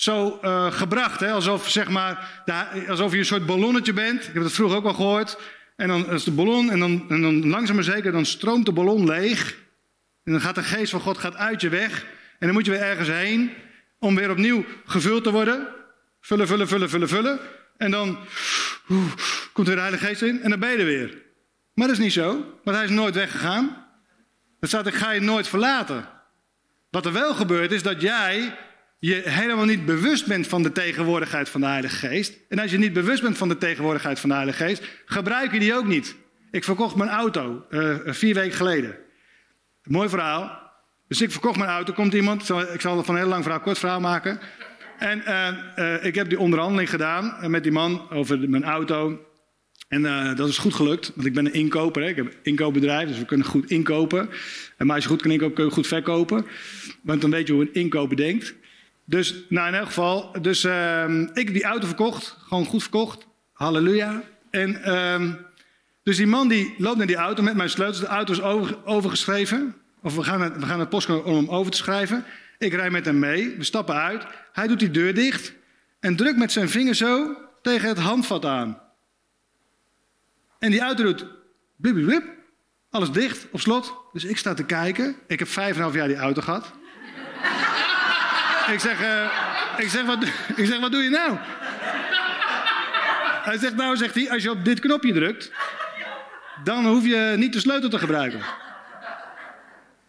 zo 0.02 0.40
uh, 0.44 0.72
gebracht, 0.72 1.20
hè? 1.20 1.32
Alsof, 1.32 1.70
zeg 1.70 1.90
maar, 1.90 2.42
de, 2.46 2.86
alsof 2.90 3.12
je 3.12 3.18
een 3.18 3.26
soort 3.26 3.46
ballonnetje 3.46 3.94
bent. 3.94 4.28
Ik 4.28 4.34
heb 4.34 4.44
dat 4.44 4.52
vroeger 4.52 4.78
ook 4.78 4.84
wel 4.84 4.94
gehoord. 4.94 5.38
En 5.76 5.88
dan 5.88 6.10
is 6.10 6.24
de 6.24 6.32
ballon, 6.32 6.72
en 6.72 6.80
dan, 6.80 7.06
en 7.10 7.22
dan 7.22 7.50
langzaam 7.50 7.76
maar 7.76 7.84
zeker, 7.84 8.12
dan 8.12 8.26
stroomt 8.26 8.66
de 8.66 8.72
ballon 8.72 9.06
leeg. 9.06 9.58
En 10.24 10.32
dan 10.32 10.42
gaat 10.42 10.56
de 10.56 10.64
geest 10.64 10.92
van 10.92 11.00
God 11.00 11.18
gaat 11.18 11.36
uit 11.36 11.62
je 11.62 11.70
weg. 11.70 12.06
En 12.40 12.48
dan 12.48 12.54
moet 12.54 12.66
je 12.66 12.72
weer 12.72 12.82
ergens 12.82 13.08
heen 13.08 13.52
om 14.00 14.16
weer 14.16 14.30
opnieuw 14.30 14.66
gevuld 14.86 15.24
te 15.24 15.32
worden. 15.32 15.68
Vullen, 16.22 16.48
vullen, 16.48 16.68
vullen, 16.68 16.90
vullen, 16.90 17.08
vullen. 17.08 17.40
En 17.78 17.92
dan 17.92 18.18
komt 19.54 19.68
er 19.68 19.76
de 19.76 19.82
Heilige 19.82 20.06
Geest 20.06 20.22
in 20.22 20.42
en 20.42 20.50
dan 20.50 20.60
ben 20.60 20.72
je 20.72 20.78
er 20.78 20.86
weer. 20.86 21.22
Maar 21.74 21.88
dat 21.88 21.98
is 21.98 22.04
niet 22.04 22.14
zo, 22.14 22.60
want 22.64 22.78
hij 22.78 22.86
is 22.86 22.92
nooit 22.92 23.16
weggegaan. 23.16 23.86
Er 24.60 24.68
staat, 24.68 24.88
ik 24.88 24.94
ga 24.94 25.12
je 25.12 25.22
nooit 25.22 25.48
verlaten. 25.48 26.10
Wat 26.90 27.06
er 27.06 27.14
wel 27.14 27.34
gebeurt 27.34 27.72
is 27.72 27.84
dat 27.84 28.02
jij 28.02 28.58
je 29.00 29.22
helemaal 29.26 29.66
niet 29.66 29.86
bewust 29.86 30.28
bent 30.28 30.48
van 30.48 30.64
de 30.64 30.72
tegenwoordigheid 30.72 31.50
van 31.50 31.62
de 31.62 31.68
Heilige 31.68 32.08
Geest. 32.08 32.34
En 32.50 32.60
als 32.60 32.72
je 32.72 32.78
niet 32.78 32.94
bewust 32.94 33.22
bent 33.22 33.38
van 33.38 33.50
de 33.50 33.58
tegenwoordigheid 33.58 34.20
van 34.20 34.30
de 34.30 34.36
Heilige 34.36 34.64
Geest, 34.64 34.84
gebruik 35.06 35.52
je 35.54 35.60
die 35.60 35.76
ook 35.76 35.88
niet. 35.88 36.16
Ik 36.52 36.64
verkocht 36.64 36.96
mijn 36.96 37.10
auto 37.10 37.66
uh, 37.70 37.96
vier 38.06 38.34
weken 38.34 38.58
geleden. 38.58 38.96
Mooi 39.84 40.10
verhaal. 40.10 40.72
Dus 41.08 41.22
ik 41.22 41.32
verkocht 41.32 41.58
mijn 41.58 41.70
auto, 41.70 41.94
komt 41.94 42.14
iemand, 42.14 42.50
ik 42.74 42.82
zal 42.82 43.04
van 43.04 43.16
een 43.16 43.22
heel 43.22 43.30
lang 43.30 43.44
verhaal 43.44 43.62
kort 43.62 43.80
verhaal 43.80 44.00
maken. 44.00 44.40
En 44.98 45.24
uh, 45.28 45.48
uh, 45.76 46.06
ik 46.06 46.16
heb 46.16 46.30
die 46.30 46.40
onderhandeling 46.40 46.90
gedaan 46.90 47.52
met 47.52 47.64
die 47.64 47.72
man 47.72 48.10
over 48.10 48.50
mijn 48.50 48.64
auto. 48.64 49.20
En 49.88 50.02
dat 50.36 50.48
is 50.48 50.58
goed 50.58 50.74
gelukt, 50.74 51.12
want 51.16 51.28
ik 51.28 51.34
ben 51.34 51.46
een 51.46 51.54
inkoper. 51.54 52.02
Hè. 52.02 52.08
Ik 52.08 52.16
heb 52.16 52.26
een 52.26 52.34
inkoopbedrijf, 52.44 53.08
dus 53.08 53.20
we 53.20 53.26
kunnen 53.26 53.46
goed 53.46 53.70
inkopen. 53.70 54.30
En 54.78 54.86
maar 54.86 54.96
als 54.96 55.04
je 55.04 55.10
goed 55.10 55.22
kan 55.22 55.32
inkopen, 55.32 55.56
kun 55.56 55.66
je 55.66 55.72
goed 55.72 55.88
verkopen. 55.88 56.46
Want 57.02 57.22
dan 57.22 57.32
weet 57.32 57.48
je 57.48 57.54
hoe 57.54 57.62
een 57.62 57.74
inkoper 57.74 58.18
denkt. 58.18 58.56
Dus 59.10 59.36
nou 59.48 59.67
in 59.67 59.74
elk 59.74 59.88
geval, 59.88 60.32
dus 60.41 60.63
uh, 60.63 61.10
ik 61.34 61.45
heb 61.45 61.54
die 61.54 61.63
auto 61.63 61.88
verkocht, 61.88 62.38
gewoon 62.48 62.65
goed 62.65 62.82
verkocht. 62.82 63.28
Halleluja. 63.54 64.22
En 64.50 64.82
uh, 64.86 65.34
dus 66.04 66.17
die 66.17 66.28
man 66.28 66.48
die 66.48 66.76
loopt 66.78 66.98
naar 66.98 67.08
die 67.08 67.15
auto 67.15 67.43
met 67.43 67.56
mijn 67.56 67.69
sleutels. 67.69 68.00
De 68.00 68.06
auto 68.06 68.34
is 68.34 68.41
over, 68.41 68.86
overgeschreven. 68.86 69.76
Of 70.02 70.15
we 70.15 70.24
gaan, 70.24 70.41
het, 70.41 70.58
we 70.58 70.65
gaan 70.65 71.24
om 71.24 71.36
hem 71.36 71.50
over 71.50 71.72
te 71.72 71.78
schrijven. 71.78 72.26
Ik 72.58 72.74
rijd 72.74 72.91
met 72.91 73.06
hem 73.06 73.19
mee, 73.19 73.56
we 73.58 73.63
stappen 73.63 73.95
uit. 73.95 74.26
Hij 74.54 74.67
doet 74.67 74.80
die 74.80 74.91
deur 74.91 75.13
dicht 75.13 75.54
en 76.00 76.15
drukt 76.15 76.38
met 76.38 76.52
zijn 76.52 76.69
vinger 76.69 76.95
zo 76.95 77.38
tegen 77.62 77.88
het 77.88 78.00
handvat 78.00 78.45
aan. 78.45 78.82
En 80.60 80.72
die 80.72 80.82
auto 80.82 81.04
doet 81.04 81.26
blip. 81.78 82.24
Alles 82.89 83.12
dicht, 83.12 83.48
op 83.52 83.60
slot. 83.60 83.93
Dus 84.13 84.24
ik 84.24 84.38
sta 84.38 84.54
te 84.54 84.65
kijken. 84.65 85.15
Ik 85.28 85.39
heb 85.39 85.48
vijf 85.48 85.76
en 85.76 85.82
half 85.82 85.93
jaar 85.93 86.08
die 86.08 86.17
auto 86.17 86.41
gehad. 86.41 86.78
Ik 88.72 88.80
zeg, 88.80 89.02
uh, 89.02 89.32
ik, 89.78 89.90
zeg 89.90 90.06
wat, 90.06 90.24
ik 90.62 90.66
zeg, 90.66 90.80
wat 90.80 90.92
doe 90.92 91.04
je 91.04 91.10
nou? 91.10 91.38
Hij 93.44 93.58
zegt, 93.58 93.76
nou, 93.76 93.98
zegt 93.98 94.16
hij, 94.16 94.32
als 94.32 94.44
je 94.44 94.52
op 94.52 94.66
dit 94.66 94.80
knopje 94.80 95.14
drukt, 95.14 95.52
dan 96.64 96.86
hoef 96.86 97.06
je 97.06 97.34
niet 97.38 97.54
de 97.54 97.60
sleutel 97.60 97.90
te 97.90 98.00
gebruiken. 98.00 98.42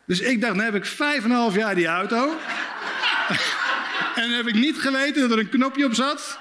Dus 0.06 0.20
ik 0.20 0.40
dacht, 0.40 0.54
dan 0.54 0.64
heb 0.64 0.74
ik 0.74 0.86
vijf 0.86 1.24
en 1.24 1.30
half 1.30 1.54
jaar 1.54 1.74
die 1.74 1.86
auto. 1.86 2.36
en 4.22 4.30
heb 4.30 4.46
ik 4.46 4.54
niet 4.54 4.78
geweten 4.78 5.20
dat 5.20 5.30
er 5.30 5.38
een 5.38 5.48
knopje 5.48 5.84
op 5.84 5.94
zat. 5.94 6.38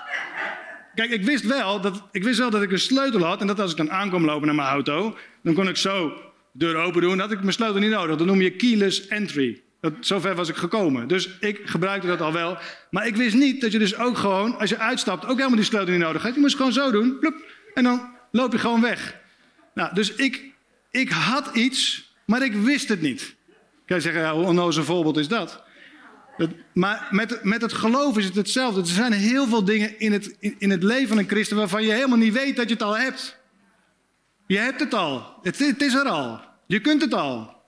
Kijk, 0.96 1.12
ik 1.12 1.24
wist, 1.24 1.46
wel 1.46 1.82
dat, 1.82 2.04
ik 2.12 2.24
wist 2.24 2.40
wel 2.40 2.50
dat 2.50 2.62
ik 2.62 2.72
een 2.72 2.80
sleutel 2.80 3.24
had. 3.24 3.42
En 3.42 3.48
dat 3.48 3.60
als 3.60 3.72
ik 3.72 3.78
dan 3.78 3.92
aankom 3.92 4.26
lopen 4.26 4.46
naar 4.46 4.56
mijn 4.56 4.68
auto, 4.68 5.18
dan 5.44 5.54
kon 5.54 5.68
ik 5.68 5.78
zo 5.78 6.08
de 6.52 6.66
deur 6.66 6.76
open 6.76 7.02
doen. 7.02 7.10
Dan 7.10 7.20
had 7.20 7.32
ik 7.32 7.40
mijn 7.40 7.54
sleutel 7.54 7.80
niet 7.80 7.90
nodig. 7.90 8.18
Dat 8.18 8.28
noem 8.28 8.42
je 8.42 8.52
keyless 8.52 9.08
entry. 9.08 9.64
Dat, 9.82 9.94
zover 10.00 10.36
was 10.36 10.50
ik 10.50 10.56
gekomen. 10.56 11.08
Dus 11.08 11.38
ik 11.40 11.62
gebruikte 11.64 12.08
dat 12.08 12.22
al 12.22 12.34
wel. 12.34 12.58
Maar 12.90 13.08
ik 13.08 13.16
wist 13.16 13.36
niet 13.36 13.62
dat 13.62 13.72
je 13.72 13.80
dus 13.80 13.96
ook 13.96 14.18
gewoon, 14.18 14.58
als 14.58 14.70
je 14.70 14.78
uitstapt, 14.78 15.26
ook 15.26 15.38
helemaal 15.38 15.56
die 15.56 15.66
sleutel 15.66 15.94
niet 15.94 16.04
nodig 16.04 16.22
hebt. 16.22 16.36
Je 16.36 16.42
moest 16.42 16.56
gewoon 16.56 16.74
zo 16.74 16.92
doen. 16.92 17.20
Plup, 17.20 17.36
en 17.74 17.84
dan 17.84 18.10
loop 18.32 18.52
je 18.52 18.58
gewoon 18.58 18.82
weg. 18.82 19.18
Nou, 19.74 19.94
dus 19.94 20.14
ik, 20.14 20.54
ik 20.92 21.10
had 21.10 21.56
iets, 21.56 22.12
maar 22.26 22.44
ik 22.44 22.54
wist 22.54 22.90
het 22.90 23.02
niet. 23.02 23.36
Kan 23.86 23.98
je 23.98 24.04
zeggen, 24.04 24.22
ja, 24.22 24.34
hoe 24.34 24.46
onnozel 24.46 24.84
voorbeeld 24.84 25.18
is 25.18 25.28
dat? 25.28 25.68
maar 26.74 27.08
met, 27.12 27.44
met 27.44 27.62
het 27.62 27.74
geloof 27.74 28.18
is 28.18 28.26
het 28.26 28.36
hetzelfde. 28.36 28.82
Er 28.82 28.88
zijn 28.88 29.12
heel 29.12 29.48
veel 29.48 29.64
dingen 29.64 30.00
in 30.00 30.12
het, 30.12 30.36
in, 30.40 30.56
in, 30.58 30.70
het 30.70 30.84
leven 30.84 31.08
van 31.08 31.18
een 31.18 31.28
christen 31.28 31.58
waarvan 31.58 31.84
je 31.84 31.92
helemaal 31.92 32.18
niet 32.18 32.34
weet 32.34 32.56
dat 32.56 32.68
je 32.68 32.74
het 32.74 32.84
al 32.84 32.98
hebt. 32.98 33.40
Je 34.48 34.58
hebt 34.58 34.80
het 34.80 34.94
al. 34.94 35.40
Het, 35.42 35.60
het 35.60 35.82
is 35.82 35.94
er 35.94 36.06
al. 36.06 36.42
Je 36.66 36.80
kunt 36.80 37.02
het 37.02 37.14
al. 37.14 37.59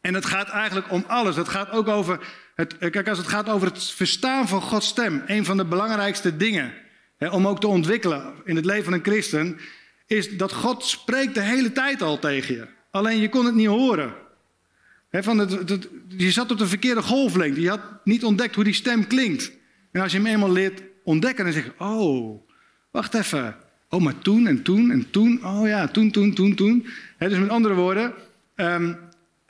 En 0.00 0.14
het 0.14 0.26
gaat 0.26 0.48
eigenlijk 0.48 0.92
om 0.92 1.04
alles. 1.06 1.36
Het 1.36 1.48
gaat 1.48 1.70
ook 1.70 1.88
over. 1.88 2.20
Het, 2.54 2.78
kijk, 2.78 3.08
als 3.08 3.18
het 3.18 3.28
gaat 3.28 3.48
over 3.48 3.68
het 3.68 3.84
verstaan 3.84 4.48
van 4.48 4.62
Gods 4.62 4.86
stem, 4.86 5.22
een 5.26 5.44
van 5.44 5.56
de 5.56 5.64
belangrijkste 5.64 6.36
dingen 6.36 6.72
hè, 7.16 7.28
om 7.28 7.46
ook 7.46 7.60
te 7.60 7.66
ontwikkelen 7.66 8.32
in 8.44 8.56
het 8.56 8.64
leven 8.64 8.84
van 8.84 8.92
een 8.92 9.02
christen, 9.02 9.58
is 10.06 10.36
dat 10.36 10.52
God 10.52 10.84
spreekt 10.84 11.34
de 11.34 11.42
hele 11.42 11.72
tijd 11.72 12.02
al 12.02 12.18
tegen 12.18 12.54
je. 12.54 12.66
Alleen 12.90 13.20
je 13.20 13.28
kon 13.28 13.44
het 13.44 13.54
niet 13.54 13.66
horen 13.66 14.14
van 15.10 15.38
het, 15.38 15.88
je 16.08 16.30
zat 16.30 16.50
op 16.50 16.58
de 16.58 16.66
verkeerde 16.66 17.02
golflengte. 17.02 17.60
Je 17.60 17.68
had 17.68 17.80
niet 18.04 18.24
ontdekt 18.24 18.54
hoe 18.54 18.64
die 18.64 18.72
stem 18.72 19.06
klinkt. 19.06 19.52
En 19.92 20.00
als 20.02 20.12
je 20.12 20.18
hem 20.18 20.26
eenmaal 20.26 20.52
leert 20.52 20.82
ontdekken, 21.04 21.44
dan 21.44 21.52
zeg 21.52 21.64
je: 21.64 21.84
Oh, 21.84 22.42
wacht 22.90 23.14
even. 23.14 23.56
Oh, 23.88 24.00
maar 24.00 24.18
toen 24.18 24.46
en 24.46 24.62
toen 24.62 24.90
en 24.90 25.10
toen. 25.10 25.44
Oh 25.44 25.66
ja, 25.66 25.88
toen, 25.88 26.10
toen, 26.10 26.34
toen, 26.34 26.54
toen. 26.54 26.86
dus 27.18 27.38
met 27.38 27.48
andere 27.48 27.74
woorden, 27.74 28.12
um, 28.56 28.98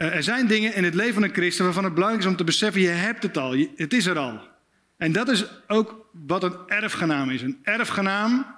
er 0.07 0.23
zijn 0.23 0.47
dingen 0.47 0.75
in 0.75 0.85
het 0.85 0.95
leven 0.95 1.15
van 1.15 1.23
een 1.23 1.33
christen 1.33 1.65
waarvan 1.65 1.85
het 1.85 1.95
belangrijk 1.95 2.25
is 2.25 2.31
om 2.31 2.37
te 2.37 2.45
beseffen: 2.45 2.81
je 2.81 2.89
hebt 2.89 3.23
het 3.23 3.37
al, 3.37 3.57
het 3.77 3.93
is 3.93 4.07
er 4.07 4.19
al. 4.19 4.49
En 4.97 5.13
dat 5.13 5.29
is 5.29 5.45
ook 5.67 6.09
wat 6.13 6.43
een 6.43 6.57
erfgenaam 6.67 7.31
is. 7.31 7.43
Een 7.43 7.59
erfgenaam 7.63 8.57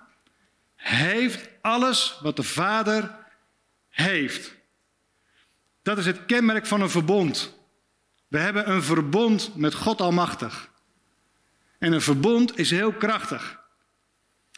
heeft 0.76 1.48
alles 1.60 2.18
wat 2.22 2.36
de 2.36 2.42
vader 2.42 3.14
heeft. 3.88 4.54
Dat 5.82 5.98
is 5.98 6.06
het 6.06 6.26
kenmerk 6.26 6.66
van 6.66 6.80
een 6.80 6.90
verbond. 6.90 7.58
We 8.28 8.38
hebben 8.38 8.70
een 8.70 8.82
verbond 8.82 9.56
met 9.56 9.74
God 9.74 10.00
Almachtig. 10.00 10.70
En 11.78 11.92
een 11.92 12.00
verbond 12.00 12.58
is 12.58 12.70
heel 12.70 12.92
krachtig. 12.92 13.60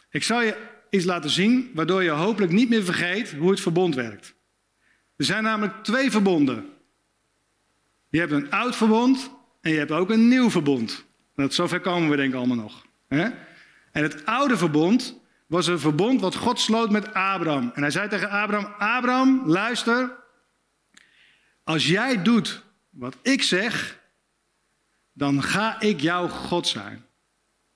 Ik 0.09 0.23
zal 0.23 0.41
je 0.41 0.57
iets 0.89 1.05
laten 1.05 1.29
zien, 1.29 1.71
waardoor 1.73 2.03
je 2.03 2.09
hopelijk 2.09 2.51
niet 2.51 2.69
meer 2.69 2.83
vergeet 2.83 3.31
hoe 3.31 3.49
het 3.49 3.61
verbond 3.61 3.95
werkt. 3.95 4.35
Er 5.15 5.25
zijn 5.25 5.43
namelijk 5.43 5.83
twee 5.83 6.11
verbonden. 6.11 6.73
Je 8.15 8.21
hebt 8.21 8.33
een 8.33 8.51
oud 8.51 8.75
verbond 8.75 9.31
en 9.61 9.71
je 9.71 9.77
hebt 9.77 9.91
ook 9.91 10.09
een 10.09 10.27
nieuw 10.27 10.49
verbond. 10.49 11.05
Dat, 11.35 11.53
zover 11.53 11.79
komen 11.79 12.09
we 12.09 12.15
denk 12.15 12.29
ik 12.29 12.35
allemaal 12.35 12.55
nog. 12.55 12.85
Hè? 13.07 13.23
En 13.91 14.03
het 14.03 14.25
oude 14.25 14.57
verbond 14.57 15.19
was 15.47 15.67
een 15.67 15.79
verbond 15.79 16.21
wat 16.21 16.35
God 16.35 16.59
sloot 16.59 16.91
met 16.91 17.13
Abraham. 17.13 17.71
En 17.73 17.81
hij 17.81 17.91
zei 17.91 18.09
tegen 18.09 18.29
Abraham, 18.29 18.73
Abraham, 18.77 19.41
luister, 19.45 20.11
als 21.63 21.87
jij 21.87 22.21
doet 22.21 22.63
wat 22.89 23.17
ik 23.21 23.43
zeg, 23.43 23.99
dan 25.13 25.43
ga 25.43 25.81
ik 25.81 26.01
jouw 26.01 26.27
God 26.27 26.67
zijn. 26.67 27.05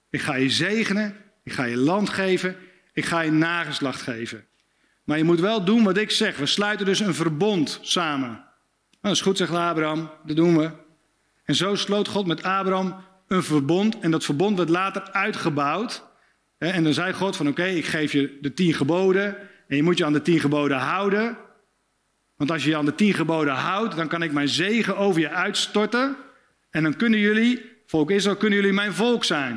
Ik 0.10 0.22
ga 0.22 0.36
je 0.36 0.50
zegenen, 0.50 1.16
ik 1.44 1.52
ga 1.52 1.64
je 1.64 1.78
land 1.78 2.10
geven, 2.10 2.56
ik 2.94 3.06
ga 3.06 3.22
je 3.22 3.32
nageslacht 3.32 4.02
geven. 4.02 4.48
Maar 5.04 5.18
je 5.18 5.24
moet 5.24 5.40
wel 5.40 5.66
doen 5.66 5.84
wat 5.84 5.98
ik 5.98 6.12
zeg. 6.12 6.38
We 6.38 6.46
sluiten 6.46 6.86
dus 6.86 7.00
een 7.00 7.16
verbond 7.16 7.80
samen. 7.82 8.48
Nou, 9.02 9.14
dat 9.14 9.14
is 9.14 9.22
goed, 9.22 9.38
zegt 9.38 9.52
Abraham, 9.52 10.10
dat 10.26 10.36
doen 10.36 10.58
we. 10.58 10.72
En 11.44 11.56
zo 11.56 11.76
sloot 11.76 12.08
God 12.08 12.26
met 12.26 12.44
Abraham 12.44 12.96
een 13.28 13.44
verbond. 13.44 14.00
En 14.00 14.12
dat 14.12 14.24
verbond 14.24 14.58
werd 14.58 14.70
later 14.70 15.12
uitgebouwd. 15.12 16.08
En 16.58 16.84
dan 16.84 16.94
zei 16.94 17.14
God 17.14 17.36
van 17.36 17.48
oké, 17.48 17.66
ik 17.66 17.86
geef 17.86 18.12
je 18.12 18.38
de 18.42 18.54
tien 18.54 18.74
geboden. 18.74 19.38
En 19.68 19.76
je 19.76 19.84
moet 19.84 19.98
je 19.98 20.06
aan 20.06 20.14
de 20.14 20.22
tien 20.22 20.40
geboden 20.40 20.78
houden. 20.78 21.38
Want 22.36 22.52
als 22.52 22.64
je 22.64 22.70
je 22.70 22.78
aan 22.78 22.86
de 22.86 22.96
tien 22.96 23.14
geboden 23.14 23.54
houdt, 23.54 23.96
dan 23.96 24.08
kan 24.08 24.24
ik 24.24 24.32
mijn 24.32 24.48
zegen 24.48 24.98
over 24.98 25.22
je 25.22 25.30
uitstorten. 25.30 26.18
En 26.70 26.84
dan 26.84 26.96
kunnen 26.96 27.20
jullie, 27.20 27.62
volk 27.86 28.12
Israël, 28.12 28.36
kunnen 28.36 28.60
jullie 28.60 28.74
mijn 28.74 28.94
volk 28.94 29.24
zijn. 29.24 29.56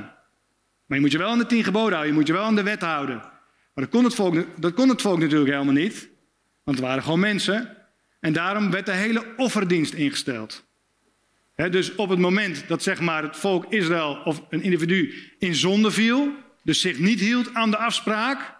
Maar 0.86 0.96
je 0.98 1.00
moet 1.00 1.12
je 1.12 1.18
wel 1.18 1.30
aan 1.30 1.38
de 1.38 1.46
tien 1.46 1.64
geboden 1.64 1.92
houden, 1.92 2.08
je 2.12 2.18
moet 2.18 2.26
je 2.26 2.32
wel 2.32 2.44
aan 2.44 2.54
de 2.54 2.62
wet 2.62 2.80
houden. 2.80 3.16
Maar 3.16 3.84
dat 3.84 3.88
kon 3.88 4.04
het 4.04 4.14
volk, 4.14 4.60
dat 4.60 4.74
kon 4.74 4.88
het 4.88 5.02
volk 5.02 5.18
natuurlijk 5.18 5.50
helemaal 5.50 5.74
niet. 5.74 6.08
Want 6.64 6.76
het 6.76 6.86
waren 6.86 7.02
gewoon 7.02 7.20
mensen. 7.20 7.76
En 8.22 8.32
daarom 8.32 8.70
werd 8.70 8.86
de 8.86 8.92
hele 8.92 9.24
offerdienst 9.36 9.92
ingesteld. 9.92 10.64
dus 11.54 11.94
op 11.94 12.08
het 12.08 12.18
moment 12.18 12.64
dat 12.68 12.82
zeg 12.82 13.00
maar, 13.00 13.22
het 13.22 13.36
volk 13.36 13.72
Israël 13.72 14.20
of 14.24 14.42
een 14.50 14.62
individu 14.62 15.14
in 15.38 15.54
zonde 15.54 15.90
viel, 15.90 16.28
dus 16.62 16.80
zich 16.80 16.98
niet 16.98 17.20
hield 17.20 17.54
aan 17.54 17.70
de 17.70 17.76
afspraak, 17.76 18.54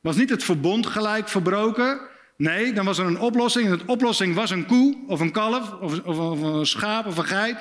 was 0.00 0.16
niet 0.16 0.30
het 0.30 0.44
verbond 0.44 0.86
gelijk 0.86 1.28
verbroken. 1.28 2.00
Nee, 2.36 2.72
dan 2.72 2.84
was 2.84 2.98
er 2.98 3.06
een 3.06 3.18
oplossing. 3.18 3.70
En 3.70 3.78
de 3.78 3.84
oplossing 3.86 4.34
was 4.34 4.50
een 4.50 4.66
koe 4.66 5.04
of 5.06 5.20
een 5.20 5.32
kalf 5.32 5.72
of, 5.72 6.00
of, 6.00 6.40
een 6.40 6.66
schaap 6.66 7.06
of 7.06 7.18
een 7.18 7.24
geit. 7.24 7.56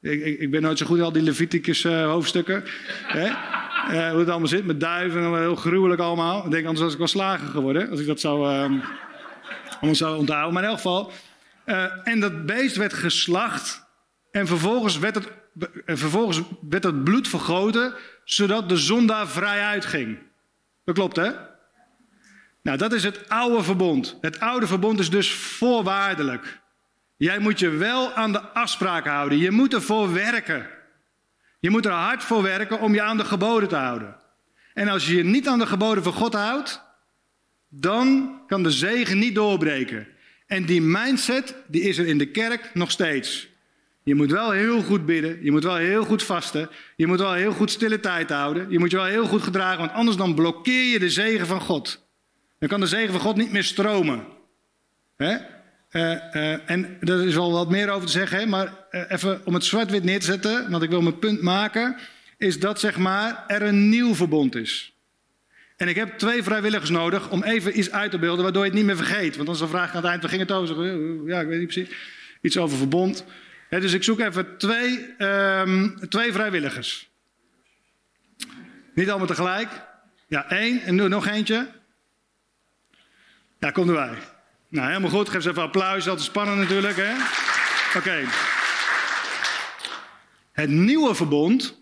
Ik, 0.00 0.24
ik, 0.40 0.50
ben 0.50 0.62
nooit 0.62 0.78
zo 0.78 0.86
goed 0.86 0.98
in 0.98 1.04
al 1.04 1.12
die 1.12 1.22
Leviticus 1.22 1.84
uh, 1.84 2.06
hoofdstukken. 2.06 2.64
Uh, 3.14 4.10
hoe 4.10 4.18
het 4.18 4.28
allemaal 4.28 4.48
zit 4.48 4.66
met 4.66 4.80
duiven 4.80 5.22
en 5.22 5.38
heel 5.38 5.56
gruwelijk 5.56 6.00
allemaal. 6.00 6.44
Ik 6.44 6.50
denk 6.50 6.64
anders 6.64 6.82
was 6.82 6.92
ik 6.92 6.98
wel 6.98 7.06
slager 7.06 7.48
geworden 7.48 7.90
als 7.90 8.00
ik 8.00 8.06
dat 8.06 8.20
zou, 8.20 8.52
uh, 8.52 8.84
zou 9.80 10.18
onthouden. 10.18 10.52
Maar 10.52 10.62
in 10.62 10.68
elk 10.68 10.78
geval. 10.78 11.12
Uh, 11.66 11.84
en 12.04 12.20
dat 12.20 12.46
beest 12.46 12.76
werd 12.76 12.92
geslacht. 12.92 13.84
En 14.30 14.46
vervolgens 14.46 14.98
werd 14.98 15.14
het, 15.14 15.28
vervolgens 15.86 16.40
werd 16.68 16.84
het 16.84 17.04
bloed 17.04 17.28
vergoten. 17.28 17.94
Zodat 18.24 18.68
de 18.68 18.76
zondaar 18.76 19.28
vrij 19.28 19.62
uitging. 19.62 20.18
Dat 20.84 20.94
klopt 20.94 21.16
hè? 21.16 21.30
Nou, 22.62 22.78
dat 22.78 22.92
is 22.92 23.04
het 23.04 23.28
oude 23.28 23.62
verbond. 23.62 24.18
Het 24.20 24.40
oude 24.40 24.66
verbond 24.66 24.98
is 24.98 25.10
dus 25.10 25.32
voorwaardelijk. 25.32 26.60
Jij 27.16 27.38
moet 27.38 27.58
je 27.58 27.68
wel 27.68 28.12
aan 28.12 28.32
de 28.32 28.40
afspraken 28.40 29.12
houden. 29.12 29.38
Je 29.38 29.50
moet 29.50 29.74
ervoor 29.74 30.12
werken. 30.12 30.66
Je 31.60 31.70
moet 31.70 31.86
er 31.86 31.92
hard 31.92 32.22
voor 32.22 32.42
werken 32.42 32.80
om 32.80 32.94
je 32.94 33.02
aan 33.02 33.16
de 33.16 33.24
geboden 33.24 33.68
te 33.68 33.76
houden. 33.76 34.16
En 34.74 34.88
als 34.88 35.06
je 35.06 35.16
je 35.16 35.24
niet 35.24 35.48
aan 35.48 35.58
de 35.58 35.66
geboden 35.66 36.02
van 36.02 36.12
God 36.12 36.34
houdt, 36.34 36.82
dan 37.68 38.38
kan 38.46 38.62
de 38.62 38.70
zegen 38.70 39.18
niet 39.18 39.34
doorbreken. 39.34 40.06
En 40.46 40.64
die 40.64 40.82
mindset, 40.82 41.54
die 41.68 41.82
is 41.82 41.98
er 41.98 42.06
in 42.06 42.18
de 42.18 42.30
kerk 42.30 42.70
nog 42.74 42.90
steeds. 42.90 43.48
Je 44.02 44.14
moet 44.14 44.30
wel 44.30 44.50
heel 44.50 44.82
goed 44.82 45.06
bidden, 45.06 45.38
je 45.42 45.50
moet 45.50 45.64
wel 45.64 45.76
heel 45.76 46.04
goed 46.04 46.22
vasten, 46.22 46.70
je 46.96 47.06
moet 47.06 47.18
wel 47.18 47.32
heel 47.32 47.52
goed 47.52 47.70
stille 47.70 48.00
tijd 48.00 48.30
houden, 48.30 48.70
je 48.70 48.78
moet 48.78 48.90
je 48.90 48.96
wel 48.96 49.06
heel 49.06 49.26
goed 49.26 49.42
gedragen, 49.42 49.78
want 49.78 49.92
anders 49.92 50.16
dan 50.16 50.34
blokkeer 50.34 50.92
je 50.92 50.98
de 50.98 51.10
zegen 51.10 51.46
van 51.46 51.60
God. 51.60 52.08
Dan 52.58 52.68
kan 52.68 52.80
de 52.80 52.86
zegen 52.86 53.12
van 53.12 53.20
God 53.20 53.36
niet 53.36 53.52
meer 53.52 53.64
stromen. 53.64 54.24
Hè? 55.16 55.36
Uh, 55.90 56.02
uh, 56.02 56.70
en 56.70 56.96
er 57.00 57.26
is 57.26 57.34
wel 57.34 57.52
wat 57.52 57.70
meer 57.70 57.90
over 57.90 58.06
te 58.06 58.12
zeggen, 58.12 58.38
hè? 58.38 58.46
maar 58.46 58.86
uh, 58.90 59.02
even 59.08 59.40
om 59.44 59.54
het 59.54 59.64
zwart-wit 59.64 60.04
neer 60.04 60.20
te 60.20 60.26
zetten, 60.26 60.70
want 60.70 60.82
ik 60.82 60.90
wil 60.90 61.02
mijn 61.02 61.18
punt 61.18 61.42
maken, 61.42 61.96
is 62.38 62.60
dat 62.60 62.80
zeg 62.80 62.96
maar 62.96 63.44
er 63.46 63.62
een 63.62 63.88
nieuw 63.88 64.14
verbond 64.14 64.54
is. 64.54 64.95
En 65.76 65.88
ik 65.88 65.96
heb 65.96 66.18
twee 66.18 66.42
vrijwilligers 66.42 66.90
nodig 66.90 67.30
om 67.30 67.42
even 67.42 67.78
iets 67.78 67.90
uit 67.90 68.10
te 68.10 68.18
beelden, 68.18 68.42
waardoor 68.42 68.62
je 68.62 68.68
het 68.68 68.78
niet 68.78 68.86
meer 68.86 68.96
vergeet. 68.96 69.36
Want 69.36 69.58
dan 69.58 69.68
vraag 69.68 69.90
aan 69.90 69.96
het 69.96 70.04
eind, 70.04 70.20
waar 70.20 70.30
ging 70.30 70.42
het 70.42 70.52
over? 70.52 70.84
Ja, 71.26 71.40
ik 71.40 71.46
weet 71.46 71.58
niet 71.58 71.72
precies. 71.72 71.94
Iets 72.40 72.56
over 72.56 72.76
verbond. 72.76 73.24
dus 73.68 73.92
ik 73.92 74.02
zoek 74.02 74.20
even 74.20 74.58
twee, 74.58 75.14
um, 75.18 76.08
twee 76.08 76.32
vrijwilligers. 76.32 77.10
Niet 78.94 79.08
allemaal 79.08 79.26
tegelijk. 79.26 79.68
Ja, 80.28 80.50
één 80.50 80.82
en 80.82 80.94
nu 80.94 81.08
nog 81.08 81.26
eentje. 81.26 81.68
Ja, 83.58 83.70
kom 83.70 83.88
erbij. 83.88 84.14
Nou, 84.68 84.86
helemaal 84.86 85.10
goed. 85.10 85.28
Geef 85.28 85.42
ze 85.42 85.50
even 85.50 85.62
applaus. 85.62 86.08
Altijd 86.08 86.26
spannend 86.26 86.58
natuurlijk, 86.58 86.96
hè? 86.96 87.12
Oké. 87.98 88.24
Het 90.52 90.70
nieuwe 90.70 91.14
verbond, 91.14 91.80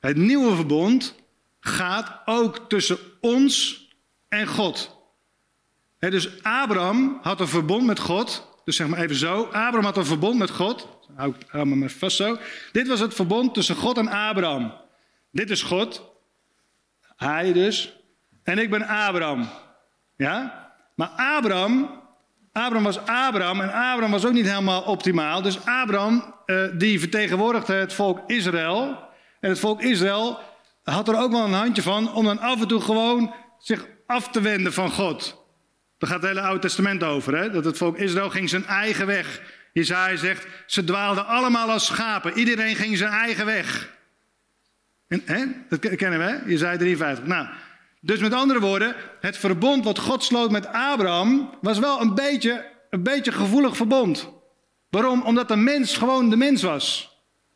het 0.00 0.16
nieuwe 0.16 0.54
verbond 0.54 1.19
gaat 1.60 2.20
ook 2.24 2.68
tussen 2.68 2.98
ons 3.20 3.84
en 4.28 4.46
God. 4.46 4.98
Dus 5.98 6.42
Abraham 6.42 7.18
had 7.22 7.40
een 7.40 7.48
verbond 7.48 7.86
met 7.86 7.98
God. 7.98 8.48
Dus 8.64 8.76
zeg 8.76 8.86
maar 8.86 8.98
even 8.98 9.16
zo. 9.16 9.42
Abraham 9.42 9.84
had 9.84 9.96
een 9.96 10.04
verbond 10.04 10.38
met 10.38 10.50
God. 10.50 10.88
Hou, 11.14 11.34
hou 11.46 11.66
me 11.66 11.74
maar 11.74 11.90
vast 11.90 12.16
zo. 12.16 12.38
Dit 12.72 12.88
was 12.88 13.00
het 13.00 13.14
verbond 13.14 13.54
tussen 13.54 13.76
God 13.76 13.98
en 13.98 14.08
Abraham. 14.08 14.72
Dit 15.32 15.50
is 15.50 15.62
God. 15.62 16.10
Hij 17.16 17.52
dus. 17.52 17.96
En 18.42 18.58
ik 18.58 18.70
ben 18.70 18.86
Abraham. 18.86 19.48
Ja? 20.16 20.68
Maar 20.94 21.08
Abraham, 21.08 22.00
Abraham 22.52 22.82
was 22.82 22.98
Abraham 22.98 23.60
en 23.60 23.72
Abraham 23.72 24.10
was 24.10 24.24
ook 24.24 24.32
niet 24.32 24.48
helemaal 24.48 24.82
optimaal. 24.82 25.42
Dus 25.42 25.66
Abraham, 25.66 26.34
uh, 26.46 26.64
die 26.74 27.00
vertegenwoordigde 27.00 27.72
het 27.72 27.92
volk 27.92 28.20
Israël. 28.26 29.08
En 29.40 29.48
het 29.48 29.58
volk 29.58 29.82
Israël 29.82 30.38
had 30.82 31.08
er 31.08 31.18
ook 31.18 31.30
wel 31.30 31.44
een 31.44 31.52
handje 31.52 31.82
van 31.82 32.12
om 32.14 32.24
dan 32.24 32.38
af 32.38 32.60
en 32.60 32.68
toe 32.68 32.80
gewoon 32.80 33.34
zich 33.58 33.86
af 34.06 34.28
te 34.28 34.40
wenden 34.40 34.72
van 34.72 34.90
God. 34.90 35.44
Daar 35.98 36.10
gaat 36.10 36.20
het 36.20 36.30
hele 36.30 36.40
Oude 36.40 36.60
Testament 36.60 37.02
over, 37.02 37.36
hè? 37.36 37.50
dat 37.50 37.64
het 37.64 37.76
volk 37.76 37.98
Israël 37.98 38.30
ging 38.30 38.48
zijn 38.48 38.66
eigen 38.66 39.06
weg. 39.06 39.42
Jezaja 39.72 40.16
zegt, 40.16 40.46
ze 40.66 40.84
dwaalden 40.84 41.26
allemaal 41.26 41.70
als 41.70 41.86
schapen. 41.86 42.38
Iedereen 42.38 42.76
ging 42.76 42.96
zijn 42.96 43.12
eigen 43.12 43.46
weg. 43.46 43.98
En, 45.08 45.22
hè? 45.24 45.44
Dat 45.68 45.96
kennen 45.96 46.18
we, 46.18 46.24
hè? 46.24 46.36
Jezaja 46.46 46.76
53. 46.76 47.26
Nou, 47.26 47.46
dus 48.00 48.18
met 48.18 48.34
andere 48.34 48.60
woorden, 48.60 48.94
het 49.20 49.36
verbond 49.36 49.84
wat 49.84 49.98
God 49.98 50.24
sloot 50.24 50.50
met 50.50 50.66
Abraham 50.66 51.54
was 51.60 51.78
wel 51.78 52.00
een 52.00 52.14
beetje 52.14 52.68
een 52.90 53.02
beetje 53.02 53.32
gevoelig 53.32 53.76
verbond. 53.76 54.28
Waarom? 54.90 55.22
Omdat 55.22 55.48
de 55.48 55.56
mens 55.56 55.96
gewoon 55.96 56.30
de 56.30 56.36
mens 56.36 56.62
was. 56.62 57.09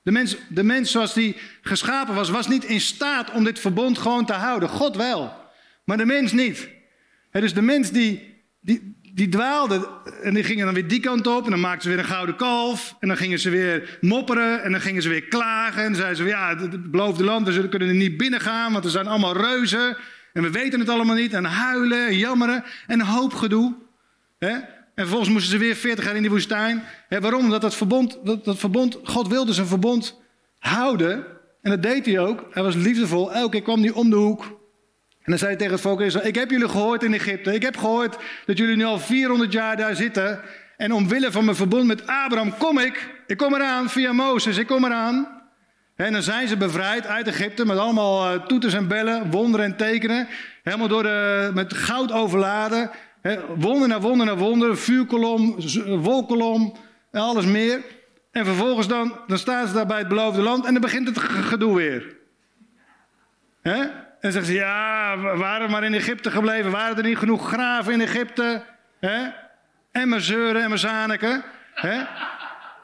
De 0.05 0.11
mens, 0.11 0.37
de 0.49 0.63
mens 0.63 0.91
zoals 0.91 1.15
die 1.15 1.37
geschapen 1.63 2.15
was, 2.15 2.31
was 2.31 2.49
niet 2.49 2.65
in 2.65 2.81
staat 2.81 3.31
om 3.31 3.45
dit 3.45 3.59
verbond 3.59 3.99
gewoon 3.99 4.27
te 4.27 4.33
houden. 4.33 4.69
God 4.69 4.97
wel, 4.97 5.33
maar 5.85 5.97
de 5.97 6.07
mens 6.07 6.33
niet. 6.33 6.69
Dus 7.31 7.55
de 7.55 7.63
mens 7.63 7.91
die, 7.91 8.43
die, 8.61 9.01
die 9.15 9.29
dwaalde 9.29 9.89
en 10.23 10.35
die 10.35 10.45
gingen 10.45 10.65
dan 10.65 10.75
weer 10.75 10.89
die 10.89 11.01
kant 11.01 11.27
op 11.27 11.45
en 11.45 11.51
dan 11.51 11.61
maakten 11.61 11.83
ze 11.83 11.89
weer 11.89 11.99
een 11.99 12.11
gouden 12.11 12.37
kalf 12.37 12.97
en 13.01 13.09
dan 13.09 13.17
gingen 13.17 13.39
ze 13.39 13.51
weer 13.51 13.99
mopperen 14.01 14.63
en 14.63 14.73
dan 14.73 14.81
gingen 14.81 15.03
ze 15.03 15.09
weer 15.09 15.25
klagen 15.25 15.85
en 15.85 15.95
zeiden 15.95 16.17
ze 16.17 16.25
ja, 16.25 16.57
het 16.57 16.91
beloofde 16.91 17.25
land, 17.25 17.49
we 17.49 17.69
kunnen 17.69 17.89
er 17.89 17.95
niet 17.95 18.17
binnen 18.17 18.41
gaan, 18.41 18.73
want 18.73 18.85
er 18.85 18.91
zijn 18.91 19.07
allemaal 19.07 19.37
reuzen. 19.37 19.97
En 20.35 20.43
we 20.43 20.51
weten 20.51 20.81
het 20.81 20.89
allemaal 20.89 21.17
niet. 21.17 21.33
En 21.33 21.45
huilen 21.45 22.07
en 22.07 22.19
jammeren 22.19 22.65
en 22.87 23.01
hoop 23.01 23.35
gedoe. 23.35 23.75
Hè? 24.39 24.59
En 24.95 25.03
vervolgens 25.03 25.31
moesten 25.31 25.51
ze 25.51 25.59
weer 25.59 25.75
40 25.77 26.05
jaar 26.05 26.17
in 26.17 26.23
die 26.23 26.31
woestijn. 26.31 26.83
Waarom? 27.09 27.45
Omdat 27.45 27.61
dat 27.61 27.75
verbond, 27.75 28.19
dat, 28.25 28.45
dat 28.45 28.59
verbond, 28.59 28.99
God 29.05 29.29
wilde 29.29 29.53
zijn 29.53 29.67
verbond 29.67 30.21
houden. 30.59 31.27
En 31.63 31.71
dat 31.71 31.83
deed 31.83 32.07
hij 32.07 32.19
ook. 32.19 32.47
Hij 32.51 32.63
was 32.63 32.75
liefdevol. 32.75 33.33
Elke 33.33 33.51
keer 33.51 33.63
kwam 33.63 33.81
hij 33.81 33.91
om 33.91 34.11
de 34.11 34.17
hoek. 34.17 34.43
En 35.25 35.31
dan 35.31 35.39
zei 35.39 35.51
hij 35.51 35.59
tegen 35.59 35.73
het 35.73 35.83
volk 35.83 36.01
ik 36.01 36.35
heb 36.35 36.51
jullie 36.51 36.69
gehoord 36.69 37.03
in 37.03 37.15
Egypte. 37.15 37.55
Ik 37.55 37.63
heb 37.63 37.77
gehoord 37.77 38.17
dat 38.47 38.59
jullie 38.59 38.77
nu 38.77 38.85
al 38.85 38.99
400 38.99 39.53
jaar 39.53 39.77
daar 39.77 39.97
zitten. 39.97 40.41
En 40.77 40.93
omwille 40.93 41.33
van 41.33 41.45
mijn 41.45 41.57
verbond 41.57 41.87
met 41.87 42.07
Abraham 42.07 42.57
kom 42.57 42.79
ik. 42.79 43.11
Ik 43.27 43.37
kom 43.37 43.55
eraan 43.55 43.91
via 43.91 44.13
Mozes. 44.13 44.57
Ik 44.57 44.67
kom 44.67 44.85
eraan. 44.85 45.43
En 45.97 46.13
dan 46.13 46.23
zijn 46.23 46.49
ze 46.49 46.57
bevrijd 46.57 47.07
uit 47.07 47.29
Egypte 47.29 47.67
met 47.67 47.79
allemaal 47.79 48.35
uh, 48.35 48.41
toeters 48.41 48.75
en 48.75 48.89
bellen, 48.89 49.31
wonderen 49.31 49.67
en 49.67 49.77
tekenen. 49.77 50.29
Helemaal 50.63 50.89
door 50.89 51.03
de, 51.03 51.51
met 51.55 51.75
goud 51.75 52.13
overladen. 52.13 52.91
Wonder 53.57 53.89
naar 53.89 54.01
wonder 54.01 54.27
naar 54.27 54.37
wonder, 54.37 54.77
vuurkolom, 54.77 55.57
wolkolom 56.03 56.77
en 57.11 57.21
alles 57.21 57.45
meer. 57.45 57.85
En 58.31 58.45
vervolgens 58.45 58.89
dan, 58.89 59.19
dan 59.27 59.39
staan 59.39 59.67
ze 59.67 59.73
daar 59.73 59.87
bij 59.87 59.99
het 59.99 60.09
beloofde 60.09 60.43
land 60.43 60.65
en 60.65 60.73
dan 60.73 60.83
begint 60.83 61.09
het 61.09 61.19
gedoe 61.19 61.77
weer. 61.77 62.17
He? 63.63 63.81
En 64.21 64.33
zeggen 64.33 64.45
ze, 64.45 64.53
ja, 64.53 65.19
we 65.19 65.37
waren 65.37 65.71
maar 65.71 65.85
in 65.85 65.95
Egypte 65.95 66.31
gebleven. 66.31 66.71
Waren 66.71 66.97
er 66.97 67.03
niet 67.03 67.19
genoeg 67.19 67.49
graven 67.49 67.93
in 67.93 68.01
Egypte? 68.01 68.63
He? 69.01 69.29
En 69.91 70.09
mijn 70.09 70.21
zeuren 70.21 70.63
en 70.63 70.69
mijn 70.69 70.81
zaniken. 70.81 71.45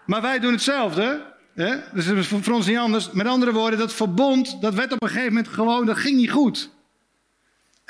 Maar 0.06 0.22
wij 0.22 0.38
doen 0.38 0.52
hetzelfde. 0.52 1.22
Hè? 1.54 1.76
Dus 1.92 2.06
het 2.06 2.18
is 2.18 2.26
voor 2.26 2.54
ons 2.54 2.66
niet 2.66 2.78
anders. 2.78 3.10
Met 3.10 3.26
andere 3.26 3.52
woorden, 3.52 3.78
dat 3.78 3.92
verbond, 3.92 4.60
dat 4.60 4.74
werd 4.74 4.92
op 4.92 5.02
een 5.02 5.08
gegeven 5.08 5.32
moment 5.32 5.48
gewoon, 5.48 5.86
dat 5.86 5.96
ging 5.96 6.16
niet 6.16 6.30
goed. 6.30 6.70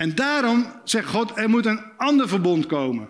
En 0.01 0.15
daarom 0.15 0.81
zegt 0.85 1.07
God, 1.07 1.39
er 1.39 1.49
moet 1.49 1.67
een 1.67 1.83
ander 1.97 2.29
verbond 2.29 2.67
komen. 2.67 3.09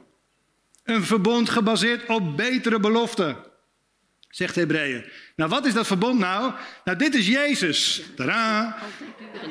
Een 0.84 1.02
verbond 1.02 1.50
gebaseerd 1.50 2.06
op 2.06 2.36
betere 2.36 2.80
beloften. 2.80 3.36
Zegt 4.28 4.54
Hebreeën. 4.54 5.04
Nou, 5.36 5.50
wat 5.50 5.66
is 5.66 5.72
dat 5.74 5.86
verbond 5.86 6.18
nou? 6.18 6.52
Nou, 6.84 6.98
dit 6.98 7.14
is 7.14 7.26
Jezus. 7.26 8.02
Tadaa. 8.16 8.76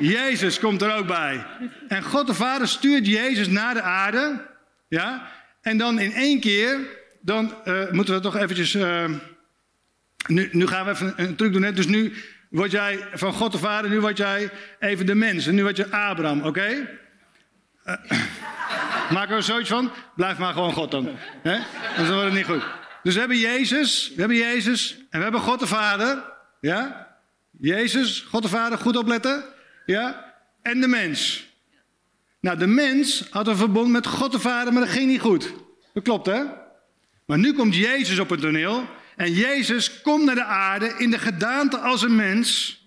Jezus 0.00 0.58
komt 0.58 0.82
er 0.82 0.94
ook 0.94 1.06
bij. 1.06 1.46
En 1.88 2.02
God 2.02 2.26
de 2.26 2.34
Vader 2.34 2.68
stuurt 2.68 3.06
Jezus 3.06 3.48
naar 3.48 3.74
de 3.74 3.82
aarde. 3.82 4.46
Ja? 4.88 5.30
En 5.60 5.78
dan 5.78 5.98
in 5.98 6.12
één 6.12 6.40
keer, 6.40 6.78
dan 7.20 7.54
uh, 7.64 7.90
moeten 7.90 8.14
we 8.14 8.20
toch 8.20 8.36
eventjes... 8.36 8.74
Uh, 8.74 9.04
nu, 10.26 10.48
nu, 10.52 10.66
gaan 10.66 10.84
we 10.84 10.90
even 10.90 11.12
een 11.16 11.36
truc 11.36 11.52
doen. 11.52 11.74
Dus 11.74 11.86
nu 11.86 12.12
word 12.50 12.70
jij 12.70 13.06
van 13.12 13.32
God 13.32 13.52
de 13.52 13.58
Vader, 13.58 13.90
nu 13.90 14.00
word 14.00 14.16
jij 14.16 14.50
even 14.78 15.06
de 15.06 15.14
mens. 15.14 15.46
En 15.46 15.54
nu 15.54 15.62
word 15.62 15.76
je 15.76 15.90
Abraham, 15.90 16.42
oké? 16.42 16.98
Maken 19.10 19.36
we 19.36 19.42
zoiets 19.42 19.68
van? 19.68 19.90
Blijf 20.16 20.38
maar 20.38 20.52
gewoon 20.52 20.72
God 20.72 20.90
dan. 20.90 21.04
Dan 21.42 22.06
wordt 22.06 22.24
het 22.24 22.32
niet 22.32 22.44
goed. 22.44 22.62
Dus 23.02 23.14
we 23.14 23.20
hebben 23.20 23.38
Jezus, 23.38 24.08
we 24.14 24.20
hebben 24.20 24.36
Jezus 24.36 24.96
en 25.10 25.18
we 25.18 25.22
hebben 25.22 25.40
God 25.40 25.60
de 25.60 25.66
Vader. 25.66 26.24
Ja? 26.60 27.08
Jezus, 27.58 28.20
God 28.20 28.42
de 28.42 28.48
Vader, 28.48 28.78
goed 28.78 28.96
opletten. 28.96 29.44
Ja? 29.86 30.34
En 30.62 30.80
de 30.80 30.86
mens. 30.86 31.48
Nou, 32.40 32.58
de 32.58 32.66
mens 32.66 33.24
had 33.30 33.46
een 33.46 33.56
verbond 33.56 33.90
met 33.90 34.06
God 34.06 34.32
de 34.32 34.40
Vader, 34.40 34.72
maar 34.72 34.82
dat 34.82 34.92
ging 34.92 35.10
niet 35.10 35.20
goed. 35.20 35.52
Dat 35.94 36.02
klopt, 36.02 36.26
hè? 36.26 36.42
Maar 37.26 37.38
nu 37.38 37.52
komt 37.52 37.76
Jezus 37.76 38.18
op 38.18 38.30
het 38.30 38.40
toneel. 38.40 38.88
En 39.16 39.32
Jezus 39.32 40.00
komt 40.00 40.24
naar 40.24 40.34
de 40.34 40.44
aarde 40.44 40.94
in 40.98 41.10
de 41.10 41.18
gedaante 41.18 41.78
als 41.78 42.02
een 42.02 42.16
mens. 42.16 42.78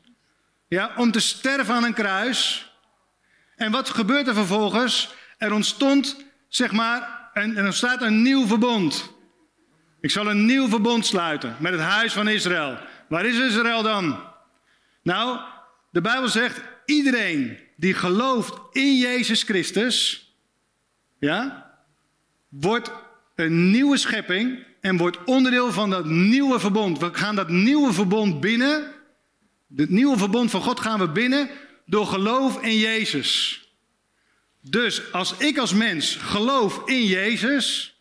Ja, 0.68 0.92
om 0.98 1.12
te 1.12 1.20
sterven 1.20 1.76
aan 1.76 1.84
een 1.84 1.94
kruis. 1.94 2.72
En 3.56 3.72
wat 3.72 3.90
gebeurt 3.90 4.28
er 4.28 4.34
vervolgens? 4.34 5.14
Er 5.38 5.54
ontstond, 5.54 6.26
zeg 6.48 6.72
maar, 6.72 7.30
en 7.34 7.58
er 7.58 7.66
ontstaat 7.66 8.02
een 8.02 8.22
nieuw 8.22 8.48
verbond. 8.48 9.14
Ik 10.02 10.12
zal 10.12 10.30
een 10.30 10.46
nieuw 10.46 10.68
verbond 10.68 11.06
sluiten 11.06 11.56
met 11.60 11.72
het 11.72 11.82
huis 11.82 12.14
van 12.14 12.28
Israël. 12.28 12.78
Waar 13.08 13.26
is 13.26 13.40
Israël 13.40 13.82
dan? 13.82 14.20
Nou, 15.04 15.40
de 15.90 16.02
Bijbel 16.02 16.30
zegt: 16.30 16.62
iedereen 16.86 17.58
die 17.76 17.94
gelooft 17.94 18.54
in 18.72 18.98
Jezus 18.98 19.44
Christus, 19.44 20.28
ja, 21.20 21.72
wordt 22.50 22.92
een 23.36 23.72
nieuwe 23.72 23.98
schepping 23.98 24.66
en 24.82 24.98
wordt 24.98 25.24
onderdeel 25.24 25.72
van 25.72 25.90
dat 25.90 26.06
nieuwe 26.06 26.60
verbond. 26.60 27.00
We 27.00 27.14
gaan 27.14 27.36
dat 27.36 27.50
nieuwe 27.50 27.94
verbond 27.94 28.40
binnen. 28.40 28.92
Het 29.76 29.90
nieuwe 29.90 30.18
verbond 30.18 30.52
van 30.52 30.62
God 30.62 30.80
gaan 30.80 31.00
we 31.00 31.10
binnen 31.10 31.50
door 31.94 32.08
geloof 32.08 32.62
in 32.62 32.78
Jezus. 32.78 33.62
Dus 34.62 35.12
als 35.12 35.38
ik 35.38 35.58
als 35.58 35.74
mens 35.74 36.16
geloof 36.16 36.82
in 36.86 37.06
Jezus, 37.06 37.98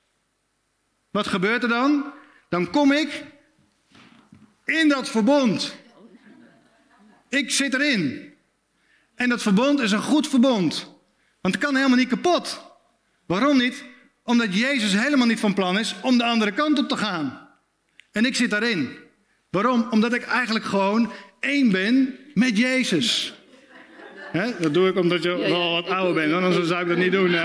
wat 1.10 1.26
gebeurt 1.26 1.62
er 1.62 1.68
dan? 1.68 2.12
Dan 2.48 2.70
kom 2.70 2.92
ik 2.92 3.24
in 4.64 4.88
dat 4.88 5.10
verbond. 5.10 5.74
Ik 7.28 7.50
zit 7.50 7.74
erin. 7.74 8.34
En 9.14 9.28
dat 9.28 9.42
verbond 9.42 9.80
is 9.80 9.92
een 9.92 10.02
goed 10.02 10.28
verbond. 10.28 10.90
Want 11.40 11.54
het 11.54 11.64
kan 11.64 11.76
helemaal 11.76 11.98
niet 11.98 12.08
kapot. 12.08 12.62
Waarom 13.26 13.56
niet? 13.56 13.84
Omdat 14.24 14.58
Jezus 14.58 14.92
helemaal 14.92 15.26
niet 15.26 15.40
van 15.40 15.54
plan 15.54 15.78
is 15.78 15.94
om 16.02 16.18
de 16.18 16.24
andere 16.24 16.52
kant 16.52 16.78
op 16.78 16.88
te 16.88 16.96
gaan. 16.96 17.48
En 18.12 18.24
ik 18.24 18.36
zit 18.36 18.50
daarin. 18.50 18.96
Waarom? 19.50 19.86
Omdat 19.90 20.12
ik 20.12 20.22
eigenlijk 20.22 20.64
gewoon 20.64 21.12
één 21.40 21.70
ben 21.70 22.18
met 22.34 22.58
Jezus. 22.58 23.34
Dat 24.58 24.74
doe 24.74 24.88
ik 24.88 24.96
omdat 24.96 25.22
je 25.22 25.36
wel 25.36 25.72
wat 25.72 25.88
ouder 25.88 26.14
bent, 26.14 26.32
anders 26.32 26.66
zou 26.66 26.82
ik 26.82 26.88
dat 26.88 26.96
niet 26.96 27.12
doen. 27.12 27.34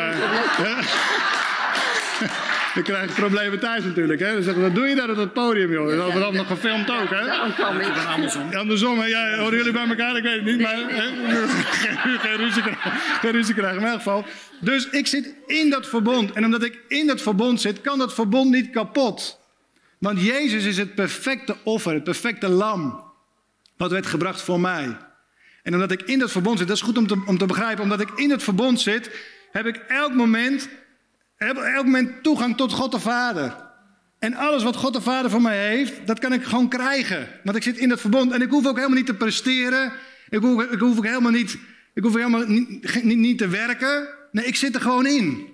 Uh, 2.22 2.34
dan 2.74 2.84
krijg 2.84 3.16
je 3.16 3.22
problemen 3.22 3.60
thuis 3.60 3.84
natuurlijk. 3.84 4.20
Hè? 4.20 4.34
Dan 4.34 4.44
zeggen 4.44 4.62
wat 4.62 4.76
doe 4.76 4.88
je 4.88 4.96
daar 4.96 5.10
op 5.10 5.16
het 5.16 5.34
podium, 5.34 5.72
joh? 5.72 5.98
Dat 5.98 6.14
wordt 6.14 6.32
nog 6.32 6.48
gefilmd 6.48 6.90
ook, 6.90 7.10
hè? 7.10 7.20
Ja. 7.20 7.54
Andersom. 8.14 8.54
Andersom, 8.54 9.00
hè? 9.00 9.06
Ja, 9.06 9.38
horen 9.38 9.58
jullie 9.58 9.72
bij 9.72 9.88
elkaar? 9.88 10.18
Ik 10.18 10.24
weet 10.24 10.36
het 10.36 10.46
niet, 10.46 10.62
maar... 10.62 10.78
Geen, 10.78 12.20
geen, 12.20 12.36
ruzie 12.36 12.62
krijgen, 12.62 12.92
geen 13.22 13.32
ruzie 13.32 13.54
krijgen, 13.54 13.82
in 13.82 13.88
elk 13.88 13.96
geval. 13.96 14.26
Dus 14.60 14.90
ik 14.90 15.08
zit 15.08 15.36
in 15.46 15.70
dat 15.70 15.88
verbond. 15.88 16.32
En 16.32 16.46
omdat 16.46 16.64
ik 16.64 16.80
in 16.88 17.08
dat 17.08 17.22
verbond 17.22 17.62
zit, 17.62 17.82
kan 17.82 17.98
dat 17.98 18.14
verbond 18.14 18.52
niet 18.52 18.70
kapot. 18.70 19.40
Want 19.98 20.22
Jezus 20.22 20.66
is 20.66 20.78
het 20.78 20.96
perfecte 20.96 21.56
offer, 21.64 21.94
het 21.94 22.04
perfecte 22.04 22.50
lam. 22.50 23.04
Wat 23.78 23.92
werd 23.92 24.06
gebracht 24.06 24.42
voor 24.42 24.60
mij. 24.60 24.98
En 25.68 25.74
omdat 25.74 25.92
ik 25.92 26.02
in 26.02 26.20
dat 26.20 26.32
verbond 26.32 26.58
zit, 26.58 26.68
dat 26.68 26.78
is 26.78 26.84
goed 26.84 26.98
om 26.98 27.08
te, 27.08 27.24
om 27.26 27.38
te 27.38 27.46
begrijpen. 27.46 27.84
Omdat 27.84 28.02
ik 28.02 28.10
in 28.16 28.30
het 28.30 28.44
verbond 28.44 28.82
zit, 28.82 29.12
heb 29.52 29.66
ik 29.66 29.76
elk 29.76 30.14
moment 30.14 30.70
heb 31.36 31.58
elk 31.58 31.86
moment 31.86 32.24
toegang 32.24 32.58
tot 32.58 32.74
God 32.74 32.92
de 32.92 33.00
Vader. 33.00 33.56
En 34.20 34.34
alles 34.34 34.64
wat 34.64 34.76
God 34.76 34.94
de 34.94 35.02
Vader 35.02 35.32
voor 35.32 35.42
mij 35.42 35.68
heeft, 35.68 36.08
dat 36.08 36.20
kan 36.20 36.34
ik 36.34 36.44
gewoon 36.44 36.70
krijgen. 36.70 37.28
Want 37.44 37.58
ik 37.58 37.64
zit 37.64 37.78
in 37.78 37.90
dat 37.90 38.00
verbond 38.00 38.32
en 38.32 38.42
ik 38.42 38.50
hoef 38.50 38.66
ook 38.68 38.76
helemaal 38.76 38.98
niet 38.98 39.06
te 39.06 39.14
presteren. 39.14 39.92
Ik 40.30 40.40
hoef, 40.40 40.64
ik 40.64 40.80
hoef 40.80 40.98
ook 40.98 41.06
helemaal, 41.06 41.32
niet, 41.32 41.58
ik 41.94 42.04
hoef 42.04 42.14
helemaal 42.14 42.46
niet, 42.48 43.04
niet, 43.04 43.38
te 43.38 43.48
werken. 43.48 44.08
Nee, 44.32 44.46
ik 44.46 44.56
zit 44.56 44.76
er 44.76 44.82
gewoon 44.82 45.06
in. 45.06 45.48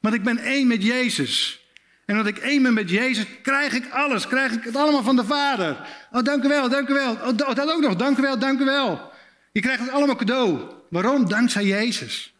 Want 0.00 0.14
ik 0.14 0.22
ben 0.22 0.38
één 0.38 0.66
met 0.66 0.84
Jezus. 0.84 1.60
En 2.06 2.18
omdat 2.18 2.36
ik 2.36 2.42
één 2.42 2.62
ben 2.62 2.74
met 2.74 2.90
Jezus, 2.90 3.26
krijg 3.42 3.72
ik 3.72 3.90
alles. 3.90 4.26
Krijg 4.26 4.52
ik 4.52 4.64
het 4.64 4.76
allemaal 4.76 5.02
van 5.02 5.16
de 5.16 5.24
Vader. 5.24 5.76
Oh, 6.12 6.22
dank 6.22 6.44
u 6.44 6.48
wel, 6.48 6.68
dank 6.68 6.88
u 6.88 6.94
wel. 6.94 7.12
Oh, 7.12 7.36
dat 7.36 7.72
ook 7.72 7.80
nog, 7.80 7.96
dank 7.96 8.18
u 8.18 8.22
wel, 8.22 8.38
dank 8.38 8.60
u 8.60 8.64
wel. 8.64 9.11
Je 9.52 9.60
krijgt 9.60 9.80
het 9.80 9.90
allemaal 9.90 10.16
cadeau. 10.16 10.60
Waarom? 10.90 11.28
Dankzij 11.28 11.64
Jezus. 11.64 12.34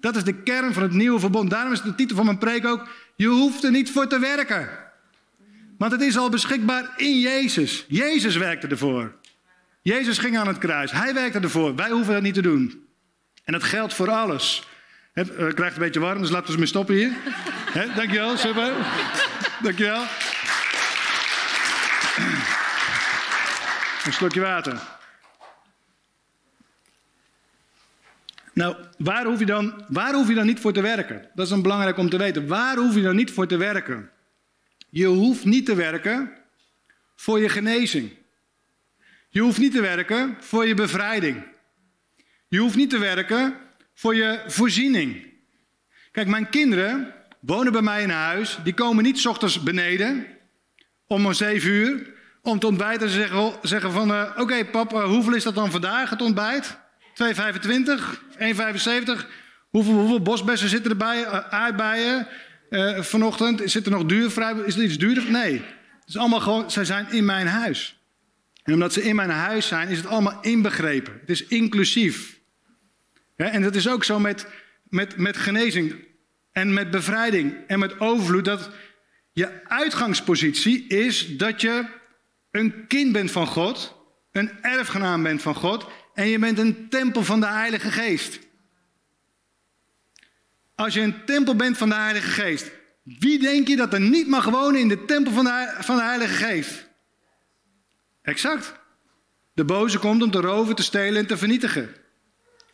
Dat 0.00 0.16
is 0.16 0.24
de 0.24 0.42
kern 0.42 0.72
van 0.72 0.82
het 0.82 0.92
nieuwe 0.92 1.20
verbond. 1.20 1.50
Daarom 1.50 1.72
is 1.72 1.82
de 1.82 1.94
titel 1.94 2.16
van 2.16 2.24
mijn 2.24 2.38
preek 2.38 2.66
ook: 2.66 2.88
Je 3.16 3.26
hoeft 3.26 3.64
er 3.64 3.70
niet 3.70 3.90
voor 3.90 4.06
te 4.06 4.18
werken. 4.18 4.68
Want 5.78 5.92
het 5.92 6.00
is 6.00 6.16
al 6.16 6.28
beschikbaar 6.28 6.92
in 6.96 7.20
Jezus. 7.20 7.84
Jezus 7.88 8.36
werkte 8.36 8.66
ervoor. 8.66 9.14
Jezus 9.82 10.18
ging 10.18 10.38
aan 10.38 10.46
het 10.46 10.58
kruis. 10.58 10.90
Hij 10.90 11.14
werkte 11.14 11.38
ervoor. 11.38 11.74
Wij 11.74 11.90
hoeven 11.90 12.12
dat 12.12 12.22
niet 12.22 12.34
te 12.34 12.42
doen. 12.42 12.86
En 13.44 13.52
dat 13.52 13.62
geldt 13.62 13.94
voor 13.94 14.10
alles. 14.10 14.68
Het 15.12 15.30
uh, 15.30 15.52
krijgt 15.52 15.76
een 15.76 15.82
beetje 15.82 16.00
warm, 16.00 16.20
dus 16.20 16.30
laten 16.30 16.44
we 16.44 16.50
eens 16.50 16.60
mee 16.60 16.66
stoppen 16.66 16.94
hier. 16.94 17.12
He, 17.78 17.94
dankjewel, 17.94 18.36
super. 18.36 18.72
dankjewel. 19.62 20.04
Een 24.04 24.12
slokje 24.12 24.40
water. 24.40 25.00
Nou, 28.54 28.76
waar 28.98 29.24
hoef, 29.24 29.38
je 29.38 29.46
dan, 29.46 29.84
waar 29.88 30.14
hoef 30.14 30.28
je 30.28 30.34
dan 30.34 30.46
niet 30.46 30.60
voor 30.60 30.72
te 30.72 30.80
werken? 30.80 31.28
Dat 31.34 31.44
is 31.44 31.50
dan 31.50 31.62
belangrijk 31.62 31.98
om 31.98 32.08
te 32.08 32.16
weten. 32.16 32.46
Waar 32.46 32.76
hoef 32.76 32.94
je 32.94 33.02
dan 33.02 33.16
niet 33.16 33.30
voor 33.30 33.46
te 33.46 33.56
werken? 33.56 34.10
Je 34.88 35.06
hoeft 35.06 35.44
niet 35.44 35.66
te 35.66 35.74
werken 35.74 36.32
voor 37.16 37.40
je 37.40 37.48
genezing. 37.48 38.10
Je 39.28 39.40
hoeft 39.40 39.58
niet 39.58 39.72
te 39.72 39.80
werken 39.80 40.36
voor 40.40 40.66
je 40.66 40.74
bevrijding. 40.74 41.42
Je 42.48 42.58
hoeft 42.58 42.76
niet 42.76 42.90
te 42.90 42.98
werken 42.98 43.56
voor 43.94 44.14
je 44.14 44.42
voorziening. 44.46 45.26
Kijk, 46.10 46.28
mijn 46.28 46.48
kinderen 46.48 47.14
wonen 47.40 47.72
bij 47.72 47.82
mij 47.82 48.02
in 48.02 48.10
huis. 48.10 48.58
Die 48.64 48.74
komen 48.74 49.04
niet 49.04 49.26
ochtends 49.26 49.62
beneden 49.62 50.26
om 51.06 51.26
om 51.26 51.32
zeven 51.32 51.70
uur 51.70 52.12
om 52.42 52.58
te 52.58 52.66
ontbijten 52.66 53.06
en 53.06 53.12
zeggen, 53.12 53.52
zeggen 53.62 53.92
van... 53.92 54.10
Uh, 54.10 54.30
Oké 54.36 54.64
papa, 54.64 55.04
hoeveel 55.04 55.34
is 55.34 55.42
dat 55.42 55.54
dan 55.54 55.70
vandaag, 55.70 56.10
het 56.10 56.22
ontbijt? 56.22 56.78
2,25, 57.12 57.18
1,75. 58.38 59.26
Hoeveel, 59.68 59.92
hoeveel 59.92 60.22
bosbessen 60.22 60.68
zitten 60.68 60.90
erbij? 60.90 61.20
Uh, 61.20 61.38
aardbeien. 61.38 62.28
Uh, 62.70 63.00
vanochtend 63.02 63.62
zit 63.64 63.86
er 63.86 63.92
nog 63.92 64.04
duur 64.04 64.30
vrij. 64.30 64.54
Is 64.54 64.76
er 64.76 64.82
iets 64.82 64.98
duurder? 64.98 65.30
Nee. 65.30 65.52
Het 65.52 66.08
is 66.08 66.16
allemaal 66.16 66.40
gewoon, 66.40 66.70
zij 66.70 66.84
zijn 66.84 67.06
in 67.10 67.24
mijn 67.24 67.46
huis. 67.46 68.00
En 68.62 68.72
omdat 68.72 68.92
ze 68.92 69.02
in 69.02 69.16
mijn 69.16 69.30
huis 69.30 69.66
zijn, 69.66 69.88
is 69.88 69.96
het 69.96 70.06
allemaal 70.06 70.38
inbegrepen. 70.40 71.12
Het 71.20 71.30
is 71.30 71.46
inclusief. 71.46 72.40
en 73.36 73.62
dat 73.62 73.74
is 73.74 73.88
ook 73.88 74.04
zo 74.04 74.18
met, 74.18 74.46
met, 74.88 75.16
met 75.16 75.36
genezing 75.36 75.94
en 76.52 76.72
met 76.72 76.90
bevrijding 76.90 77.54
en 77.66 77.78
met 77.78 78.00
overvloed. 78.00 78.44
Dat 78.44 78.70
je 79.32 79.68
uitgangspositie 79.68 80.86
is 80.86 81.36
dat 81.36 81.60
je 81.60 81.84
een 82.50 82.86
kind 82.86 83.12
bent 83.12 83.30
van 83.30 83.46
God, 83.46 83.96
een 84.32 84.50
erfgenaam 84.62 85.22
bent 85.22 85.42
van 85.42 85.54
God 85.54 85.86
en 86.14 86.28
je 86.28 86.38
bent 86.38 86.58
een 86.58 86.88
tempel 86.88 87.24
van 87.24 87.40
de 87.40 87.46
Heilige 87.46 87.90
Geest. 87.90 88.38
Als 90.74 90.94
je 90.94 91.00
een 91.00 91.24
tempel 91.24 91.56
bent 91.56 91.78
van 91.78 91.88
de 91.88 91.94
Heilige 91.94 92.30
Geest, 92.30 92.70
wie 93.02 93.38
denk 93.38 93.68
je 93.68 93.76
dat 93.76 93.92
er 93.92 94.00
niet 94.00 94.28
mag 94.28 94.44
wonen 94.44 94.80
in 94.80 94.88
de 94.88 95.04
tempel 95.04 95.32
van 95.32 95.44
de, 95.44 95.74
van 95.78 95.96
de 95.96 96.02
Heilige 96.02 96.34
Geest? 96.34 96.88
Exact. 98.22 98.80
De 99.54 99.64
boze 99.64 99.98
komt 99.98 100.22
om 100.22 100.30
te 100.30 100.40
roven, 100.40 100.74
te 100.74 100.82
stelen 100.82 101.20
en 101.20 101.26
te 101.26 101.36
vernietigen. 101.36 101.94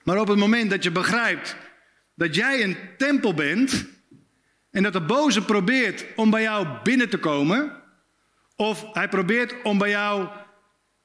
Maar 0.02 0.20
op 0.20 0.28
het 0.28 0.38
moment 0.38 0.70
dat 0.70 0.82
je 0.82 0.90
begrijpt 0.90 1.56
dat 2.14 2.34
jij 2.34 2.62
een 2.62 2.76
tempel 2.96 3.34
bent 3.34 3.86
en 4.70 4.82
dat 4.82 4.92
de 4.92 5.00
boze 5.00 5.44
probeert 5.44 6.04
om 6.16 6.30
bij 6.30 6.42
jou 6.42 6.66
binnen 6.82 7.08
te 7.08 7.18
komen, 7.18 7.82
of 8.56 8.92
hij 8.92 9.08
probeert 9.08 9.54
om 9.62 9.78
bij 9.78 9.90
jou 9.90 10.28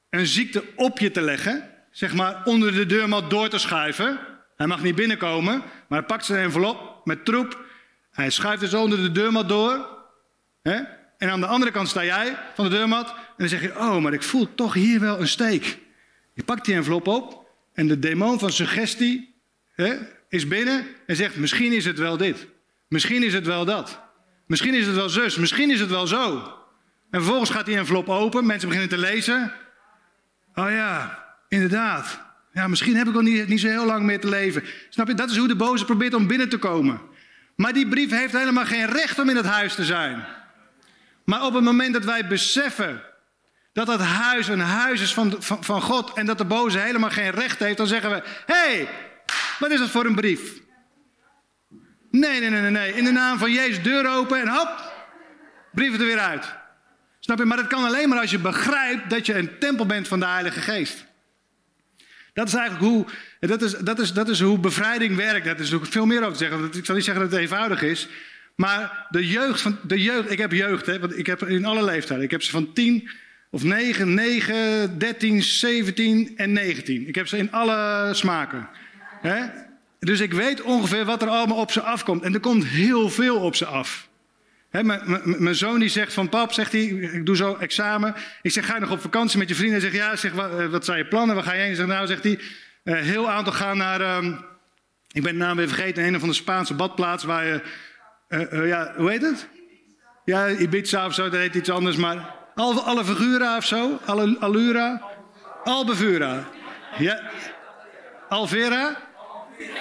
een 0.10 0.26
ziekte 0.26 0.64
op 0.76 1.00
je 1.00 1.12
te 1.12 1.22
leggen, 1.22 1.73
zeg 1.94 2.14
maar, 2.14 2.42
onder 2.44 2.74
de 2.74 2.86
deurmat 2.86 3.30
door 3.30 3.50
te 3.50 3.58
schuiven. 3.58 4.20
Hij 4.56 4.68
mag 4.68 4.84
niet 4.84 4.96
binnenkomen, 4.96 5.58
maar 5.88 6.00
hij 6.00 6.08
pakt 6.08 6.26
zijn 6.26 6.44
envelop 6.44 7.02
met 7.06 7.26
troep. 7.26 7.66
Hij 8.12 8.30
schuift 8.30 8.62
het 8.62 8.72
zo 8.72 8.82
onder 8.82 8.98
de 8.98 9.12
deurmat 9.12 9.50
door. 9.50 9.88
Hè? 10.62 10.82
En 11.18 11.30
aan 11.30 11.40
de 11.40 11.46
andere 11.46 11.72
kant 11.72 11.90
sta 11.90 12.04
jij 12.04 12.38
van 12.56 12.66
de 12.66 12.72
deurmat. 12.72 13.10
En 13.10 13.16
dan 13.38 13.48
zeg 13.48 13.62
je, 13.62 13.80
oh, 13.80 13.98
maar 13.98 14.14
ik 14.14 14.24
voel 14.24 14.56
toch 14.56 14.74
hier 14.74 15.00
wel 15.00 15.20
een 15.20 15.28
steek. 15.28 15.80
Je 16.34 16.44
pakt 16.44 16.66
die 16.66 16.76
envelop 16.76 17.08
op. 17.08 17.52
En 17.74 17.88
de 17.88 18.00
demon 18.00 18.40
van 18.40 18.52
suggestie 18.52 19.36
hè, 19.74 19.98
is 20.30 20.48
binnen. 20.48 20.86
En 21.06 21.16
zegt, 21.16 21.36
misschien 21.36 21.72
is 21.72 21.86
het 21.86 22.00
wel 22.00 22.18
dit. 22.18 22.48
Misschien 22.88 23.24
is 23.24 23.34
het 23.34 23.46
wel 23.46 23.66
dat. 23.66 24.02
Misschien 24.48 24.74
is 24.74 24.86
het 24.86 24.96
wel 24.96 25.10
zus. 25.10 25.38
Misschien 25.38 25.72
is 25.72 25.80
het 25.80 25.90
wel 25.90 26.08
zo. 26.08 26.36
En 27.12 27.22
vervolgens 27.22 27.50
gaat 27.50 27.66
die 27.66 27.78
envelop 27.78 28.10
open. 28.10 28.46
Mensen 28.46 28.70
beginnen 28.70 28.92
te 28.92 29.02
lezen. 29.02 29.54
Oh 30.56 30.70
ja, 30.70 31.23
inderdaad. 31.54 32.20
Ja, 32.54 32.68
misschien 32.68 32.96
heb 32.96 33.08
ik 33.08 33.14
wel 33.14 33.22
niet, 33.22 33.48
niet 33.48 33.60
zo 33.60 33.68
heel 33.68 33.86
lang 33.86 34.04
meer 34.06 34.20
te 34.20 34.30
leven. 34.30 34.64
Snap 34.90 35.08
je? 35.08 35.14
Dat 35.14 35.30
is 35.30 35.38
hoe 35.38 35.48
de 35.48 35.56
boze 35.56 35.86
probeert 35.86 36.14
om 36.14 36.28
binnen 36.28 36.50
te 36.50 36.58
komen. 36.58 37.02
Maar 37.56 37.74
die 37.74 37.88
brief 37.88 38.10
heeft 38.10 38.38
helemaal 38.38 38.66
geen 38.66 38.86
recht 38.86 39.20
om 39.20 39.30
in 39.30 39.36
het 39.36 39.46
huis 39.46 39.76
te 39.76 39.84
zijn. 39.84 40.26
Maar 41.26 41.46
op 41.46 41.54
het 41.54 41.64
moment 41.64 41.94
dat 41.94 42.06
wij 42.06 42.28
beseffen 42.28 43.02
dat 43.74 43.88
dat 43.88 44.00
huis 44.00 44.48
een 44.48 44.60
huis 44.60 45.02
is 45.02 45.14
van, 45.14 45.36
van, 45.40 45.64
van 45.64 45.82
God 45.82 46.14
en 46.14 46.26
dat 46.26 46.38
de 46.38 46.46
boze 46.46 46.80
helemaal 46.80 47.10
geen 47.10 47.32
recht 47.32 47.60
heeft, 47.60 47.78
dan 47.78 47.88
zeggen 47.88 48.10
we: 48.10 48.24
hé, 48.46 48.56
hey, 48.56 48.90
wat 49.60 49.72
is 49.72 49.80
dat 49.80 49.90
voor 49.90 50.06
een 50.06 50.16
brief? 50.16 50.62
Nee, 52.12 52.40
nee, 52.40 52.50
nee, 52.50 52.62
nee, 52.62 52.72
nee. 52.72 52.94
In 52.94 53.04
de 53.04 53.12
naam 53.12 53.38
van 53.38 53.52
Jezus, 53.52 53.84
deur 53.84 54.10
open 54.10 54.42
en 54.42 54.48
hop, 54.48 54.94
brief 55.72 55.94
er 55.94 56.06
weer 56.06 56.20
uit. 56.20 56.56
Snap 57.20 57.38
je? 57.38 57.46
Maar 57.46 57.58
dat 57.58 57.68
kan 57.68 57.84
alleen 57.84 58.10
maar 58.10 58.20
als 58.20 58.32
je 58.32 58.40
begrijpt 58.40 59.10
dat 59.10 59.26
je 59.26 59.34
een 59.34 59.60
tempel 59.60 59.86
bent 59.86 60.08
van 60.08 60.20
de 60.20 60.26
Heilige 60.26 60.62
Geest. 60.62 61.06
Dat 62.34 62.48
is 62.48 62.54
eigenlijk 62.54 62.92
hoe, 62.92 63.06
dat 63.40 63.62
is, 63.62 63.72
dat 63.72 64.00
is, 64.00 64.14
dat 64.14 64.30
is 64.30 64.40
hoe 64.40 64.60
bevrijding 64.60 65.16
werkt. 65.16 65.46
Dat 65.46 65.60
is 65.60 65.74
ook 65.74 65.86
veel 65.86 66.06
meer 66.06 66.20
over 66.20 66.32
te 66.32 66.38
zeggen. 66.38 66.70
Ik 66.74 66.86
zal 66.86 66.96
niet 66.96 67.04
zeggen 67.04 67.24
dat 67.24 67.32
het 67.32 67.42
eenvoudig 67.42 67.82
is. 67.82 68.08
Maar 68.56 69.08
de 69.10 69.28
jeugd, 69.28 69.62
van, 69.62 69.78
de 69.88 70.02
jeugd 70.02 70.32
ik 70.32 70.38
heb 70.38 70.52
jeugd, 70.52 70.86
hè, 70.86 71.00
want 71.00 71.18
ik 71.18 71.26
heb 71.26 71.44
in 71.44 71.66
alle 71.66 71.84
leeftijden. 71.84 72.26
Ik 72.26 72.32
heb 72.32 72.44
ze 72.44 72.52
van 72.52 72.74
10 72.74 73.10
of 73.50 73.64
9, 73.64 74.14
9, 74.14 75.00
13, 75.00 75.44
17 75.44 76.34
en 76.36 76.54
19. 76.54 77.08
Ik 77.08 77.16
heb 77.16 77.28
ze 77.28 77.38
in 77.38 77.52
alle 77.52 78.10
smaken. 78.14 78.70
Hè? 79.22 79.46
Dus 80.00 80.20
ik 80.20 80.34
weet 80.34 80.62
ongeveer 80.62 81.06
wat 81.06 81.22
er 81.22 81.28
allemaal 81.28 81.58
op 81.58 81.72
ze 81.72 81.82
afkomt. 81.82 82.24
En 82.24 82.34
er 82.34 82.40
komt 82.40 82.66
heel 82.66 83.10
veel 83.10 83.40
op 83.40 83.56
ze 83.56 83.66
af. 83.66 84.08
Mijn 84.82 85.56
zoon 85.56 85.80
die 85.80 85.90
zegt 85.90 86.14
van 86.14 86.30
pap, 86.30 86.54
zegt 86.54 86.72
hij, 86.72 86.82
ik 86.86 87.26
doe 87.26 87.36
zo 87.36 87.56
examen. 87.56 88.16
Ik 88.42 88.52
zeg, 88.52 88.66
ga 88.66 88.74
je 88.74 88.80
nog 88.80 88.92
op 88.92 89.02
vakantie 89.02 89.38
met 89.38 89.50
je 89.50 89.56
vrienden? 89.56 89.82
Hij 89.82 89.90
zegt, 89.90 90.04
ja. 90.04 90.16
Zeg, 90.16 90.32
wat, 90.32 90.60
eh, 90.60 90.66
wat 90.66 90.86
zijn 90.86 90.98
je 90.98 91.08
plannen? 91.08 91.36
Waar 91.36 91.44
ga 91.44 91.54
je 91.54 91.62
heen? 91.62 91.70
Ik 91.70 91.76
zeg, 91.76 91.86
nou, 91.86 92.08
zegt 92.08 92.24
hij, 92.24 92.40
uh, 92.84 92.96
heel 92.96 93.30
aantal 93.30 93.54
gaan 93.54 93.78
naar, 93.78 94.02
uh, 94.02 94.38
ik 95.12 95.24
ben 95.24 95.32
de 95.32 95.40
naam 95.40 95.58
weer 95.58 95.68
vergeten, 95.68 96.04
een 96.04 96.20
van 96.20 96.30
de 96.30 96.36
Spaanse 96.36 96.74
badplaatsen 96.74 97.30
waar 97.30 97.46
je, 97.46 97.62
uh, 98.30 98.68
ja, 98.68 98.94
hoe 98.98 99.10
heet 99.10 99.22
het? 99.22 99.48
Ja, 100.26 100.50
Ibiza 100.50 101.06
of 101.06 101.14
zo, 101.14 101.30
dat 101.30 101.40
heet 101.40 101.56
iets 101.56 101.70
anders, 101.70 101.96
maar 101.96 102.36
Al, 102.56 102.82
alle 102.82 103.06
figura 103.06 103.58
of 103.58 103.66
zo, 103.66 104.00
alle, 104.06 104.36
Allura, 104.40 105.02
Albevura. 105.64 106.44
Ja, 106.98 107.22
Alvera? 108.30 108.98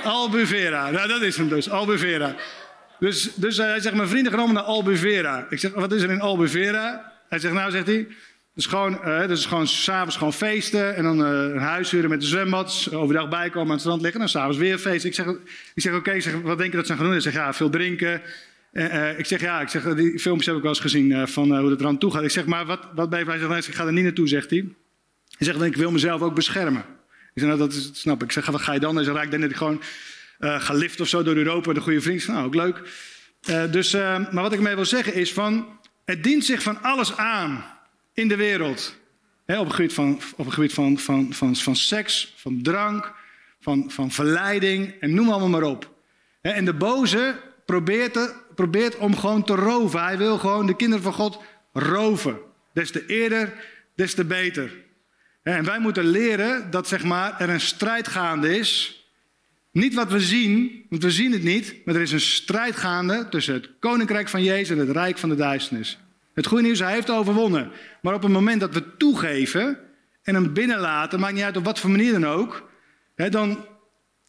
Albuvera. 0.05 0.91
Nou, 0.91 1.09
dat 1.09 1.21
is 1.21 1.37
hem 1.37 1.49
dus, 1.49 1.71
Albuvera. 1.71 2.35
Dus, 3.03 3.31
dus 3.35 3.57
hij 3.57 3.81
zegt, 3.81 3.95
mijn 3.95 4.09
vrienden 4.09 4.33
allemaal 4.33 4.55
naar 4.55 4.63
Albuvera. 4.63 5.47
Ik 5.51 5.59
zeg, 5.59 5.73
wat 5.73 5.93
is 5.93 6.03
er 6.03 6.11
in 6.11 6.21
Albuvera? 6.21 7.13
Hij 7.29 7.39
zegt, 7.39 7.55
nou, 7.55 7.71
zegt 7.71 7.87
hij, 7.87 8.07
dus 8.55 8.67
gewoon, 8.67 9.01
dus 9.27 9.47
gewoon 9.47 9.67
s'avonds 9.67 10.17
gewoon 10.17 10.33
feesten 10.33 10.97
en 10.97 11.03
dan 11.03 11.21
uh, 11.21 11.55
een 11.55 11.59
huis 11.59 11.91
huren 11.91 12.11
met 12.11 12.21
de 12.21 12.27
zwembad. 12.27 12.89
Overdag 12.93 13.29
bijkomen 13.29 13.67
aan 13.67 13.73
het 13.73 13.81
strand 13.81 14.03
liggen 14.03 14.21
en 14.21 14.29
s'avonds 14.29 14.59
weer 14.59 14.79
feesten. 14.79 15.09
Ik 15.09 15.15
zeg, 15.15 15.27
ik 15.75 15.83
zeg 15.83 15.95
oké, 15.95 16.11
okay, 16.11 16.43
wat 16.43 16.59
denk 16.59 16.71
je 16.71 16.77
dat 16.77 16.87
ze 16.87 16.93
gaan 16.93 17.03
doen? 17.03 17.13
Hij 17.13 17.21
zegt, 17.21 17.37
ja, 17.37 17.53
veel 17.53 17.71
drinken. 17.71 18.23
Uh, 18.73 19.19
ik 19.19 19.27
zeg, 19.27 19.41
ja, 19.41 19.61
ik 19.61 19.69
zeg, 19.69 19.95
die 19.95 20.19
filmpjes 20.19 20.47
heb 20.47 20.57
ik 20.57 20.63
wel 20.63 20.71
eens 20.71 20.81
gezien 20.81 21.29
van 21.29 21.59
hoe 21.59 21.71
het 21.71 21.81
er 21.81 21.87
aan 21.87 21.99
toe 21.99 22.13
gaat. 22.13 22.23
Ik 22.23 22.31
zeg, 22.31 22.47
maar 22.47 22.67
wat, 22.67 22.89
wat 22.95 23.11
ben 23.11 23.19
je? 23.19 23.25
Hij 23.25 23.39
zegt, 23.39 23.69
ik 23.69 23.75
ga 23.75 23.87
er 23.87 23.93
niet 23.93 24.05
naartoe, 24.05 24.29
zegt 24.29 24.51
hij. 24.51 24.65
Hij 25.39 25.47
zegt, 25.47 25.63
ik 25.63 25.77
wil 25.77 25.91
mezelf 25.91 26.21
ook 26.21 26.35
beschermen. 26.35 26.85
Ik 27.35 27.41
zeg, 27.43 27.47
nou, 27.47 27.59
dat 27.59 27.73
is, 27.73 27.91
snap 27.93 28.17
ik. 28.17 28.23
Ik 28.23 28.33
zeg, 28.33 28.47
wat 28.47 28.61
ga 28.61 28.73
je 28.73 28.81
dan? 28.81 28.95
Hij 28.95 29.05
zegt, 29.05 29.23
ik 29.23 29.31
denk 29.31 29.43
dat 29.43 29.51
ik 29.51 29.57
gewoon 29.57 29.81
ga 30.43 30.73
liften 30.73 31.01
of 31.03 31.09
zo 31.09 31.23
door 31.23 31.35
Europa 31.35 31.71
een 31.71 31.81
goede 31.81 32.01
vriend. 32.01 32.27
Nou, 32.27 32.47
ook 32.47 32.55
leuk. 32.55 32.81
dus, 33.71 33.93
maar 33.93 34.33
wat 34.33 34.53
ik 34.53 34.61
mee 34.61 34.75
wil 34.75 34.85
zeggen 34.85 35.15
is 35.15 35.33
van, 35.33 35.79
het 36.05 36.25
dient 36.25 36.45
zich 36.45 36.63
van 36.63 36.83
alles 36.83 37.17
aan 37.17 37.65
in 38.13 38.29
de 38.29 38.37
wereld. 38.37 38.97
op 39.47 39.65
het 39.65 39.75
gebied 39.75 39.93
van, 39.93 40.21
op 40.37 40.45
het 40.45 40.55
gebied 40.55 40.73
van, 40.73 40.99
van, 40.99 41.33
van, 41.33 41.57
van 41.57 41.77
seks, 41.77 42.35
van 42.37 42.63
drank, 42.63 43.13
van, 43.61 43.91
van 43.91 44.11
verleiding 44.11 44.95
en 45.01 45.15
noem 45.15 45.31
allemaal 45.31 45.49
maar 45.49 45.71
op. 45.71 45.91
en 46.41 46.65
de 46.65 46.75
boze 46.75 47.37
probeert, 47.67 48.35
probeert 48.55 48.97
om 48.97 49.17
gewoon 49.17 49.45
te 49.45 49.55
roven. 49.55 50.03
Hij 50.03 50.19
wil 50.19 50.39
gewoon 50.39 50.67
de 50.67 50.77
kinderen 50.77 51.05
van 51.05 51.13
God 51.13 51.41
roven. 51.73 52.39
Des 52.73 52.91
te 52.91 53.07
eerder, 53.07 53.55
des 53.95 54.15
te 54.15 54.25
beter. 54.25 54.73
En 55.43 55.65
wij 55.65 55.79
moeten 55.79 56.05
leren 56.05 56.71
dat 56.71 56.89
zeg 56.89 57.05
maar, 57.05 57.41
er 57.41 57.49
een 57.49 57.61
strijd 57.61 58.09
gaande 58.09 58.59
is. 58.59 59.02
Niet 59.73 59.95
wat 59.95 60.11
we 60.11 60.21
zien, 60.21 60.87
want 60.89 61.03
we 61.03 61.11
zien 61.11 61.33
het 61.33 61.43
niet, 61.43 61.75
maar 61.85 61.95
er 61.95 62.01
is 62.01 62.13
een 62.13 62.21
strijd 62.21 62.77
gaande 62.77 63.27
tussen 63.29 63.55
het 63.55 63.71
koninkrijk 63.79 64.29
van 64.29 64.43
Jezus 64.43 64.71
en 64.71 64.79
het 64.79 64.97
rijk 64.97 65.19
van 65.19 65.29
de 65.29 65.35
duisternis. 65.35 65.99
Het 66.35 66.47
goede 66.47 66.63
nieuws, 66.63 66.79
hij 66.79 66.93
heeft 66.93 67.11
overwonnen. 67.11 67.71
Maar 68.03 68.15
op 68.15 68.23
het 68.23 68.33
moment 68.33 68.61
dat 68.61 68.75
we 68.75 68.97
toegeven 68.97 69.79
en 70.23 70.35
hem 70.35 70.53
binnenlaten, 70.53 71.21
maakt 71.21 71.35
niet 71.35 71.43
uit 71.43 71.57
op 71.57 71.65
wat 71.65 71.79
voor 71.79 71.91
manier 71.91 72.13
dan 72.13 72.27
ook, 72.27 72.71
hè, 73.15 73.29
dan, 73.29 73.67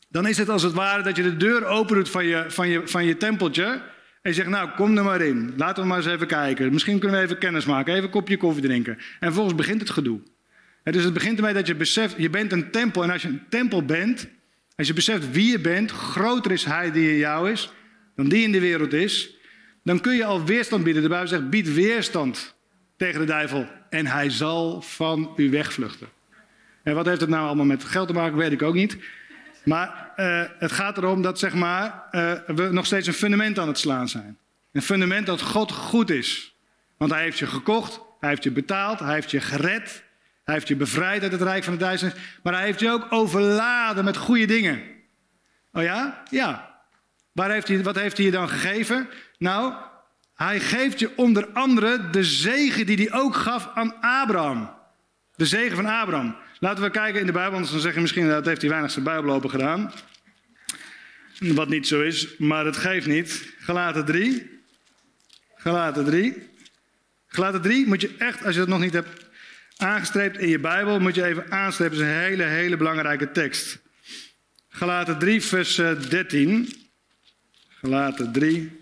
dan 0.10 0.28
is 0.28 0.38
het 0.38 0.50
als 0.50 0.64
het 0.64 0.74
ware 0.74 1.04
dat 1.04 1.16
je 1.16 1.24
de 1.24 1.38
deur 1.38 1.66
open 1.66 1.96
doet 1.96 2.10
van 2.10 2.26
je, 2.26 2.46
van 2.48 2.68
je, 2.68 2.82
van 2.86 3.06
je 3.06 3.18
tempeltje. 3.18 3.66
En 4.22 4.30
je 4.30 4.34
zegt, 4.34 4.50
nou, 4.50 4.70
kom 4.70 4.98
er 4.98 5.04
maar 5.04 5.22
in. 5.22 5.54
Laten 5.58 5.84
we 5.84 5.89
maar 5.89 5.98
eens 5.98 6.08
even 6.08 6.28
kijken. 6.28 6.74
Misschien 6.74 7.00
kunnen 7.00 7.20
we 7.20 7.26
even 7.26 7.38
kennis 7.38 7.66
maken, 7.66 7.94
even 7.94 8.06
een 8.06 8.12
kopje 8.12 8.38
koffie 8.38 8.64
drinken. 8.64 8.94
En 8.94 9.04
vervolgens 9.20 9.56
begint 9.56 9.82
het 9.82 9.89
gedoe. 9.89 10.20
dus 10.84 11.04
het 11.04 11.14
begint 11.14 11.38
ermee 11.38 11.54
dat 11.54 11.68
je 11.68 11.76
beseft, 11.76 12.16
je 12.18 12.30
bent 12.30 12.52
een 12.52 12.72
tempel. 12.72 13.04
En 13.04 13.10
als 13.10 13.22
je 13.22 13.28
een 13.28 13.44
tempel 13.50 13.86
bent, 13.86 14.28
als 14.76 14.88
je 14.88 14.94
beseft 14.94 15.32
wie 15.32 15.52
je 15.52 15.60
bent, 15.60 15.92
groter 15.92 16.52
is 16.52 16.66
hij 16.66 16.92
die 16.92 17.10
in 17.10 17.18
jou 17.18 17.52
is, 17.52 17.72
dan 18.16 18.30
die 18.30 18.44
in 18.44 18.52
de 18.52 18.60
wereld 18.60 18.94
is 18.94 19.42
dan 19.84 20.00
kun 20.00 20.16
je 20.16 20.26
al 20.26 20.46
weerstand 20.46 20.84
bieden. 20.84 21.02
De 21.02 21.10
Bijbel 21.10 21.28
zegt, 21.28 21.50
bied 21.50 21.74
weerstand 21.74 22.56
tegen 22.98 23.20
de 23.20 23.26
duivel 23.26 23.68
en 23.90 24.06
hij 24.06 24.30
zal 24.30 24.82
van 24.82 25.34
u 25.36 25.50
wegvluchten. 25.50 26.08
En 26.84 26.96
wat 26.96 27.06
heeft 27.06 27.22
het 27.22 27.30
nou 27.30 27.46
allemaal 27.46 27.66
met 27.66 27.84
geld 27.84 28.08
te 28.08 28.14
maken, 28.14 28.38
weet 28.38 28.52
ik 28.52 28.62
ook 28.62 28.74
niet. 28.74 28.98
Maar 29.64 30.14
uh, 30.18 30.44
het 30.60 30.72
gaat 30.72 30.98
erom 30.98 31.22
dat 31.22 31.40
zeg 31.40 31.54
maar, 31.54 32.04
uh, 32.12 32.34
we 32.48 32.70
nog 32.72 32.86
steeds 32.86 33.08
een 33.08 33.14
fundament 33.14 33.60
aan 33.60 33.68
het 33.68 33.78
slaan 33.78 34.10
zijn. 34.10 34.38
Een 34.72 34.82
fundament 34.82 35.26
dat 35.26 35.42
God 35.42 35.72
goed 35.72 36.10
is. 36.10 36.56
Want 36.98 37.12
hij 37.12 37.22
heeft 37.22 37.40
je 37.40 37.48
gekocht, 37.48 38.00
hij 38.20 38.30
heeft 38.30 38.44
je 38.44 38.52
betaald, 38.52 39.00
hij 39.00 39.14
heeft 39.14 39.32
je 39.32 39.42
gered. 39.42 40.04
Hij 40.44 40.54
heeft 40.54 40.68
je 40.68 40.76
bevrijd 40.76 41.24
uit 41.24 41.32
het 41.32 41.41
rijk 41.41 41.64
van 41.64 41.74
de 41.74 41.80
duisternis. 41.80 42.20
Maar 42.44 42.54
hij 42.54 42.64
heeft 42.64 42.80
je 42.80 42.89
ook 42.89 43.06
overladen 43.10 44.06
met 44.06 44.18
goede 44.18 44.46
dingen. 44.46 44.82
Oh 45.72 45.84
ja? 45.84 46.24
Ja. 46.30 46.82
Waar 47.32 47.52
heeft 47.52 47.68
hij, 47.68 47.84
wat 47.84 47.96
heeft 47.96 48.18
hij 48.18 48.26
je 48.26 48.32
dan 48.32 48.50
gegeven? 48.50 49.10
Nou, 49.38 49.74
hij 50.36 50.60
geeft 50.60 51.00
je 51.00 51.10
onder 51.16 51.48
andere 51.54 52.10
de 52.10 52.24
zegen 52.24 52.86
die 52.86 52.98
hij 52.98 53.20
ook 53.20 53.36
gaf 53.36 53.70
aan 53.74 54.02
Abraham. 54.02 54.76
De 55.36 55.46
zegen 55.46 55.76
van 55.76 55.86
Abraham. 55.86 56.36
Laten 56.60 56.84
we 56.84 56.89
kijken 56.89 57.20
in 57.20 57.26
de 57.26 57.32
Bijbel, 57.32 57.54
anders 57.54 57.72
dan 57.72 57.82
zeg 57.82 57.94
je 57.94 58.02
misschien 58.02 58.28
dat 58.28 58.46
heeft 58.46 58.62
hij 58.62 58.70
weinig 58.70 58.91
zijn 58.91 59.06
Bijbel 59.06 59.34
open 59.34 59.50
gedaan. 59.50 59.91
Wat 61.39 61.70
niet 61.70 61.88
zo 61.88 62.02
is, 62.02 62.38
maar 62.38 62.66
het 62.66 62.78
geeft 62.78 63.08
niet. 63.08 63.54
Gelaten 63.60 64.06
3. 64.06 64.62
Gelaten 65.56 66.06
3. 66.06 66.50
Gelaten 67.28 67.62
3 67.62 67.88
moet 67.88 68.02
je 68.02 68.16
echt, 68.18 68.46
als 68.46 68.54
je 68.54 68.60
dat 68.60 68.70
nog 68.70 68.80
niet 68.80 68.94
hebt 68.94 69.26
aangestreept 69.78 70.38
in 70.38 70.48
je 70.48 70.60
Bijbel, 70.60 71.00
moet 71.00 71.16
je 71.16 71.26
even 71.26 71.52
aanstrepen. 71.52 71.96
Is 71.96 72.02
een 72.02 72.08
hele, 72.08 72.44
hele 72.44 72.78
belangrijke 72.78 73.32
tekst. 73.32 73.82
Gelaten 74.70 75.20
3, 75.20 75.42
vers 75.42 75.76
13. 75.76 76.66
Eh, 76.66 76.82
Gelaten 77.80 78.32
3. 78.32 78.82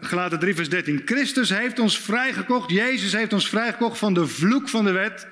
Gelaten, 0.00 0.38
3, 0.38 0.54
vers 0.54 0.68
13. 0.68 1.02
Christus 1.04 1.48
heeft 1.48 1.78
ons 1.78 1.98
vrijgekocht, 1.98 2.70
Jezus 2.70 3.12
heeft 3.12 3.32
ons 3.32 3.48
vrijgekocht 3.48 3.98
van 3.98 4.14
de 4.14 4.26
vloek 4.26 4.68
van 4.68 4.84
de 4.84 4.92
wet, 4.92 5.26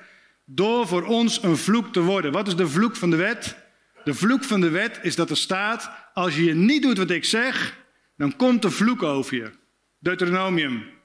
door 0.45 0.87
voor 0.87 1.03
ons 1.03 1.43
een 1.43 1.57
vloek 1.57 1.93
te 1.93 1.99
worden. 1.99 2.31
Wat 2.31 2.47
is 2.47 2.55
de 2.55 2.67
vloek 2.67 2.95
van 2.95 3.09
de 3.09 3.15
wet? 3.15 3.55
De 4.03 4.13
vloek 4.13 4.43
van 4.43 4.61
de 4.61 4.69
wet 4.69 4.99
is 5.01 5.15
dat 5.15 5.29
er 5.29 5.37
staat, 5.37 5.91
als 6.13 6.35
je 6.35 6.53
niet 6.53 6.81
doet 6.81 6.97
wat 6.97 7.09
ik 7.09 7.25
zeg, 7.25 7.77
dan 8.17 8.35
komt 8.35 8.61
de 8.61 8.71
vloek 8.71 9.03
over 9.03 9.35
je. 9.35 9.51
Deuteronomium. 9.99 10.96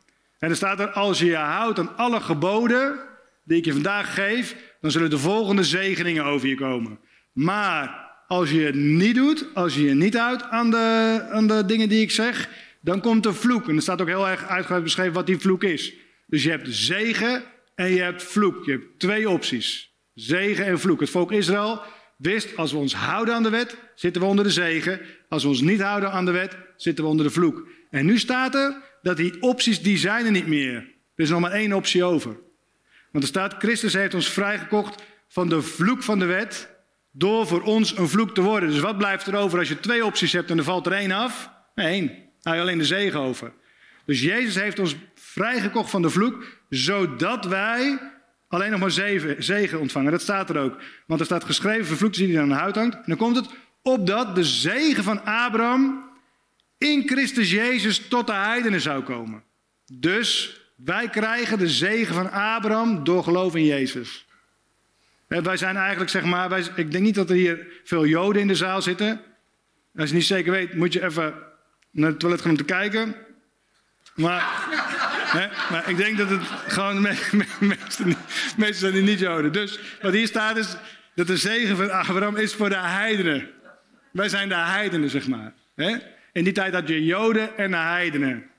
En 0.43 0.51
er 0.51 0.57
staat 0.57 0.81
er, 0.81 0.91
als 0.91 1.19
je 1.19 1.27
je 1.27 1.37
houdt 1.37 1.79
aan 1.79 1.97
alle 1.97 2.21
geboden 2.21 3.01
die 3.45 3.59
ik 3.59 3.65
je 3.65 3.73
vandaag 3.73 4.15
geef, 4.15 4.57
dan 4.81 4.91
zullen 4.91 5.11
de 5.11 5.19
volgende 5.19 5.65
zegeningen 5.65 6.25
over 6.25 6.49
je 6.49 6.55
komen. 6.55 6.99
Maar 7.33 8.11
als 8.27 8.51
je 8.51 8.61
het 8.61 8.75
niet 8.75 9.15
doet, 9.15 9.47
als 9.55 9.75
je 9.75 9.83
je 9.83 9.95
niet 9.95 10.17
houdt 10.17 10.43
aan 10.43 10.71
de, 10.71 11.19
aan 11.31 11.47
de 11.47 11.65
dingen 11.65 11.89
die 11.89 12.01
ik 12.01 12.11
zeg, 12.11 12.49
dan 12.81 13.01
komt 13.01 13.27
er 13.27 13.35
vloek. 13.35 13.69
En 13.69 13.77
er 13.77 13.83
staat 13.83 14.01
ook 14.01 14.07
heel 14.07 14.29
erg 14.29 14.47
uitgebreid 14.47 14.83
beschreven 14.83 15.13
wat 15.13 15.27
die 15.27 15.39
vloek 15.39 15.63
is. 15.63 15.95
Dus 16.27 16.43
je 16.43 16.51
hebt 16.51 16.67
zegen 16.71 17.43
en 17.75 17.91
je 17.91 18.01
hebt 18.01 18.23
vloek. 18.23 18.65
Je 18.65 18.71
hebt 18.71 18.99
twee 18.99 19.29
opties. 19.31 19.93
Zegen 20.15 20.65
en 20.65 20.81
vloek. 20.81 21.01
Het 21.01 21.11
volk 21.11 21.33
Israël, 21.33 21.83
wist, 22.17 22.57
als 22.57 22.73
we 22.73 22.79
ons 22.79 22.95
houden 22.95 23.35
aan 23.35 23.43
de 23.43 23.51
wet, 23.51 23.77
zitten 23.95 24.23
we 24.23 24.29
onder 24.29 24.45
de 24.45 24.51
zegen. 24.51 25.01
Als 25.29 25.43
we 25.43 25.49
ons 25.49 25.61
niet 25.61 25.81
houden 25.83 26.13
aan 26.13 26.25
de 26.25 26.31
wet, 26.31 26.57
zitten 26.77 27.05
we 27.05 27.11
onder 27.11 27.27
de 27.27 27.33
vloek. 27.33 27.67
En 27.91 28.07
nu 28.07 28.19
staat 28.19 28.55
er 28.55 28.91
dat 29.03 29.17
die 29.17 29.43
opties, 29.43 29.83
die 29.83 29.99
zijn 29.99 30.25
er 30.25 30.31
niet 30.31 30.47
meer. 30.47 30.75
Er 31.15 31.25
is 31.25 31.31
nog 31.31 31.41
maar 31.41 31.53
één 31.53 31.73
optie 31.73 32.05
over. 32.05 32.37
Want 33.11 33.25
er 33.25 33.31
staat, 33.31 33.55
Christus 33.59 33.93
heeft 33.93 34.15
ons 34.15 34.29
vrijgekocht 34.29 35.03
van 35.29 35.49
de 35.49 35.63
vloek 35.63 36.03
van 36.03 36.19
de 36.19 36.25
wet, 36.25 36.71
door 37.13 37.47
voor 37.47 37.63
ons 37.63 37.97
een 37.97 38.09
vloek 38.09 38.35
te 38.35 38.41
worden. 38.41 38.69
Dus 38.69 38.81
wat 38.81 38.99
blijft 38.99 39.27
er 39.27 39.37
over 39.37 39.59
als 39.59 39.69
je 39.69 39.81
twee 39.81 40.05
opties 40.05 40.33
hebt 40.33 40.51
en 40.51 40.59
er 40.59 40.65
valt 40.65 40.87
er 40.87 40.93
één 40.93 41.11
af? 41.11 41.51
Nee. 41.75 42.31
Hou 42.43 42.57
je 42.57 42.63
alleen 42.63 42.79
de 42.79 42.85
zegen 42.85 43.21
over. 43.21 43.53
Dus 44.05 44.21
Jezus 44.21 44.55
heeft 44.55 44.79
ons 44.79 44.97
vrijgekocht 45.15 45.91
van 45.91 46.03
de 46.03 46.11
vloek, 46.11 46.45
zodat 46.69 47.45
wij 47.45 47.99
alleen 48.49 48.71
nog 48.71 48.81
maar 48.81 48.91
zegen 49.39 49.81
ontvangen. 49.81 50.13
Dat 50.13 50.21
staat 50.21 50.51
er 50.51 50.59
ook. 50.59 50.77
Want 51.07 51.21
er 51.21 51.27
staat 51.27 51.45
geschreven, 51.45 51.87
vervloekt 51.87 52.17
die 52.17 52.41
aan 52.41 52.49
de 52.49 52.55
huid 52.55 52.75
hangt. 52.75 52.95
En 52.95 53.03
dan 53.07 53.17
komt 53.17 53.37
het, 53.37 53.49
opdat 53.83 54.35
de 54.35 54.45
zegen 54.45 55.05
van 55.05 55.25
Abraham 55.25 56.11
in 56.83 57.09
Christus 57.09 57.51
Jezus 57.51 58.09
tot 58.09 58.27
de 58.27 58.33
heidenen 58.33 58.81
zou 58.81 59.03
komen. 59.03 59.43
Dus 59.93 60.61
wij 60.77 61.09
krijgen 61.09 61.59
de 61.59 61.69
zegen 61.69 62.15
van 62.15 62.31
Abraham 62.31 63.05
door 63.05 63.23
geloof 63.23 63.57
in 63.57 63.65
Jezus. 63.65 64.27
Wij 65.27 65.57
zijn 65.57 65.77
eigenlijk, 65.77 66.11
zeg 66.11 66.25
maar, 66.25 66.49
wij, 66.49 66.65
ik 66.75 66.91
denk 66.91 67.05
niet 67.05 67.15
dat 67.15 67.31
er 67.31 67.37
hier 67.37 67.67
veel 67.85 68.07
Joden 68.07 68.43
in 68.43 68.49
de 68.49 68.55
zaal 68.55 68.83
zitten. 68.83 69.21
Als 69.97 70.09
je 70.09 70.15
niet 70.15 70.25
zeker 70.25 70.53
weet, 70.53 70.75
moet 70.75 70.93
je 70.93 71.05
even 71.05 71.35
naar 71.91 72.11
het 72.11 72.19
toilet 72.19 72.41
gaan 72.41 72.51
om 72.51 72.57
te 72.57 72.65
kijken. 72.65 73.15
Maar, 74.15 74.43
hè, 75.27 75.49
maar 75.71 75.89
ik 75.89 75.97
denk 75.97 76.19
dat 76.19 76.31
het 76.31 76.43
gewoon 76.67 77.01
me, 77.01 77.17
meestal, 77.61 78.07
meestal 78.57 78.75
zijn 78.75 78.93
die 78.93 79.03
niet 79.03 79.19
Joden. 79.19 79.53
Dus 79.53 79.79
wat 80.03 80.13
hier 80.13 80.27
staat 80.27 80.57
is 80.57 80.77
dat 81.15 81.27
de 81.27 81.37
zegen 81.37 81.77
van 81.77 81.91
Abraham 81.91 82.37
is 82.37 82.55
voor 82.55 82.69
de 82.69 82.79
heidenen. 82.79 83.51
Wij 84.13 84.29
zijn 84.29 84.49
de 84.49 84.55
heidenen, 84.55 85.11
zeg 85.11 85.29
maar. 85.29 85.53
Hè? 85.75 85.97
In 86.33 86.45
die 86.45 86.53
tijd 86.53 86.75
had 86.75 86.89
je 86.89 87.05
Joden 87.05 87.57
en 87.57 87.71
de 87.71 87.77
heidenen. 87.77 88.51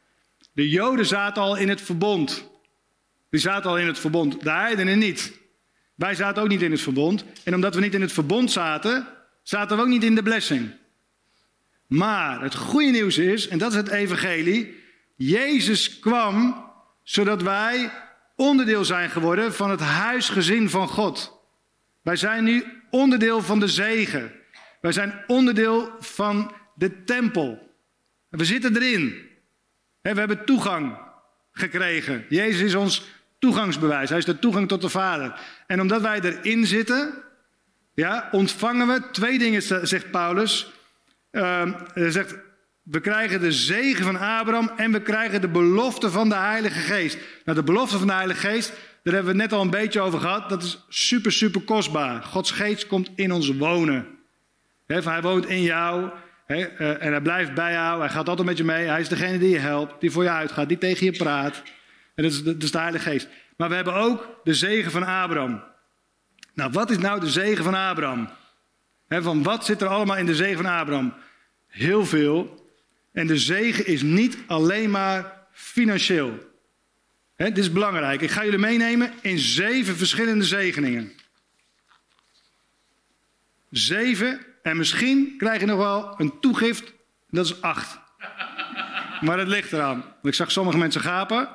De 0.54 0.70
Joden 0.70 1.06
zaten 1.06 1.42
al 1.42 1.56
in 1.56 1.70
het 1.70 1.82
verbond. 1.82 2.52
Die 3.30 3.40
zaten 3.40 3.70
al 3.70 3.78
in 3.78 3.88
het 3.88 4.00
verbond, 4.00 4.44
de 4.44 4.52
heidenen 4.52 4.98
niet. 4.98 5.40
Wij 5.96 6.16
zaten 6.16 6.44
ook 6.44 6.50
niet 6.50 6.62
in 6.62 6.72
het 6.72 6.82
verbond. 6.82 7.26
En 7.44 7.56
omdat 7.56 7.76
we 7.76 7.82
niet 7.82 7.94
in 7.94 8.02
het 8.02 8.12
verbond 8.12 8.52
zaten, 8.52 9.08
zaten 9.44 9.78
we 9.78 9.84
ook 9.84 9.90
niet 9.90 10.04
in 10.04 10.16
de 10.16 10.24
blessing. 10.24 10.72
Maar 11.88 12.42
het 12.42 12.56
goede 12.56 12.92
nieuws 12.92 13.18
is, 13.18 13.48
en 13.48 13.58
dat 13.58 13.72
is 13.72 13.78
het 13.78 13.90
evangelie, 13.90 14.76
Jezus 15.16 16.00
kwam 16.00 16.66
zodat 17.04 17.42
wij 17.42 17.92
onderdeel 18.36 18.86
zijn 18.86 19.10
geworden 19.10 19.54
van 19.54 19.70
het 19.70 19.80
huisgezin 19.80 20.70
van 20.70 20.88
God. 20.88 21.40
Wij 22.02 22.16
zijn 22.16 22.44
nu 22.44 22.66
onderdeel 22.90 23.42
van 23.42 23.60
de 23.60 23.68
zegen. 23.68 24.32
Wij 24.82 24.92
zijn 24.92 25.24
onderdeel 25.28 25.92
van 26.00 26.52
de 26.76 27.04
tempel. 27.04 27.72
We 28.30 28.46
zitten 28.46 28.76
erin. 28.76 29.32
We 30.02 30.10
hebben 30.10 30.46
toegang 30.46 30.98
gekregen. 31.52 32.26
Jezus 32.30 32.62
is 32.62 32.76
ons 32.76 33.08
toegangsbewijs. 33.40 34.10
Hij 34.10 34.18
is 34.18 34.26
de 34.26 34.40
toegang 34.40 34.68
tot 34.68 34.82
de 34.82 34.90
Vader. 34.90 35.40
En 35.68 35.82
omdat 35.82 36.02
wij 36.02 36.22
erin 36.22 36.66
zitten, 36.66 37.14
ja, 37.94 38.30
ontvangen 38.32 38.88
we 38.88 39.02
twee 39.12 39.38
dingen, 39.38 39.88
zegt 39.88 40.12
Paulus. 40.12 40.72
Uh, 41.32 41.74
hij 41.94 42.12
zegt, 42.12 42.36
we 42.84 43.00
krijgen 43.00 43.40
de 43.40 43.52
zegen 43.52 44.06
van 44.06 44.20
Abraham 44.20 44.72
en 44.78 44.92
we 44.92 45.02
krijgen 45.02 45.42
de 45.42 45.48
belofte 45.48 46.12
van 46.12 46.30
de 46.30 46.36
Heilige 46.36 46.80
Geest. 46.80 47.18
Nou, 47.46 47.58
de 47.58 47.64
belofte 47.64 47.98
van 47.98 48.08
de 48.08 48.14
Heilige 48.14 48.48
Geest, 48.48 48.70
daar 49.04 49.14
hebben 49.14 49.36
we 49.36 49.42
het 49.42 49.50
net 49.50 49.60
al 49.60 49.66
een 49.66 49.70
beetje 49.70 50.02
over 50.02 50.20
gehad. 50.20 50.50
Dat 50.50 50.64
is 50.64 50.86
super, 50.90 51.32
super 51.32 51.62
kostbaar. 51.62 52.24
Gods 52.24 52.52
Geest 52.52 52.88
komt 52.88 53.10
in 53.16 53.32
ons 53.32 53.58
wonen. 53.58 54.08
hij 54.86 55.22
woont 55.22 55.46
in 55.46 55.62
jou. 55.62 56.12
Eh, 56.62 57.04
en 57.04 57.12
hij 57.12 57.22
blijft 57.22 57.54
bij 57.54 57.72
jou, 57.72 58.00
hij 58.00 58.10
gaat 58.10 58.30
altijd 58.30 58.48
met 58.48 58.58
je 58.58 58.64
mee. 58.64 58.88
Hij 58.88 59.00
is 59.00 59.08
degene 59.08 59.38
die 59.38 59.50
je 59.50 59.58
helpt, 59.58 60.02
die 60.02 60.12
voor 60.12 60.24
je 60.24 60.30
uitgaat, 60.30 60.68
die 60.68 60.78
tegen 60.78 61.06
je 61.06 61.12
praat. 61.12 61.62
En 62.16 62.24
dat 62.24 62.32
is, 62.32 62.44
de, 62.44 62.58
de 62.58 62.78
Heilige 62.78 63.10
Geest. 63.10 63.28
Maar 63.58 63.70
we 63.70 63.76
hebben 63.76 63.94
ook 63.94 64.40
de 64.44 64.54
zegen 64.54 64.92
van 64.92 65.04
Abraham. 65.04 65.64
Nou, 66.54 66.72
wat 66.72 66.90
is 66.90 66.98
nou 66.98 67.20
de 67.20 67.30
zegen 67.30 67.64
van 67.64 67.74
Abraham? 67.74 68.30
van 69.08 69.44
wat 69.44 69.66
zit 69.66 69.82
er 69.82 69.88
allemaal 69.88 70.18
in 70.18 70.26
de 70.26 70.36
zegen 70.36 70.64
van 70.64 70.74
Abraham? 70.74 71.14
Heel 71.68 72.06
veel. 72.06 72.68
En 73.12 73.28
de 73.28 73.38
zegen 73.38 73.86
is 73.86 74.02
niet 74.02 74.38
alleen 74.48 74.90
maar 74.90 75.48
financieel. 75.52 76.52
dit 77.36 77.58
is 77.58 77.72
belangrijk. 77.72 78.22
Ik 78.22 78.32
ga 78.32 78.44
jullie 78.44 78.60
meenemen 78.60 79.14
in 79.22 79.40
zeven 79.40 79.96
verschillende 79.96 80.46
zegeningen. 80.46 81.12
Zeven 83.70 84.53
en 84.64 84.78
misschien 84.78 85.34
krijg 85.38 85.60
je 85.60 85.66
nog 85.66 85.78
wel 85.78 86.14
een 86.18 86.40
toegift, 86.40 86.94
dat 87.30 87.46
is 87.46 87.62
acht. 87.62 88.00
Maar 89.22 89.40
het 89.40 89.48
ligt 89.48 89.74
eraan. 89.74 90.00
Want 90.00 90.26
ik 90.26 90.34
zag 90.34 90.52
sommige 90.52 90.78
mensen 90.78 91.02
gapen. 91.02 91.50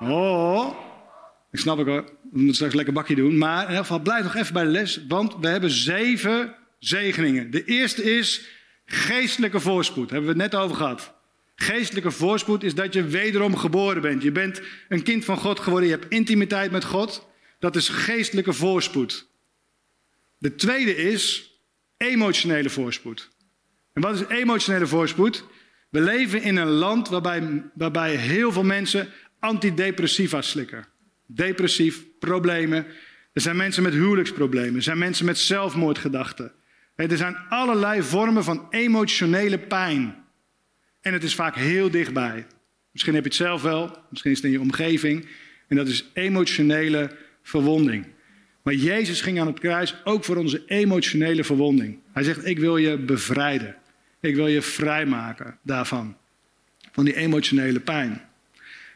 Oh, 0.00 0.76
ik 1.50 1.58
snap 1.58 1.78
ik 1.78 1.86
hoor. 1.86 2.02
We 2.04 2.38
moeten 2.38 2.54
straks 2.54 2.74
lekker 2.74 2.94
bakje 2.94 3.14
doen. 3.14 3.38
Maar 3.38 3.62
in 3.62 3.68
ieder 3.68 3.80
geval, 3.80 4.00
blijf 4.00 4.22
nog 4.22 4.34
even 4.34 4.52
bij 4.52 4.64
de 4.64 4.70
les. 4.70 5.06
Want 5.08 5.36
we 5.40 5.48
hebben 5.48 5.70
zeven 5.70 6.54
zegeningen. 6.78 7.50
De 7.50 7.64
eerste 7.64 8.16
is 8.16 8.48
geestelijke 8.84 9.60
voorspoed. 9.60 10.08
Daar 10.08 10.18
hebben 10.18 10.36
we 10.36 10.42
het 10.42 10.52
net 10.52 10.60
over 10.60 10.76
gehad. 10.76 11.14
Geestelijke 11.56 12.10
voorspoed 12.10 12.62
is 12.62 12.74
dat 12.74 12.92
je 12.92 13.04
wederom 13.04 13.56
geboren 13.56 14.02
bent. 14.02 14.22
Je 14.22 14.32
bent 14.32 14.62
een 14.88 15.02
kind 15.02 15.24
van 15.24 15.36
God 15.36 15.60
geworden. 15.60 15.88
Je 15.88 15.94
hebt 15.94 16.12
intimiteit 16.12 16.70
met 16.70 16.84
God. 16.84 17.28
Dat 17.58 17.76
is 17.76 17.88
geestelijke 17.88 18.52
voorspoed. 18.52 19.28
De 20.38 20.54
tweede 20.54 20.96
is 20.96 21.53
emotionele 21.96 22.70
voorspoed. 22.70 23.30
En 23.92 24.02
wat 24.02 24.14
is 24.14 24.26
emotionele 24.38 24.86
voorspoed? 24.86 25.44
We 25.90 26.00
leven 26.00 26.42
in 26.42 26.56
een 26.56 26.70
land 26.70 27.08
waarbij, 27.08 27.62
waarbij 27.74 28.14
heel 28.14 28.52
veel 28.52 28.64
mensen 28.64 29.08
antidepressiva 29.38 30.42
slikken. 30.42 30.86
Depressief, 31.26 32.04
problemen. 32.18 32.86
Er 33.32 33.40
zijn 33.40 33.56
mensen 33.56 33.82
met 33.82 33.92
huwelijksproblemen. 33.92 34.74
Er 34.74 34.82
zijn 34.82 34.98
mensen 34.98 35.24
met 35.24 35.38
zelfmoordgedachten. 35.38 36.52
Er 36.96 37.16
zijn 37.16 37.36
allerlei 37.48 38.02
vormen 38.02 38.44
van 38.44 38.66
emotionele 38.70 39.58
pijn. 39.58 40.24
En 41.00 41.12
het 41.12 41.22
is 41.22 41.34
vaak 41.34 41.56
heel 41.56 41.90
dichtbij. 41.90 42.46
Misschien 42.90 43.14
heb 43.14 43.22
je 43.22 43.28
het 43.28 43.38
zelf 43.38 43.62
wel, 43.62 43.98
misschien 44.10 44.30
is 44.30 44.36
het 44.36 44.46
in 44.46 44.52
je 44.52 44.60
omgeving. 44.60 45.28
En 45.68 45.76
dat 45.76 45.88
is 45.88 46.10
emotionele 46.12 47.16
verwonding. 47.42 48.06
Maar 48.64 48.74
Jezus 48.74 49.20
ging 49.20 49.40
aan 49.40 49.46
het 49.46 49.58
kruis 49.58 49.94
ook 50.04 50.24
voor 50.24 50.36
onze 50.36 50.62
emotionele 50.66 51.44
verwonding. 51.44 51.98
Hij 52.12 52.22
zegt: 52.22 52.46
Ik 52.46 52.58
wil 52.58 52.76
je 52.76 52.98
bevrijden. 52.98 53.76
Ik 54.20 54.34
wil 54.34 54.46
je 54.46 54.62
vrijmaken 54.62 55.58
daarvan. 55.62 56.16
Van 56.92 57.04
die 57.04 57.16
emotionele 57.16 57.80
pijn. 57.80 58.22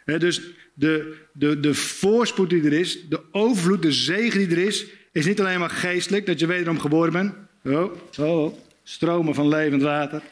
dus 0.04 0.40
de, 0.74 1.16
de, 1.32 1.60
de 1.60 1.74
voorspoed 1.74 2.50
die 2.50 2.64
er 2.64 2.72
is, 2.72 3.08
de 3.08 3.20
overvloed, 3.32 3.82
de 3.82 3.92
zegen 3.92 4.38
die 4.38 4.56
er 4.56 4.66
is, 4.66 4.86
is 5.12 5.26
niet 5.26 5.40
alleen 5.40 5.58
maar 5.58 5.70
geestelijk, 5.70 6.26
dat 6.26 6.40
je 6.40 6.46
wederom 6.46 6.80
geboren 6.80 7.12
bent. 7.12 7.34
Oh, 7.64 7.92
oh, 8.18 8.44
oh 8.44 8.58
stromen 8.82 9.34
van 9.34 9.48
levend 9.48 9.82
water. 9.82 10.22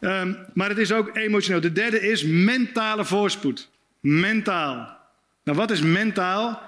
Um, 0.00 0.36
maar 0.54 0.68
het 0.68 0.78
is 0.78 0.92
ook 0.92 1.16
emotioneel. 1.16 1.60
De 1.60 1.72
derde 1.72 2.00
is 2.00 2.24
mentale 2.24 3.04
voorspoed. 3.04 3.70
Mentaal. 4.00 4.96
Nou, 5.44 5.58
wat 5.58 5.70
is 5.70 5.80
mentaal? 5.80 6.67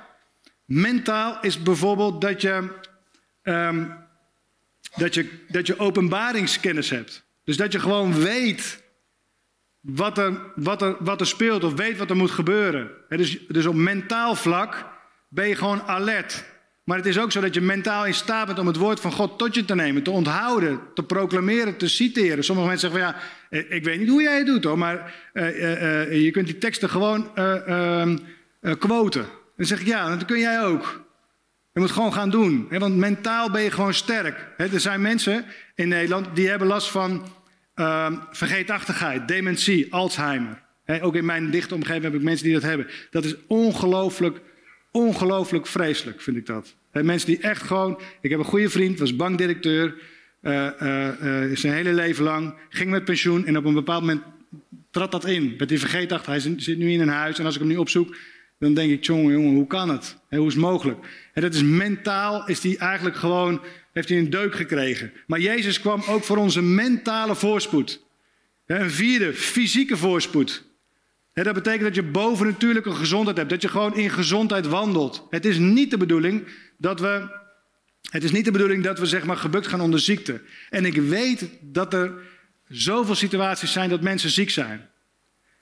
Mentaal 0.71 1.39
is 1.41 1.63
bijvoorbeeld 1.63 2.21
dat 2.21 2.41
je, 2.41 2.69
um, 3.43 3.93
dat 4.97 5.15
je, 5.15 5.29
dat 5.49 5.67
je 5.67 5.79
openbaringskennis 5.79 6.91
hebt. 6.91 7.25
Dus 7.45 7.57
dat 7.57 7.73
je 7.73 7.81
gewoon 7.81 8.15
weet 8.15 8.83
wat 9.81 10.19
er, 10.19 10.53
wat, 10.55 10.83
er, 10.83 10.97
wat 10.99 11.21
er 11.21 11.27
speelt 11.27 11.65
of 11.65 11.75
weet 11.75 11.99
wat 11.99 12.11
er 12.11 12.17
moet 12.17 12.31
gebeuren. 12.31 12.91
dus, 13.09 13.47
dus 13.49 13.67
op 13.67 13.75
mentaal 13.75 14.35
vlak 14.35 14.87
ben 15.29 15.49
je 15.49 15.57
gewoon 15.57 15.83
alert. 15.83 16.45
Maar 16.85 16.97
het 16.97 17.07
is 17.07 17.19
ook 17.19 17.33
zo 17.33 17.41
dat 17.41 17.55
je 17.55 17.61
mentaal 17.61 18.07
in 18.07 18.15
staat 18.15 18.47
bent 18.47 18.59
om 18.59 18.67
het 18.67 18.77
woord 18.77 19.01
van 19.01 19.13
God 19.13 19.39
tot 19.39 19.55
je 19.55 19.65
te 19.65 19.75
nemen, 19.75 20.03
te 20.03 20.11
onthouden, 20.11 20.81
te 20.95 21.03
proclameren, 21.03 21.77
te 21.77 21.89
citeren. 21.89 22.45
Sommige 22.45 22.69
mensen 22.69 22.91
zeggen 22.91 23.09
van 23.09 23.21
ja, 23.51 23.65
eh, 23.65 23.77
ik 23.77 23.85
weet 23.85 23.99
niet 23.99 24.09
hoe 24.09 24.23
jij 24.23 24.37
het 24.37 24.47
doet 24.47 24.65
hoor, 24.65 24.79
maar 24.79 25.15
uh, 25.33 25.63
uh, 25.63 26.23
je 26.25 26.31
kunt 26.31 26.47
die 26.47 26.59
teksten 26.59 26.91
gewoon 26.91 27.37
ehm, 27.37 28.17
quoten. 28.79 29.39
Dan 29.61 29.69
zeg 29.69 29.81
ik 29.81 29.87
ja, 29.87 30.09
dat 30.09 30.25
kun 30.25 30.39
jij 30.39 30.63
ook. 30.63 31.05
Je 31.73 31.81
moet 31.81 31.91
gewoon 31.91 32.13
gaan 32.13 32.31
doen. 32.31 32.67
Hè, 32.71 32.79
want 32.79 32.97
mentaal 32.97 33.51
ben 33.51 33.63
je 33.63 33.71
gewoon 33.71 33.95
sterk. 33.95 34.47
Hè, 34.57 34.67
er 34.67 34.81
zijn 34.81 35.01
mensen 35.01 35.45
in 35.75 35.89
Nederland 35.89 36.27
die 36.35 36.49
hebben 36.49 36.69
last 36.69 36.91
van 36.91 37.27
uh, 37.77 38.13
vergeetachtigheid, 38.31 39.29
dementie, 39.29 39.93
Alzheimer. 39.93 40.63
Hè, 40.85 41.05
ook 41.05 41.15
in 41.15 41.25
mijn 41.25 41.51
dichte 41.51 41.75
omgeving 41.75 42.03
heb 42.03 42.15
ik 42.15 42.23
mensen 42.23 42.45
die 42.45 42.55
dat 42.55 42.63
hebben. 42.63 42.87
Dat 43.11 43.25
is 43.25 43.35
ongelooflijk, 43.47 44.41
ongelooflijk 44.93 45.67
vreselijk, 45.67 46.21
vind 46.21 46.37
ik 46.37 46.47
dat. 46.47 46.75
Mensen 46.93 47.29
die 47.29 47.41
echt 47.41 47.63
gewoon. 47.63 48.01
Ik 48.21 48.31
heb 48.31 48.39
een 48.39 48.45
goede 48.45 48.71
vriend, 48.71 48.99
was 48.99 49.17
bankdirecteur. 49.17 49.95
Uh, 50.43 50.53
uh, 50.83 51.57
zijn 51.57 51.73
hele 51.73 51.93
leven 51.93 52.25
lang. 52.25 52.55
Ging 52.69 52.91
met 52.91 53.05
pensioen 53.05 53.47
en 53.47 53.57
op 53.57 53.65
een 53.65 53.75
bepaald 53.75 54.01
moment 54.01 54.23
trad 54.91 55.11
dat 55.11 55.25
in. 55.25 55.55
Met 55.59 55.69
die 55.69 55.79
vergeetachtigheid. 55.79 56.45
Hij 56.45 56.55
zit 56.57 56.79
nu 56.79 56.93
in 56.93 57.01
een 57.01 57.09
huis 57.09 57.39
en 57.39 57.45
als 57.45 57.55
ik 57.55 57.61
hem 57.61 57.71
nu 57.71 57.77
opzoek 57.77 58.15
dan 58.61 58.75
denk 58.75 58.91
ik, 58.91 59.05
jongen, 59.05 59.33
jongen, 59.33 59.55
hoe 59.55 59.67
kan 59.67 59.89
het? 59.89 60.17
hoe 60.29 60.47
is 60.47 60.53
het 60.53 60.63
mogelijk? 60.63 60.99
En 61.33 61.43
dat 61.43 61.55
is 61.55 61.63
mentaal, 61.63 62.47
is 62.47 62.61
die 62.61 62.79
eigenlijk 62.79 63.17
gewoon, 63.17 63.61
heeft 63.93 64.09
hij 64.09 64.19
een 64.19 64.31
deuk 64.31 64.55
gekregen. 64.55 65.13
Maar 65.27 65.41
Jezus 65.41 65.81
kwam 65.81 66.03
ook 66.09 66.25
voor 66.25 66.37
onze 66.37 66.63
mentale 66.63 67.35
voorspoed. 67.35 68.03
Een 68.67 68.91
vierde, 68.91 69.35
fysieke 69.35 69.97
voorspoed. 69.97 70.65
Dat 71.33 71.55
betekent 71.55 71.83
dat 71.83 71.95
je 71.95 72.03
bovennatuurlijke 72.03 72.93
gezondheid 72.93 73.37
hebt, 73.37 73.51
dat 73.51 73.63
je 73.63 73.69
gewoon 73.69 73.97
in 73.97 74.11
gezondheid 74.11 74.67
wandelt. 74.67 75.27
Het 75.31 75.45
is 75.45 75.59
niet 75.59 75.91
de 75.91 75.97
bedoeling 75.97 76.47
dat 76.79 77.01
we, 77.01 77.29
het 78.11 78.25
is 78.25 78.33
niet 78.33 78.45
de 78.45 78.51
bedoeling 78.51 78.85
dat 78.85 78.99
we 78.99 79.07
zeg 79.07 79.25
maar 79.25 79.37
gebukt 79.37 79.67
gaan 79.67 79.81
onder 79.81 80.01
ziekte. 80.01 80.41
En 80.71 80.85
ik 80.85 80.97
weet 80.97 81.49
dat 81.61 81.95
er 81.95 82.13
zoveel 82.69 83.15
situaties 83.15 83.73
zijn 83.73 83.91
dat 83.91 84.01
mensen 84.01 84.31
ziek 84.31 84.51
zijn. 84.51 84.90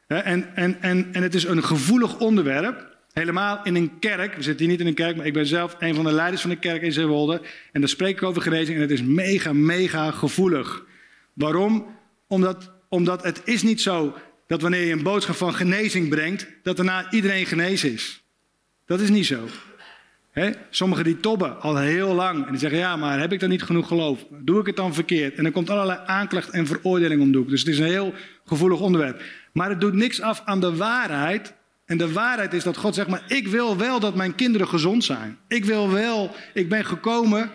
En, 0.09 0.54
en, 0.54 0.82
en, 0.82 1.09
en 1.12 1.22
het 1.22 1.34
is 1.34 1.44
een 1.44 1.64
gevoelig 1.64 2.18
onderwerp. 2.18 2.96
Helemaal 3.12 3.61
in 3.62 3.74
een 3.74 3.98
kerk. 3.98 4.34
We 4.34 4.42
zitten 4.42 4.61
hier 4.61 4.68
niet 4.68 4.80
in 4.80 4.86
een 4.86 4.94
kerk, 4.94 5.16
maar 5.16 5.26
ik 5.26 5.32
ben 5.32 5.46
zelf 5.46 5.76
een 5.78 5.94
van 5.94 6.04
de 6.04 6.12
leiders 6.12 6.40
van 6.40 6.50
de 6.50 6.56
kerk 6.56 6.82
in 6.82 6.92
Zeewolde. 6.92 7.40
En 7.72 7.80
daar 7.80 7.88
spreek 7.88 8.16
ik 8.16 8.22
over 8.22 8.42
genezing. 8.42 8.76
En 8.76 8.82
het 8.82 8.90
is 8.90 9.02
mega, 9.02 9.52
mega 9.52 10.11
gevoelig. 10.11 10.84
Waarom? 11.32 11.86
Omdat, 12.26 12.72
omdat 12.88 13.22
het 13.22 13.40
is 13.44 13.62
niet 13.62 13.80
zo 13.80 14.14
dat 14.46 14.62
wanneer 14.62 14.84
je 14.84 14.92
een 14.92 15.02
boodschap 15.02 15.36
van 15.36 15.54
genezing 15.54 16.09
brengt, 16.09 16.46
dat 16.62 16.76
daarna 16.76 17.11
iedereen 17.11 17.46
genezen 17.46 17.92
is. 17.92 18.22
Dat 18.86 19.00
is 19.00 19.11
niet 19.11 19.26
zo. 19.26 19.48
Sommigen 20.70 21.04
die 21.04 21.20
tobben 21.20 21.61
al 21.61 21.76
heel 21.76 22.14
lang 22.14 22.44
en 22.44 22.50
die 22.50 22.61
zeggen, 22.61 22.78
ja, 22.78 22.96
maar 22.96 23.20
heb 23.20 23.32
ik 23.32 23.40
dan 23.40 23.48
niet 23.48 23.62
genoeg 23.62 23.88
geloof? 23.88 24.26
Doe 24.30 24.61
ik 24.61 24.66
het 24.66 24.76
dan 24.76 24.94
verkeerd? 24.94 25.34
En 25.34 25.42
dan 25.42 25.52
komt 25.52 25.70
allerlei 25.70 26.00
aanklacht 26.06 26.50
en 26.50 26.66
veroordeling 26.66 27.20
om 27.20 27.32
de. 27.32 27.44
Dus 27.44 27.61
het 27.61 27.68
is 27.68 27.78
een 27.78 27.84
heel 27.84 28.14
gevoelig 28.44 28.80
onderwerp. 28.80 29.22
Maar 29.59 29.70
het 29.70 29.80
doet 29.80 29.94
niks 29.94 30.20
af 30.20 30.42
aan 30.44 30.61
de 30.61 30.76
waarheid. 30.76 31.54
En 31.84 31.98
de 31.98 32.12
waarheid 32.12 32.52
is 32.52 32.62
dat 32.62 32.76
God 32.76 32.94
zegt, 32.94 33.09
maar 33.09 33.22
ik 33.26 33.48
wil 33.48 33.76
wel 33.76 34.00
dat 34.00 34.14
mijn 34.14 34.34
kinderen 34.34 34.68
gezond 34.68 35.04
zijn. 35.04 35.38
Ik 35.48 35.64
wil 35.64 35.90
wel, 35.90 36.34
ik 36.54 36.68
ben 36.68 36.84
gekomen, 36.84 37.50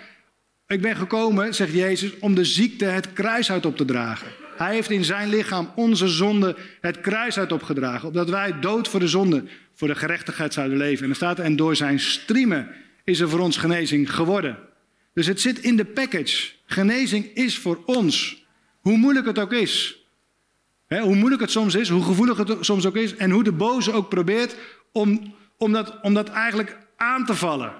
ik 0.67 0.81
ben 0.81 0.95
gekomen, 0.95 1.55
zegt 1.55 1.73
Jezus, 1.73 2.19
om 2.19 2.35
de 2.35 2.45
ziekte 2.45 2.85
het 2.85 3.13
kruis 3.13 3.51
uit 3.51 3.65
op 3.65 3.77
te 3.77 3.85
dragen. 3.85 4.27
Hij 4.57 4.73
heeft 4.73 4.89
in 4.89 5.03
zijn 5.03 5.29
lichaam 5.29 5.71
onze 5.75 6.07
zonde 6.07 6.55
het 6.81 7.01
kruis 7.01 7.37
uit 7.37 7.51
opgedragen. 7.51 8.07
Opdat 8.07 8.29
wij 8.29 8.59
dood 8.59 8.87
voor 8.87 8.99
de 8.99 9.07
zonde, 9.07 9.43
voor 9.73 9.87
de 9.87 9.95
gerechtigheid 9.95 10.53
zouden 10.53 10.77
leven. 10.77 11.03
En 11.03 11.09
er 11.09 11.15
staat, 11.15 11.39
en 11.39 11.55
door 11.55 11.75
zijn 11.75 11.99
striemen 11.99 12.69
is 13.03 13.19
er 13.19 13.29
voor 13.29 13.39
ons 13.39 13.57
genezing 13.57 14.13
geworden. 14.13 14.57
Dus 15.13 15.27
het 15.27 15.41
zit 15.41 15.59
in 15.59 15.75
de 15.75 15.85
package. 15.85 16.51
Genezing 16.65 17.25
is 17.33 17.57
voor 17.57 17.79
ons. 17.85 18.45
Hoe 18.81 18.97
moeilijk 18.97 19.25
het 19.25 19.39
ook 19.39 19.53
is. 19.53 20.02
Hoe 21.01 21.15
moeilijk 21.15 21.41
het 21.41 21.51
soms 21.51 21.75
is, 21.75 21.89
hoe 21.89 22.03
gevoelig 22.03 22.37
het 22.37 22.57
soms 22.59 22.85
ook 22.85 22.95
is. 22.95 23.15
En 23.15 23.31
hoe 23.31 23.43
de 23.43 23.51
boze 23.51 23.91
ook 23.91 24.09
probeert 24.09 24.55
om, 24.91 25.33
om, 25.57 25.71
dat, 25.71 25.99
om 26.01 26.13
dat 26.13 26.29
eigenlijk 26.29 26.77
aan 26.97 27.25
te 27.25 27.35
vallen. 27.35 27.73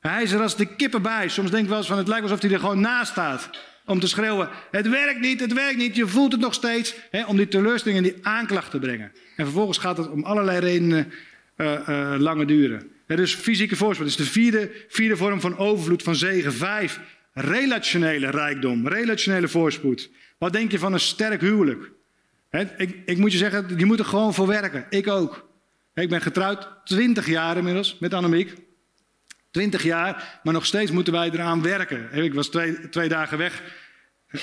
Hij 0.00 0.22
is 0.22 0.32
er 0.32 0.40
als 0.40 0.56
de 0.56 0.76
kippen 0.76 1.02
bij. 1.02 1.28
Soms 1.28 1.50
denk 1.50 1.62
ik 1.62 1.68
wel 1.68 1.78
eens 1.78 1.86
van 1.86 1.98
het 1.98 2.08
lijkt 2.08 2.22
alsof 2.22 2.40
hij 2.40 2.50
er 2.50 2.58
gewoon 2.58 2.80
naast 2.80 3.10
staat 3.10 3.50
om 3.86 4.00
te 4.00 4.08
schreeuwen: 4.08 4.48
Het 4.70 4.88
werkt 4.88 5.20
niet, 5.20 5.40
het 5.40 5.52
werkt 5.52 5.76
niet, 5.76 5.96
je 5.96 6.06
voelt 6.06 6.32
het 6.32 6.40
nog 6.40 6.54
steeds. 6.54 6.94
Om 7.26 7.36
die 7.36 7.48
teleurstelling 7.48 8.06
en 8.06 8.12
die 8.12 8.26
aanklacht 8.26 8.70
te 8.70 8.78
brengen. 8.78 9.12
En 9.36 9.44
vervolgens 9.44 9.78
gaat 9.78 9.96
het 9.96 10.10
om 10.10 10.24
allerlei 10.24 10.58
redenen 10.58 11.12
uh, 11.56 11.72
uh, 11.88 12.14
langer 12.18 12.46
duren. 12.46 12.90
dus 13.06 13.34
fysieke 13.34 13.76
voorspoed 13.76 14.06
is 14.06 14.16
de 14.16 14.24
vierde, 14.24 14.70
vierde 14.88 15.16
vorm 15.16 15.40
van 15.40 15.58
overvloed 15.58 16.02
van 16.02 16.14
zegen. 16.14 16.52
Vijf, 16.52 17.00
relationele 17.32 18.30
rijkdom, 18.30 18.88
relationele 18.88 19.48
voorspoed. 19.48 20.10
Wat 20.38 20.52
denk 20.52 20.70
je 20.70 20.78
van 20.78 20.92
een 20.92 21.00
sterk 21.00 21.40
huwelijk? 21.40 21.90
Ik, 22.50 23.02
ik, 23.04 23.18
moet 23.18 23.32
je 23.32 23.38
zeggen, 23.38 23.76
die 23.76 23.86
moeten 23.86 24.06
gewoon 24.06 24.34
voor 24.34 24.46
werken. 24.46 24.86
Ik 24.90 25.08
ook. 25.08 25.48
ik 25.94 26.08
ben 26.08 26.20
getrouwd 26.20 26.68
20 26.84 27.26
jaar 27.26 27.56
inmiddels 27.56 27.98
met 27.98 28.14
Annemiek. 28.14 28.54
20 29.50 29.82
jaar, 29.82 30.40
maar 30.42 30.52
nog 30.52 30.66
steeds 30.66 30.90
moeten 30.90 31.12
wij 31.12 31.30
eraan 31.30 31.62
werken. 31.62 32.12
Ik 32.12 32.34
was 32.34 32.48
twee, 32.48 32.88
twee 32.88 33.08
dagen 33.08 33.38
weg. 33.38 33.62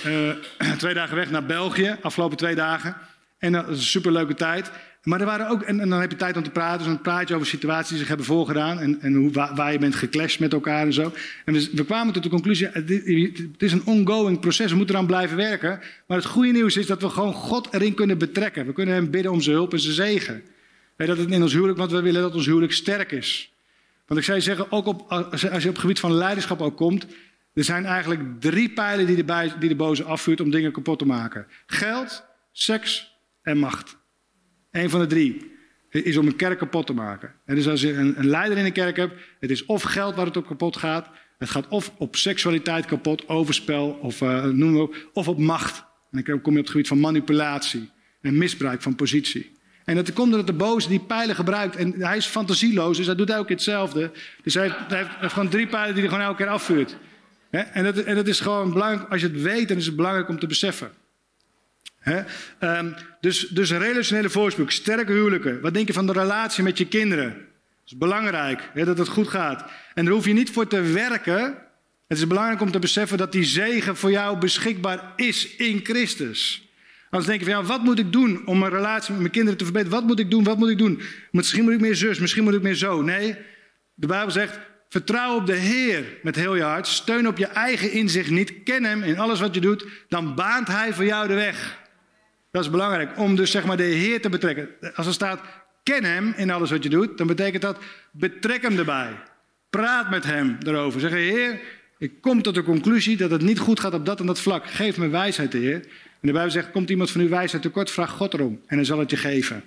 Uh, 0.05 0.31
twee 0.77 0.93
dagen 0.93 1.15
weg 1.15 1.29
naar 1.29 1.45
België, 1.45 1.97
afgelopen 2.01 2.37
twee 2.37 2.55
dagen. 2.55 2.95
En 3.37 3.51
dat 3.51 3.67
is 3.67 3.77
een 3.77 3.83
superleuke 3.83 4.33
tijd. 4.33 4.71
Maar 5.03 5.19
er 5.19 5.25
waren 5.25 5.49
ook, 5.49 5.61
en, 5.61 5.79
en, 5.79 5.89
dan 5.89 6.01
heb 6.01 6.11
je 6.11 6.17
tijd 6.17 6.37
om 6.37 6.43
te 6.43 6.49
praten, 6.49 6.77
dus 6.77 6.87
dan 6.87 7.01
praat 7.01 7.27
je 7.27 7.35
over 7.35 7.47
situaties 7.47 7.89
die 7.89 7.97
zich 7.97 8.07
hebben 8.07 8.25
voorgedaan 8.25 8.79
en, 8.79 9.01
en 9.01 9.13
hoe, 9.13 9.31
waar, 9.31 9.71
je 9.71 9.79
bent 9.79 9.95
geclashed 9.95 10.39
met 10.39 10.53
elkaar 10.53 10.85
en 10.85 10.93
zo. 10.93 11.13
En 11.45 11.53
we, 11.53 11.69
we 11.73 11.85
kwamen 11.85 12.13
tot 12.13 12.23
de 12.23 12.29
conclusie, 12.29 12.67
het, 12.71 13.61
is 13.61 13.71
een 13.71 13.85
ongoing 13.85 14.39
proces, 14.39 14.71
we 14.71 14.77
moeten 14.77 14.95
eraan 14.95 15.07
blijven 15.07 15.37
werken. 15.37 15.79
Maar 16.07 16.17
het 16.17 16.25
goede 16.25 16.51
nieuws 16.51 16.77
is 16.77 16.87
dat 16.87 17.01
we 17.01 17.09
gewoon 17.09 17.33
God 17.33 17.73
erin 17.73 17.93
kunnen 17.93 18.17
betrekken. 18.17 18.65
We 18.65 18.73
kunnen 18.73 18.93
hem 18.93 19.09
bidden 19.11 19.31
om 19.31 19.41
zijn 19.41 19.55
hulp 19.55 19.73
en 19.73 19.79
zijn 19.79 19.93
zegen. 19.93 20.43
Weet 20.95 21.07
dat 21.07 21.17
het 21.17 21.31
in 21.31 21.41
ons 21.41 21.53
huwelijk, 21.53 21.77
want 21.77 21.91
we 21.91 22.01
willen 22.01 22.21
dat 22.21 22.35
ons 22.35 22.45
huwelijk 22.45 22.73
sterk 22.73 23.11
is. 23.11 23.53
Want 24.05 24.19
ik 24.19 24.25
zou 24.25 24.37
je 24.37 24.43
zeggen, 24.43 24.71
ook 24.71 24.85
op, 24.85 25.11
als 25.11 25.41
je 25.41 25.47
op 25.49 25.63
het 25.63 25.79
gebied 25.79 25.99
van 25.99 26.13
leiderschap 26.13 26.61
ook 26.61 26.77
komt, 26.77 27.05
er 27.53 27.63
zijn 27.63 27.85
eigenlijk 27.85 28.21
drie 28.39 28.69
pijlen 28.69 29.05
die 29.05 29.25
die 29.59 29.69
de 29.69 29.75
boze 29.75 30.03
afvuurt 30.03 30.41
om 30.41 30.49
dingen 30.51 30.71
kapot 30.71 30.99
te 30.99 31.05
maken. 31.05 31.47
Geld, 31.65 32.23
seks 32.51 33.15
en 33.41 33.57
macht. 33.57 34.01
Eén 34.73 34.89
van 34.89 34.99
de 34.99 35.07
drie 35.07 35.51
is 35.89 36.17
om 36.17 36.27
een 36.27 36.35
kerk 36.35 36.57
kapot 36.57 36.85
te 36.85 36.93
maken. 36.93 37.33
En 37.45 37.55
dus 37.55 37.67
als 37.67 37.81
je 37.81 37.93
een, 37.93 38.19
een 38.19 38.29
leider 38.29 38.57
in 38.57 38.65
een 38.65 38.71
kerk 38.71 38.97
hebt, 38.97 39.13
het 39.39 39.49
is 39.49 39.65
of 39.65 39.81
geld 39.81 40.15
waar 40.15 40.25
het 40.25 40.37
op 40.37 40.47
kapot 40.47 40.77
gaat, 40.77 41.09
het 41.37 41.49
gaat 41.49 41.67
of 41.67 41.91
op 41.97 42.15
seksualiteit 42.15 42.85
kapot, 42.85 43.27
overspel 43.27 43.99
of 44.01 44.21
uh, 44.21 44.43
noem 44.43 44.73
maar 44.73 44.87
of 45.13 45.27
op 45.27 45.37
macht. 45.37 45.83
En 46.11 46.23
dan 46.23 46.41
kom 46.41 46.53
je 46.53 46.59
op 46.59 46.63
het 46.63 46.69
gebied 46.69 46.87
van 46.87 46.99
manipulatie 46.99 47.89
en 48.21 48.37
misbruik 48.37 48.81
van 48.81 48.95
positie. 48.95 49.51
En 49.85 49.95
dat 49.95 50.13
komt 50.13 50.31
omdat 50.31 50.47
de 50.47 50.53
boze 50.53 50.87
die 50.87 50.99
pijlen 50.99 51.35
gebruikt. 51.35 51.75
En 51.75 51.93
hij 52.01 52.17
is 52.17 52.25
fantasieloos, 52.25 52.97
dus 52.97 53.05
hij 53.05 53.15
doet 53.15 53.29
elke 53.29 53.45
keer 53.45 53.55
hetzelfde. 53.55 54.11
Dus 54.43 54.53
hij 54.53 54.63
heeft, 54.63 54.75
hij 54.87 55.07
heeft, 55.19 55.33
gewoon 55.33 55.49
drie 55.49 55.67
pijlen 55.67 55.93
die 55.93 56.03
hij 56.03 56.11
gewoon 56.11 56.25
elke 56.25 56.43
keer 56.43 56.51
afvuurt. 56.51 56.97
En 57.49 57.83
dat, 57.83 57.97
en 57.97 58.15
dat 58.15 58.27
is 58.27 58.39
gewoon 58.39 58.73
belangrijk, 58.73 59.11
als 59.11 59.21
je 59.21 59.27
het 59.27 59.41
weet, 59.41 59.67
dan 59.67 59.77
is 59.77 59.85
het 59.85 59.95
belangrijk 59.95 60.29
om 60.29 60.39
te 60.39 60.47
beseffen. 60.47 60.91
Um, 62.59 62.95
dus, 63.21 63.47
dus 63.47 63.71
relationele 63.71 64.29
voorspoed, 64.29 64.73
sterke 64.73 65.11
huwelijken. 65.11 65.61
Wat 65.61 65.73
denk 65.73 65.87
je 65.87 65.93
van 65.93 66.05
de 66.05 66.13
relatie 66.13 66.63
met 66.63 66.77
je 66.77 66.87
kinderen? 66.87 67.29
Dat 67.29 67.85
is 67.85 67.97
belangrijk, 67.97 68.69
dat 68.73 68.97
het 68.97 69.07
goed 69.07 69.27
gaat. 69.27 69.71
En 69.93 70.05
daar 70.05 70.13
hoef 70.13 70.25
je 70.25 70.33
niet 70.33 70.51
voor 70.51 70.67
te 70.67 70.81
werken. 70.81 71.57
Het 72.07 72.17
is 72.17 72.27
belangrijk 72.27 72.61
om 72.61 72.71
te 72.71 72.79
beseffen 72.79 73.17
dat 73.17 73.31
die 73.31 73.43
zegen 73.43 73.95
voor 73.95 74.11
jou 74.11 74.37
beschikbaar 74.37 75.13
is 75.15 75.55
in 75.55 75.79
Christus. 75.83 76.67
Anders 77.09 77.29
denk 77.29 77.39
je 77.39 77.51
van, 77.51 77.61
ja, 77.61 77.67
wat 77.67 77.83
moet 77.83 77.99
ik 77.99 78.11
doen 78.11 78.41
om 78.45 78.59
mijn 78.59 78.71
relatie 78.71 79.11
met 79.11 79.19
mijn 79.19 79.33
kinderen 79.33 79.57
te 79.57 79.63
verbeteren? 79.63 79.97
Wat 79.97 80.07
moet 80.07 80.19
ik 80.19 80.31
doen? 80.31 80.43
Wat 80.43 80.57
moet 80.57 80.69
ik 80.69 80.77
doen? 80.77 81.01
Misschien 81.31 81.63
moet 81.63 81.73
ik 81.73 81.79
meer 81.79 81.95
zus, 81.95 82.19
misschien 82.19 82.43
moet 82.43 82.53
ik 82.53 82.61
meer 82.61 82.75
zo. 82.75 83.01
Nee, 83.01 83.35
de 83.93 84.07
Bijbel 84.07 84.31
zegt, 84.31 84.59
vertrouw 84.89 85.35
op 85.35 85.45
de 85.45 85.55
Heer 85.55 86.03
met 86.23 86.35
heel 86.35 86.55
je 86.55 86.63
hart. 86.63 86.87
Steun 86.87 87.27
op 87.27 87.37
je 87.37 87.45
eigen 87.45 87.91
inzicht 87.91 88.29
niet. 88.29 88.63
Ken 88.63 88.83
Hem 88.83 89.03
in 89.03 89.19
alles 89.19 89.39
wat 89.39 89.55
je 89.55 89.61
doet. 89.61 89.85
Dan 90.07 90.35
baant 90.35 90.67
Hij 90.67 90.93
voor 90.93 91.05
jou 91.05 91.27
de 91.27 91.33
weg. 91.33 91.81
Dat 92.53 92.63
is 92.63 92.69
belangrijk, 92.69 93.17
om 93.17 93.35
dus 93.35 93.51
zeg 93.51 93.65
maar 93.65 93.77
de 93.77 93.83
Heer 93.83 94.21
te 94.21 94.29
betrekken. 94.29 94.69
Als 94.95 95.07
er 95.07 95.13
staat, 95.13 95.41
ken 95.83 96.03
Hem 96.03 96.33
in 96.37 96.51
alles 96.51 96.69
wat 96.69 96.83
je 96.83 96.89
doet, 96.89 97.17
dan 97.17 97.27
betekent 97.27 97.61
dat, 97.61 97.77
betrek 98.11 98.61
Hem 98.61 98.77
erbij. 98.77 99.09
Praat 99.69 100.09
met 100.09 100.23
Hem 100.23 100.57
erover. 100.65 100.99
Zeg, 100.99 101.11
Heer, 101.11 101.59
ik 101.97 102.21
kom 102.21 102.41
tot 102.41 102.55
de 102.55 102.63
conclusie 102.63 103.17
dat 103.17 103.31
het 103.31 103.41
niet 103.41 103.59
goed 103.59 103.79
gaat 103.79 103.93
op 103.93 104.05
dat 104.05 104.19
en 104.19 104.25
dat 104.25 104.39
vlak. 104.39 104.69
Geef 104.69 104.97
me 104.97 105.07
wijsheid, 105.07 105.53
Heer. 105.53 105.75
En 105.75 106.27
de 106.27 106.31
Bijbel 106.31 106.51
zegt, 106.51 106.71
komt 106.71 106.89
iemand 106.89 107.11
van 107.11 107.21
uw 107.21 107.29
wijsheid 107.29 107.63
tekort, 107.63 107.91
vraag 107.91 108.11
God 108.11 108.33
erom 108.33 108.61
en 108.65 108.75
hij 108.75 108.85
zal 108.85 108.99
het 108.99 109.09
je 109.09 109.17
geven. 109.17 109.63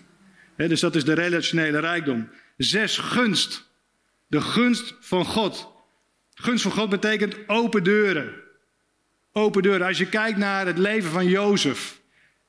dus 0.56 0.80
dat 0.80 0.94
is 0.94 1.04
de 1.04 1.14
relationele 1.14 1.78
rijkdom. 1.78 2.28
Zes, 2.56 2.98
gunst. 2.98 3.68
De 4.26 4.40
gunst 4.40 4.94
van 5.00 5.24
God. 5.24 5.72
Gunst 6.34 6.62
van 6.62 6.72
God 6.72 6.88
betekent 6.88 7.36
open 7.46 7.82
deuren. 7.82 8.32
Open 9.32 9.62
deuren. 9.62 9.86
Als 9.86 9.98
je 9.98 10.08
kijkt 10.08 10.38
naar 10.38 10.66
het 10.66 10.78
leven 10.78 11.10
van 11.10 11.28
Jozef, 11.28 12.04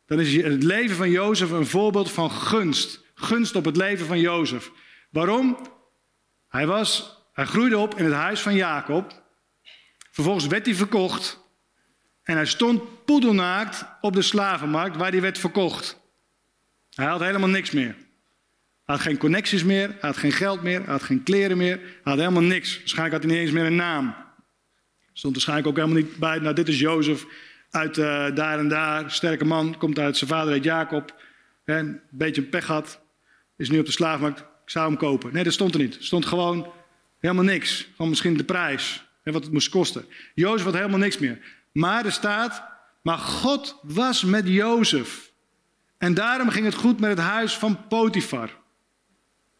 dan 0.07 0.19
is 0.19 0.35
het 0.35 0.63
leven 0.63 0.95
van 0.95 1.09
Jozef 1.09 1.51
een 1.51 1.65
voorbeeld 1.65 2.11
van 2.11 2.31
gunst. 2.31 3.03
Gunst 3.15 3.55
op 3.55 3.65
het 3.65 3.77
leven 3.77 4.05
van 4.05 4.19
Jozef. 4.19 4.71
Waarom? 5.09 5.57
Hij, 6.47 6.67
was, 6.67 7.17
hij 7.33 7.45
groeide 7.45 7.77
op 7.77 7.95
in 7.95 8.05
het 8.05 8.13
huis 8.13 8.41
van 8.41 8.55
Jacob. 8.55 9.23
Vervolgens 10.11 10.47
werd 10.47 10.65
hij 10.65 10.75
verkocht. 10.75 11.45
En 12.23 12.35
hij 12.35 12.45
stond 12.45 13.05
poedelnaakt 13.05 13.85
op 14.01 14.13
de 14.13 14.21
slavenmarkt 14.21 14.97
waar 14.97 15.11
hij 15.11 15.21
werd 15.21 15.37
verkocht. 15.37 15.99
Hij 16.89 17.05
had 17.05 17.19
helemaal 17.19 17.49
niks 17.49 17.71
meer. 17.71 17.95
Hij 18.83 18.95
had 18.95 18.99
geen 18.99 19.17
connecties 19.17 19.63
meer, 19.63 19.87
hij 19.87 19.97
had 19.99 20.17
geen 20.17 20.31
geld 20.31 20.63
meer, 20.63 20.83
hij 20.83 20.91
had 20.91 21.03
geen 21.03 21.23
kleren 21.23 21.57
meer, 21.57 21.77
hij 21.77 21.99
had 22.03 22.17
helemaal 22.17 22.41
niks. 22.41 22.77
Waarschijnlijk 22.77 23.13
had 23.13 23.23
hij 23.23 23.33
niet 23.33 23.41
eens 23.41 23.55
meer 23.55 23.65
een 23.65 23.75
naam. 23.75 24.15
Stond 25.13 25.33
waarschijnlijk 25.33 25.67
ook 25.67 25.75
helemaal 25.75 26.03
niet 26.03 26.17
bij, 26.17 26.39
nou 26.39 26.55
dit 26.55 26.67
is 26.67 26.79
Jozef 26.79 27.25
uit 27.69 27.97
uh, 27.97 28.05
daar 28.35 28.59
en 28.59 28.67
daar, 28.67 29.11
sterke 29.11 29.45
man, 29.45 29.77
komt 29.77 29.99
uit 29.99 30.17
zijn 30.17 30.29
vader 30.29 30.53
uit 30.53 30.63
Jacob. 30.63 31.15
Een 31.65 32.01
beetje 32.09 32.41
pech 32.41 32.67
had, 32.67 33.01
is 33.57 33.69
nu 33.69 33.79
op 33.79 33.85
de 33.85 33.91
slavenmarkt, 33.91 34.39
ik 34.39 34.45
zou 34.65 34.87
hem 34.87 34.97
kopen. 34.97 35.33
Nee, 35.33 35.43
dat 35.43 35.53
stond 35.53 35.73
er 35.73 35.79
niet. 35.79 35.95
Er 35.95 36.03
stond 36.03 36.25
gewoon 36.25 36.71
helemaal 37.19 37.43
niks. 37.43 37.87
Gewoon 37.95 38.09
misschien 38.09 38.37
de 38.37 38.43
prijs, 38.43 39.07
hè, 39.23 39.31
wat 39.31 39.43
het 39.43 39.53
moest 39.53 39.69
kosten. 39.69 40.05
Jozef 40.33 40.65
had 40.65 40.73
helemaal 40.73 40.99
niks 40.99 41.17
meer. 41.17 41.39
Maar 41.71 42.05
er 42.05 42.11
staat, 42.11 42.63
maar 43.01 43.17
God 43.17 43.79
was 43.81 44.23
met 44.23 44.47
Jozef. 44.47 45.31
En 45.97 46.13
daarom 46.13 46.49
ging 46.49 46.65
het 46.65 46.75
goed 46.75 46.99
met 46.99 47.09
het 47.09 47.19
huis 47.19 47.57
van 47.57 47.87
Potifar. 47.87 48.49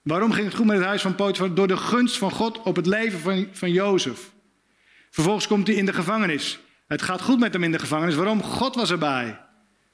Waarom 0.02 0.32
ging 0.32 0.46
het 0.46 0.56
goed 0.56 0.66
met 0.66 0.78
het 0.78 0.86
huis 0.86 1.02
van 1.02 1.16
Potifar? 1.16 1.54
Door 1.54 1.68
de 1.68 1.78
gunst 1.78 2.18
van 2.18 2.32
God 2.32 2.62
op 2.62 2.76
het 2.76 2.86
leven 2.86 3.20
van, 3.20 3.48
van 3.52 3.72
Jozef. 3.72 4.32
Vervolgens 5.10 5.48
komt 5.48 5.68
hij 5.68 5.76
in 5.76 5.86
de 5.86 5.94
gevangenis. 5.94 6.60
Het 6.88 7.02
gaat 7.02 7.22
goed 7.22 7.40
met 7.40 7.54
hem 7.54 7.64
in 7.64 7.72
de 7.72 7.80
gevangenis. 7.80 8.16
Waarom? 8.16 8.44
God 8.44 8.76
was 8.76 8.92
erbij. 8.92 9.40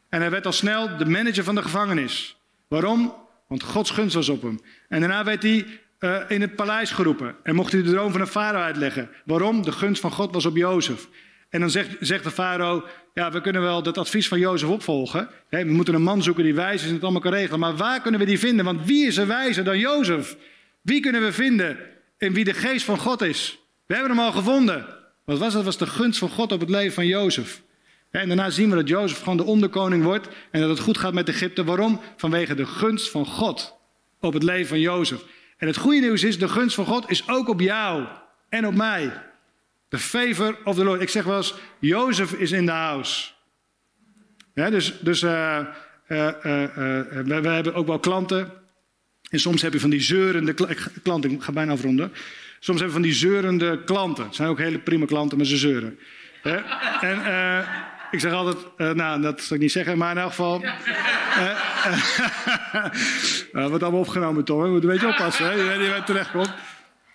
En 0.09 0.19
hij 0.19 0.29
werd 0.29 0.45
al 0.45 0.51
snel 0.51 0.97
de 0.97 1.05
manager 1.05 1.43
van 1.43 1.55
de 1.55 1.61
gevangenis. 1.61 2.37
Waarom? 2.67 3.15
Want 3.47 3.63
Gods 3.63 3.91
gunst 3.91 4.15
was 4.15 4.29
op 4.29 4.41
hem. 4.41 4.59
En 4.89 4.99
daarna 4.99 5.23
werd 5.23 5.43
hij 5.43 5.65
uh, 5.99 6.19
in 6.27 6.41
het 6.41 6.55
paleis 6.55 6.91
geroepen. 6.91 7.35
En 7.43 7.55
mocht 7.55 7.71
hij 7.71 7.81
de 7.81 7.91
droom 7.91 8.11
van 8.11 8.21
de 8.21 8.27
farao 8.27 8.61
uitleggen. 8.61 9.09
Waarom? 9.25 9.63
De 9.63 9.71
gunst 9.71 10.01
van 10.01 10.11
God 10.11 10.33
was 10.33 10.45
op 10.45 10.55
Jozef. 10.55 11.07
En 11.49 11.59
dan 11.59 11.69
zegt, 11.69 11.89
zegt 11.99 12.23
de 12.23 12.31
farao, 12.31 12.83
ja, 13.13 13.31
we 13.31 13.41
kunnen 13.41 13.61
wel 13.61 13.83
dat 13.83 13.97
advies 13.97 14.27
van 14.27 14.39
Jozef 14.39 14.69
opvolgen. 14.69 15.29
we 15.49 15.63
moeten 15.63 15.93
een 15.93 16.01
man 16.01 16.23
zoeken 16.23 16.43
die 16.43 16.55
wijs 16.55 16.81
is 16.81 16.87
en 16.87 16.93
het 16.93 17.03
allemaal 17.03 17.21
kan 17.21 17.33
regelen. 17.33 17.59
Maar 17.59 17.75
waar 17.75 18.01
kunnen 18.01 18.19
we 18.19 18.25
die 18.25 18.39
vinden? 18.39 18.65
Want 18.65 18.85
wie 18.85 19.05
is 19.05 19.17
er 19.17 19.27
wijzer 19.27 19.63
dan 19.63 19.79
Jozef? 19.79 20.37
Wie 20.81 20.99
kunnen 20.99 21.21
we 21.21 21.31
vinden 21.31 21.77
in 22.17 22.33
wie 22.33 22.43
de 22.43 22.53
geest 22.53 22.85
van 22.85 22.97
God 22.97 23.21
is? 23.21 23.59
We 23.85 23.93
hebben 23.93 24.11
hem 24.11 24.25
al 24.25 24.31
gevonden. 24.31 25.02
Wat 25.25 25.39
was 25.39 25.53
dat? 25.53 25.63
was 25.63 25.77
de 25.77 25.87
gunst 25.87 26.19
van 26.19 26.29
God 26.29 26.51
op 26.51 26.59
het 26.59 26.69
leven 26.69 26.93
van 26.93 27.07
Jozef. 27.07 27.61
En 28.11 28.27
daarna 28.27 28.49
zien 28.49 28.69
we 28.69 28.75
dat 28.75 28.87
Jozef 28.87 29.19
gewoon 29.19 29.37
de 29.37 29.43
onderkoning 29.43 30.03
wordt 30.03 30.27
en 30.51 30.59
dat 30.59 30.69
het 30.69 30.79
goed 30.79 30.97
gaat 30.97 31.13
met 31.13 31.29
Egypte. 31.29 31.63
Waarom? 31.63 32.01
Vanwege 32.17 32.55
de 32.55 32.65
gunst 32.65 33.09
van 33.09 33.25
God 33.25 33.77
op 34.19 34.33
het 34.33 34.43
leven 34.43 34.67
van 34.67 34.79
Jozef. 34.79 35.23
En 35.57 35.67
het 35.67 35.77
goede 35.77 35.99
nieuws 35.99 36.23
is, 36.23 36.39
de 36.39 36.47
gunst 36.47 36.75
van 36.75 36.85
God 36.85 37.09
is 37.09 37.29
ook 37.29 37.47
op 37.47 37.59
jou 37.59 38.05
en 38.49 38.67
op 38.67 38.75
mij. 38.75 39.11
The 39.89 39.97
favor 39.97 40.57
of 40.63 40.75
the 40.75 40.83
Lord. 40.83 41.01
Ik 41.01 41.09
zeg 41.09 41.23
wel 41.23 41.37
eens, 41.37 41.53
Jozef 41.79 42.33
is 42.33 42.51
in 42.51 42.65
the 42.65 42.71
house. 42.71 43.29
Dus 44.53 44.99
dus 44.99 45.21
uh, 45.21 45.59
uh, 46.07 46.27
we, 46.37 47.39
we, 47.41 47.47
hebben 47.47 47.73
ook 47.73 47.87
wel 47.87 47.99
klanten. 47.99 48.51
En 49.29 49.39
soms 49.39 49.61
heb 49.61 49.73
je 49.73 49.79
van 49.79 49.89
die 49.89 50.01
zeurende 50.01 50.53
klanten. 51.03 51.31
Ik 51.31 51.43
ga 51.43 51.51
bijna 51.51 51.71
afronden. 51.71 52.13
Soms 52.63 52.79
hebben 52.79 52.87
we 52.87 53.01
van 53.01 53.01
die 53.01 53.13
zeurende 53.13 53.83
klanten. 53.83 54.23
Het 54.23 54.35
zijn 54.35 54.49
ook 54.49 54.57
hele 54.57 54.79
prima 54.79 55.05
klanten, 55.05 55.37
maar 55.37 55.47
ze 55.47 55.57
zeuren. 55.57 55.99
En 57.01 57.17
ik 58.11 58.19
zeg 58.19 58.31
altijd, 58.31 58.57
uh, 58.77 58.91
nou, 58.91 59.21
dat 59.21 59.41
zal 59.41 59.55
ik 59.55 59.61
niet 59.61 59.71
zeggen, 59.71 59.97
maar 59.97 60.11
in 60.11 60.17
elk 60.17 60.29
geval. 60.29 60.63
Uh, 60.63 60.71
uh, 63.53 63.67
wordt 63.69 63.83
allemaal 63.83 64.01
opgenomen, 64.01 64.43
Tom. 64.43 64.61
We 64.61 64.69
moeten 64.69 64.89
een 64.89 64.95
beetje 64.95 65.11
oppassen, 65.11 65.45
hè? 65.45 65.51
Je 65.51 65.63
weet 65.63 65.79
niet 65.79 65.87
waar 65.87 65.97
je 65.97 66.03
terecht 66.03 66.31
komt. 66.31 66.53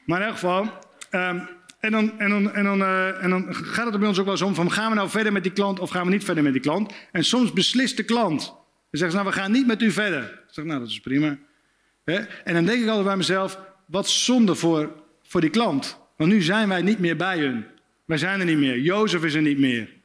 Maar 0.04 0.20
in 0.20 0.26
elk 0.26 0.34
geval. 0.34 0.62
Um, 1.10 1.48
en, 1.80 1.90
dan, 1.90 2.18
en, 2.18 2.28
dan, 2.30 2.52
en, 2.52 2.64
dan, 2.64 2.82
en 3.20 3.30
dan 3.30 3.54
gaat 3.54 3.84
het 3.84 3.94
er 3.94 4.00
bij 4.00 4.08
ons 4.08 4.18
ook 4.18 4.24
wel 4.24 4.34
eens 4.34 4.42
om: 4.42 4.54
van, 4.54 4.72
gaan 4.72 4.88
we 4.90 4.96
nou 4.96 5.08
verder 5.08 5.32
met 5.32 5.42
die 5.42 5.52
klant 5.52 5.78
of 5.80 5.90
gaan 5.90 6.04
we 6.04 6.10
niet 6.10 6.24
verder 6.24 6.42
met 6.42 6.52
die 6.52 6.62
klant? 6.62 6.92
En 7.12 7.24
soms 7.24 7.52
beslist 7.52 7.96
de 7.96 8.02
klant. 8.02 8.46
Dan 8.90 9.00
zegt 9.00 9.10
ze, 9.10 9.16
nou, 9.16 9.28
we 9.28 9.36
gaan 9.36 9.52
niet 9.52 9.66
met 9.66 9.82
u 9.82 9.90
verder. 9.90 10.22
Ik 10.22 10.54
zeg, 10.54 10.64
nou, 10.64 10.80
dat 10.80 10.88
is 10.88 11.00
prima. 11.00 11.38
En 12.44 12.54
dan 12.54 12.64
denk 12.64 12.82
ik 12.82 12.88
altijd 12.88 13.06
bij 13.06 13.16
mezelf: 13.16 13.58
wat 13.86 14.08
zonde 14.08 14.54
voor, 14.54 15.06
voor 15.28 15.40
die 15.40 15.50
klant. 15.50 16.00
Want 16.16 16.30
nu 16.30 16.42
zijn 16.42 16.68
wij 16.68 16.82
niet 16.82 16.98
meer 16.98 17.16
bij 17.16 17.38
hun. 17.38 17.64
Wij 18.04 18.18
zijn 18.18 18.40
er 18.40 18.46
niet 18.46 18.58
meer. 18.58 18.78
Jozef 18.78 19.24
is 19.24 19.34
er 19.34 19.42
niet 19.42 19.58
meer 19.58 19.96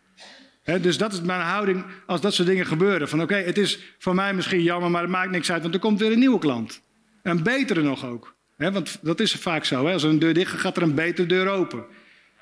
dus 0.63 0.97
dat 0.97 1.13
is 1.13 1.21
mijn 1.21 1.41
houding 1.41 1.85
als 2.05 2.21
dat 2.21 2.33
soort 2.33 2.47
dingen 2.47 2.65
gebeuren. 2.65 3.09
Van 3.09 3.21
oké, 3.21 3.35
het 3.35 3.57
is 3.57 3.95
voor 3.97 4.15
mij 4.15 4.33
misschien 4.33 4.63
jammer, 4.63 4.91
maar 4.91 5.01
het 5.01 5.11
maakt 5.11 5.31
niks 5.31 5.51
uit, 5.51 5.61
want 5.61 5.73
er 5.73 5.79
komt 5.79 5.99
weer 5.99 6.11
een 6.11 6.19
nieuwe 6.19 6.39
klant. 6.39 6.81
Een 7.23 7.43
betere 7.43 7.81
nog 7.81 8.05
ook. 8.05 8.35
want 8.57 8.99
dat 9.01 9.19
is 9.19 9.33
vaak 9.33 9.65
zo. 9.65 9.87
Als 9.87 10.03
een 10.03 10.19
deur 10.19 10.33
dicht 10.33 10.51
gaat, 10.51 10.59
gaat 10.59 10.77
er 10.77 10.83
een 10.83 10.95
betere 10.95 11.27
deur 11.27 11.47
open. 11.47 11.85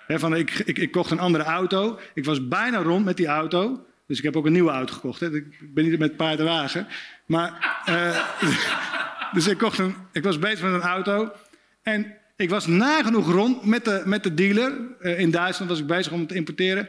van, 0.08 0.36
ik, 0.36 0.52
ik, 0.66 0.78
ik, 0.78 0.92
kocht 0.92 1.12
een 1.12 1.20
andere 1.20 1.44
auto. 1.44 2.00
Ik 2.14 2.26
was 2.26 2.48
bijna 2.48 2.78
rond 2.78 3.06
met 3.06 3.18
die 3.18 3.28
auto. 3.28 3.86
Dus 4.08 4.18
ik 4.18 4.24
heb 4.24 4.36
ook 4.36 4.46
een 4.46 4.52
nieuwe 4.52 4.72
auto 4.72 4.94
gekocht. 4.94 5.22
Ik 5.22 5.74
ben 5.74 5.90
niet 5.90 6.00
met 6.00 6.18
paardenwagen. 6.18 6.88
Maar, 7.26 7.82
uh, 7.90 8.28
dus 9.34 9.48
ik, 9.48 9.58
kocht 9.58 9.78
een, 9.78 9.96
ik 10.12 10.24
was 10.24 10.40
bezig 10.40 10.62
met 10.62 10.74
een 10.74 10.82
auto. 10.82 11.32
En 11.82 12.14
ik 12.42 12.50
was 12.50 12.68
nagenoeg 12.68 13.32
rond 13.32 13.66
met 13.66 13.86
de, 13.86 14.02
met 14.06 14.24
de 14.24 14.34
dealer. 14.34 14.74
Uh, 15.02 15.20
in 15.20 15.32
Duitsland 15.32 15.72
was 15.72 15.80
ik 15.80 15.88
bezig 15.88 16.12
om 16.12 16.28
te 16.28 16.36
importeren. 16.36 16.88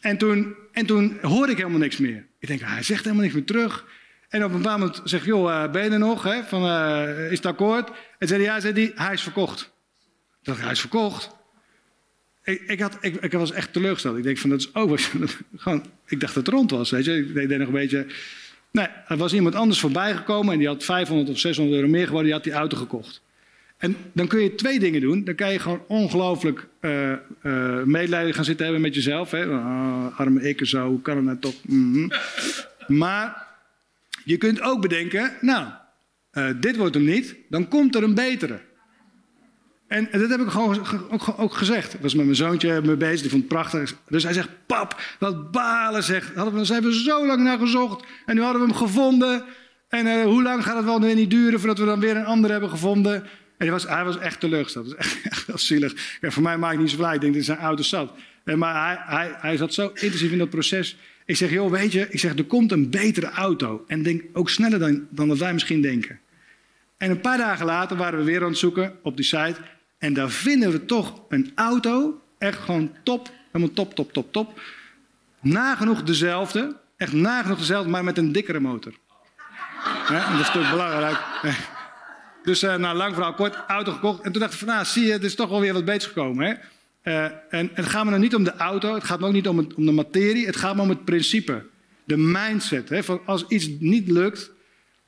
En 0.00 0.18
toen, 0.18 0.54
en 0.72 0.86
toen 0.86 1.18
hoorde 1.22 1.52
ik 1.52 1.58
helemaal 1.58 1.78
niks 1.78 1.96
meer. 1.96 2.26
Ik 2.38 2.48
denk, 2.48 2.60
hij 2.60 2.82
zegt 2.82 3.02
helemaal 3.02 3.22
niks 3.22 3.34
meer 3.34 3.44
terug. 3.44 3.86
En 4.28 4.44
op 4.44 4.50
een 4.50 4.56
bepaald 4.56 4.78
moment 4.78 5.00
zeg 5.04 5.20
ik, 5.20 5.26
joh, 5.26 5.50
uh, 5.50 5.70
ben 5.70 5.84
je 5.84 5.90
er 5.90 5.98
nog? 5.98 6.22
Hè? 6.22 6.42
Van, 6.42 6.64
uh, 6.64 7.30
is 7.30 7.36
het 7.36 7.46
akkoord? 7.46 7.90
En 8.18 8.28
zei 8.28 8.42
hij, 8.42 8.54
ja, 8.54 8.60
zei 8.60 8.72
hij, 8.72 8.92
hij 8.94 9.12
is 9.12 9.22
verkocht. 9.22 9.60
Ik 10.40 10.46
dacht, 10.50 10.60
hij 10.60 10.70
is 10.70 10.80
verkocht. 10.80 11.30
Ik, 12.44 12.60
ik, 12.60 12.80
had, 12.80 12.98
ik 13.00 13.32
was 13.32 13.52
echt 13.52 13.72
teleurgesteld. 13.72 14.16
Ik 14.16 14.22
denk 14.22 14.38
van, 14.38 14.50
dat 14.50 14.60
is 14.60 14.74
over. 14.74 15.10
Gewoon, 15.56 15.84
ik 16.06 16.20
dacht 16.20 16.34
dat 16.34 16.46
het 16.46 16.54
rond 16.54 16.70
was, 16.70 16.90
weet 16.90 17.04
je. 17.04 17.16
Ik 17.16 17.48
deed 17.48 17.58
nog 17.58 17.66
een 17.66 17.74
beetje... 17.74 18.06
Nee, 18.70 18.86
er 19.08 19.16
was 19.16 19.32
iemand 19.32 19.54
anders 19.54 19.80
voorbij 19.80 20.14
gekomen 20.16 20.52
en 20.52 20.58
die 20.58 20.68
had 20.68 20.84
500 20.84 21.30
of 21.30 21.38
600 21.38 21.76
euro 21.76 21.88
meer 21.88 22.06
geworden. 22.06 22.24
Die 22.24 22.34
had 22.34 22.44
die 22.44 22.52
auto 22.52 22.76
gekocht. 22.76 23.22
En 23.84 23.96
dan 24.12 24.26
kun 24.26 24.42
je 24.42 24.54
twee 24.54 24.78
dingen 24.78 25.00
doen. 25.00 25.24
Dan 25.24 25.34
kan 25.34 25.52
je 25.52 25.58
gewoon 25.58 25.82
ongelooflijk 25.86 26.66
uh, 26.80 27.12
medelijden 27.84 28.34
gaan 28.34 28.44
zitten 28.44 28.64
hebben 28.64 28.82
met 28.82 28.94
jezelf. 28.94 29.30
Hè? 29.30 29.48
Oh, 29.48 30.18
arme 30.20 30.48
ik 30.48 30.66
zo, 30.66 30.88
hoe 30.88 31.02
kan 31.02 31.16
het 31.16 31.24
nou 31.24 31.38
toch? 31.38 31.54
Mm 31.62 32.12
Maar 32.86 33.46
je 34.24 34.36
kunt 34.36 34.60
ook 34.60 34.80
bedenken, 34.80 35.32
nou, 35.40 35.66
uh, 36.32 36.48
dit 36.60 36.76
wordt 36.76 36.94
hem 36.94 37.04
niet, 37.04 37.36
dan 37.48 37.68
komt 37.68 37.94
er 37.94 38.02
een 38.02 38.14
betere. 38.14 38.60
En, 39.88 40.12
en 40.12 40.20
dat 40.20 40.30
heb 40.30 40.40
ik 40.40 40.48
gewoon 40.48 40.86
ook, 41.10 41.34
ook, 41.36 41.54
gezegd. 41.54 41.94
Ik 41.94 42.00
was 42.00 42.14
met 42.14 42.24
mijn 42.24 42.36
zoontje 42.36 42.80
mee 42.84 42.96
bezig, 42.96 43.20
die 43.20 43.30
vond 43.30 43.42
het 43.42 43.52
prachtig. 43.52 43.96
Dus 44.08 44.22
hij 44.22 44.32
zegt, 44.32 44.48
pap, 44.66 45.00
wat 45.18 45.50
balen 45.50 46.02
zegt. 46.02 46.34
Hadden 46.34 46.54
we, 46.54 46.64
zijn 46.64 46.82
we 46.82 47.02
zo 47.02 47.26
lang 47.26 47.42
naar 47.42 47.58
gezocht 47.58 48.04
en 48.26 48.34
nu 48.34 48.42
hadden 48.42 48.60
we 48.60 48.66
hem 48.66 48.76
gevonden. 48.76 49.44
En 49.88 50.22
hoe 50.22 50.42
lang 50.42 50.64
gaat 50.64 50.76
het 50.76 50.84
wel 50.84 51.00
weer 51.00 51.14
niet 51.14 51.30
duren 51.30 51.58
voordat 51.58 51.78
we 51.78 51.84
dan 51.84 52.00
weer 52.00 52.16
een 52.16 52.24
ander 52.24 52.50
hebben 52.50 52.70
gevonden? 52.70 53.24
En 53.64 53.70
hij 53.70 53.78
was, 53.78 53.88
hij 53.88 54.04
was 54.04 54.18
echt 54.18 54.40
teleurgesteld. 54.40 54.88
Dat 54.88 54.98
is 54.98 55.04
echt, 55.04 55.48
echt 55.48 55.60
zielig. 55.60 56.18
voor 56.20 56.42
mij 56.42 56.58
maakt 56.58 56.72
het 56.72 56.82
niet 56.82 56.90
zo 56.90 56.96
blij. 56.96 57.14
Ik 57.14 57.20
denk, 57.20 57.32
dit 57.32 57.42
is 57.42 57.48
een 57.48 57.58
oude 57.58 57.82
zat. 57.82 58.12
Maar 58.44 58.86
hij, 58.86 59.16
hij, 59.16 59.34
hij 59.36 59.56
zat 59.56 59.74
zo 59.74 59.88
intensief 59.94 60.32
in 60.32 60.38
dat 60.38 60.50
proces. 60.50 60.96
Ik 61.24 61.36
zeg, 61.36 61.50
joh, 61.50 61.70
weet 61.70 61.92
je, 61.92 62.06
ik 62.10 62.18
zeg, 62.18 62.38
er 62.38 62.44
komt 62.44 62.72
een 62.72 62.90
betere 62.90 63.30
auto. 63.30 63.84
En 63.86 64.02
denk 64.02 64.22
ook 64.32 64.50
sneller 64.50 64.78
dan, 64.78 65.06
dan 65.10 65.28
dat 65.28 65.38
wij 65.38 65.52
misschien 65.52 65.80
denken. 65.80 66.20
En 66.96 67.10
een 67.10 67.20
paar 67.20 67.38
dagen 67.38 67.66
later 67.66 67.96
waren 67.96 68.18
we 68.18 68.24
weer 68.24 68.42
aan 68.42 68.48
het 68.48 68.58
zoeken 68.58 68.98
op 69.02 69.16
die 69.16 69.24
site. 69.24 69.56
En 69.98 70.12
daar 70.12 70.30
vinden 70.30 70.70
we 70.70 70.84
toch 70.84 71.22
een 71.28 71.52
auto. 71.54 72.20
Echt 72.38 72.58
gewoon 72.58 72.92
top. 73.02 73.30
Helemaal 73.52 73.74
top, 73.74 73.94
top, 73.94 74.12
top, 74.12 74.32
top. 74.32 74.60
Nagenoeg 75.40 76.02
dezelfde. 76.02 76.76
Echt 76.96 77.12
nagenoeg 77.12 77.58
dezelfde, 77.58 77.90
maar 77.90 78.04
met 78.04 78.18
een 78.18 78.32
dikkere 78.32 78.60
motor. 78.60 78.92
Ja, 80.08 80.30
dat 80.30 80.40
is 80.40 80.50
toch 80.50 80.70
belangrijk. 80.70 81.18
Dus 82.44 82.62
uh, 82.62 82.74
nou, 82.74 82.96
lang 82.96 83.14
verhaal 83.14 83.34
kort, 83.34 83.56
auto 83.66 83.92
gekocht. 83.92 84.22
En 84.22 84.32
toen 84.32 84.40
dacht 84.40 84.52
ik 84.52 84.58
van, 84.58 84.68
nou, 84.68 84.84
zie 84.84 85.06
je, 85.06 85.12
het 85.12 85.24
is 85.24 85.34
toch 85.34 85.48
wel 85.48 85.60
weer 85.60 85.72
wat 85.72 85.84
beters 85.84 86.06
gekomen. 86.06 86.46
Hè? 86.46 86.54
Uh, 87.12 87.36
en, 87.50 87.70
het 87.74 87.86
gaat 87.86 88.04
me 88.04 88.10
nou 88.10 88.22
niet 88.22 88.34
om 88.34 88.44
de 88.44 88.56
auto, 88.56 88.94
het 88.94 89.04
gaat 89.04 89.20
me 89.20 89.26
ook 89.26 89.32
niet 89.32 89.48
om, 89.48 89.58
om 89.58 89.86
de 89.86 89.92
materie, 89.92 90.46
het 90.46 90.56
gaat 90.56 90.76
me 90.76 90.82
om 90.82 90.88
het 90.88 91.04
principe. 91.04 91.66
De 92.04 92.16
mindset. 92.16 92.88
Hè? 92.88 93.02
Van 93.02 93.20
als 93.26 93.46
iets 93.48 93.68
niet 93.78 94.08
lukt, 94.08 94.50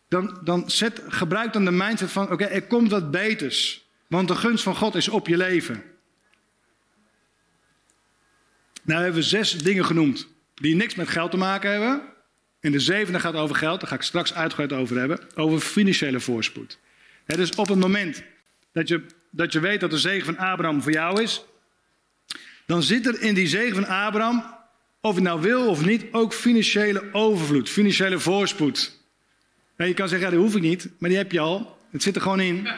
dan, 0.09 0.39
dan 0.45 0.70
zet, 0.70 1.03
gebruik 1.09 1.53
dan 1.53 1.64
de 1.64 1.70
mindset 1.70 2.11
van, 2.11 2.30
oké, 2.30 2.45
er 2.45 2.66
komt 2.66 2.91
wat 2.91 3.11
beters. 3.11 3.84
Want 4.07 4.28
de 4.28 4.34
gunst 4.34 4.62
van 4.62 4.76
God 4.76 4.95
is 4.95 5.09
op 5.09 5.28
je 5.28 5.37
leven. 5.37 5.82
Nou 8.82 9.03
hebben 9.03 9.20
we 9.20 9.26
zes 9.26 9.62
dingen 9.62 9.84
genoemd 9.84 10.28
die 10.55 10.74
niks 10.74 10.95
met 10.95 11.09
geld 11.09 11.30
te 11.30 11.37
maken 11.37 11.70
hebben. 11.70 12.03
En 12.61 12.72
de 12.72 12.80
zevende 12.80 13.20
gaat 13.20 13.34
over 13.34 13.57
geld, 13.57 13.80
daar 13.80 13.89
ga 13.89 13.95
ik 13.95 14.03
straks 14.03 14.34
uitgebreid 14.34 14.72
over 14.72 14.99
hebben. 14.99 15.20
Over 15.34 15.61
financiële 15.61 16.20
voorspoed 16.20 16.78
dus 17.26 17.54
op 17.54 17.68
het 17.68 17.78
moment 17.78 18.22
dat 18.72 18.88
je, 18.88 19.06
dat 19.30 19.52
je 19.52 19.60
weet 19.60 19.80
dat 19.80 19.90
de 19.90 19.98
zegen 19.98 20.24
van 20.24 20.38
Abraham 20.38 20.82
voor 20.82 20.92
jou 20.92 21.22
is, 21.22 21.44
dan 22.66 22.82
zit 22.82 23.06
er 23.06 23.22
in 23.22 23.34
die 23.34 23.46
zegen 23.46 23.74
van 23.74 23.86
Abraham, 23.86 24.54
of 25.00 25.14
je 25.14 25.20
nou 25.20 25.40
wil 25.40 25.68
of 25.68 25.84
niet, 25.84 26.04
ook 26.10 26.34
financiële 26.34 27.04
overvloed, 27.12 27.68
financiële 27.68 28.18
voorspoed. 28.18 28.98
je 29.76 29.94
kan 29.94 30.08
zeggen, 30.08 30.28
ja, 30.28 30.34
dat 30.34 30.44
hoef 30.44 30.56
ik 30.56 30.62
niet, 30.62 30.88
maar 30.98 31.08
die 31.08 31.18
heb 31.18 31.32
je 31.32 31.40
al. 31.40 31.78
Het 31.90 32.02
zit 32.02 32.16
er 32.16 32.22
gewoon 32.22 32.40
in. 32.40 32.68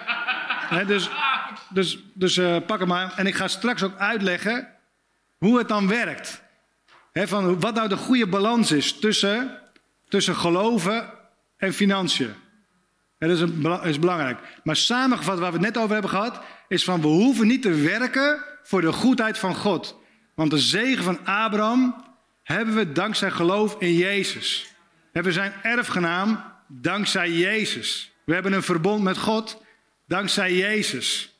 dus 0.86 1.10
dus, 1.68 1.98
dus 2.14 2.36
uh, 2.36 2.56
pak 2.66 2.78
hem 2.78 2.88
maar. 2.88 3.12
En 3.16 3.26
ik 3.26 3.34
ga 3.34 3.48
straks 3.48 3.82
ook 3.82 3.96
uitleggen 3.98 4.68
hoe 5.38 5.58
het 5.58 5.68
dan 5.68 5.88
werkt. 5.88 6.42
van 7.12 7.60
wat 7.60 7.74
nou 7.74 7.88
de 7.88 7.96
goede 7.96 8.26
balans 8.26 8.72
is 8.72 8.98
tussen, 8.98 9.58
tussen 10.08 10.36
geloven 10.36 11.10
en 11.56 11.72
financiën. 11.72 12.34
Dat 13.18 13.30
is, 13.30 13.40
is 13.82 13.98
belangrijk. 13.98 14.38
Maar 14.64 14.76
samengevat, 14.76 15.38
waar 15.38 15.52
we 15.52 15.58
het 15.58 15.66
net 15.66 15.76
over 15.78 15.92
hebben 15.92 16.10
gehad, 16.10 16.40
is 16.68 16.84
van 16.84 17.00
we 17.00 17.06
hoeven 17.06 17.46
niet 17.46 17.62
te 17.62 17.74
werken 17.74 18.44
voor 18.62 18.80
de 18.80 18.92
goedheid 18.92 19.38
van 19.38 19.54
God. 19.54 19.98
Want 20.34 20.50
de 20.50 20.58
zegen 20.58 21.04
van 21.04 21.26
Abraham 21.26 22.04
hebben 22.42 22.74
we 22.74 22.92
dankzij 22.92 23.30
geloof 23.30 23.76
in 23.78 23.94
Jezus. 23.94 24.74
We 25.12 25.32
zijn 25.32 25.52
erfgenaam 25.62 26.44
dankzij 26.66 27.30
Jezus. 27.30 28.12
We 28.24 28.34
hebben 28.34 28.52
een 28.52 28.62
verbond 28.62 29.02
met 29.02 29.18
God 29.18 29.62
dankzij 30.06 30.54
Jezus. 30.54 31.36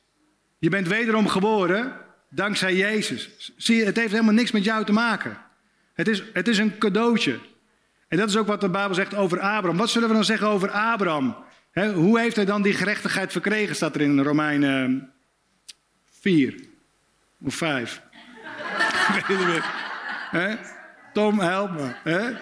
Je 0.57 0.69
bent 0.69 0.87
wederom 0.87 1.27
geboren 1.27 1.93
dankzij 2.29 2.75
Jezus. 2.75 3.51
Zie 3.57 3.75
je, 3.75 3.85
het 3.85 3.95
heeft 3.95 4.11
helemaal 4.11 4.33
niks 4.33 4.51
met 4.51 4.63
jou 4.63 4.85
te 4.85 4.91
maken. 4.91 5.37
Het 5.93 6.07
is, 6.07 6.23
het 6.33 6.47
is 6.47 6.57
een 6.57 6.77
cadeautje. 6.77 7.39
En 8.07 8.17
dat 8.17 8.29
is 8.29 8.37
ook 8.37 8.47
wat 8.47 8.61
de 8.61 8.69
Bijbel 8.69 8.95
zegt 8.95 9.15
over 9.15 9.39
Abraham. 9.39 9.77
Wat 9.77 9.89
zullen 9.89 10.07
we 10.07 10.13
dan 10.13 10.23
zeggen 10.23 10.47
over 10.47 10.71
Abraham? 10.71 11.35
Hoe 11.73 12.19
heeft 12.19 12.35
hij 12.35 12.45
dan 12.45 12.61
die 12.61 12.73
gerechtigheid 12.73 13.31
verkregen, 13.31 13.75
staat 13.75 13.95
er 13.95 14.01
in 14.01 14.19
Romeinen 14.19 15.11
4 16.19 16.55
of 17.41 17.55
5. 17.55 18.01
Ik 19.17 19.25
weet 19.25 19.37
het 19.37 19.37
niet 19.37 19.47
meer. 19.47 19.63
Hè? 20.31 20.55
Tom, 21.13 21.39
help 21.39 21.71
me. 21.71 22.35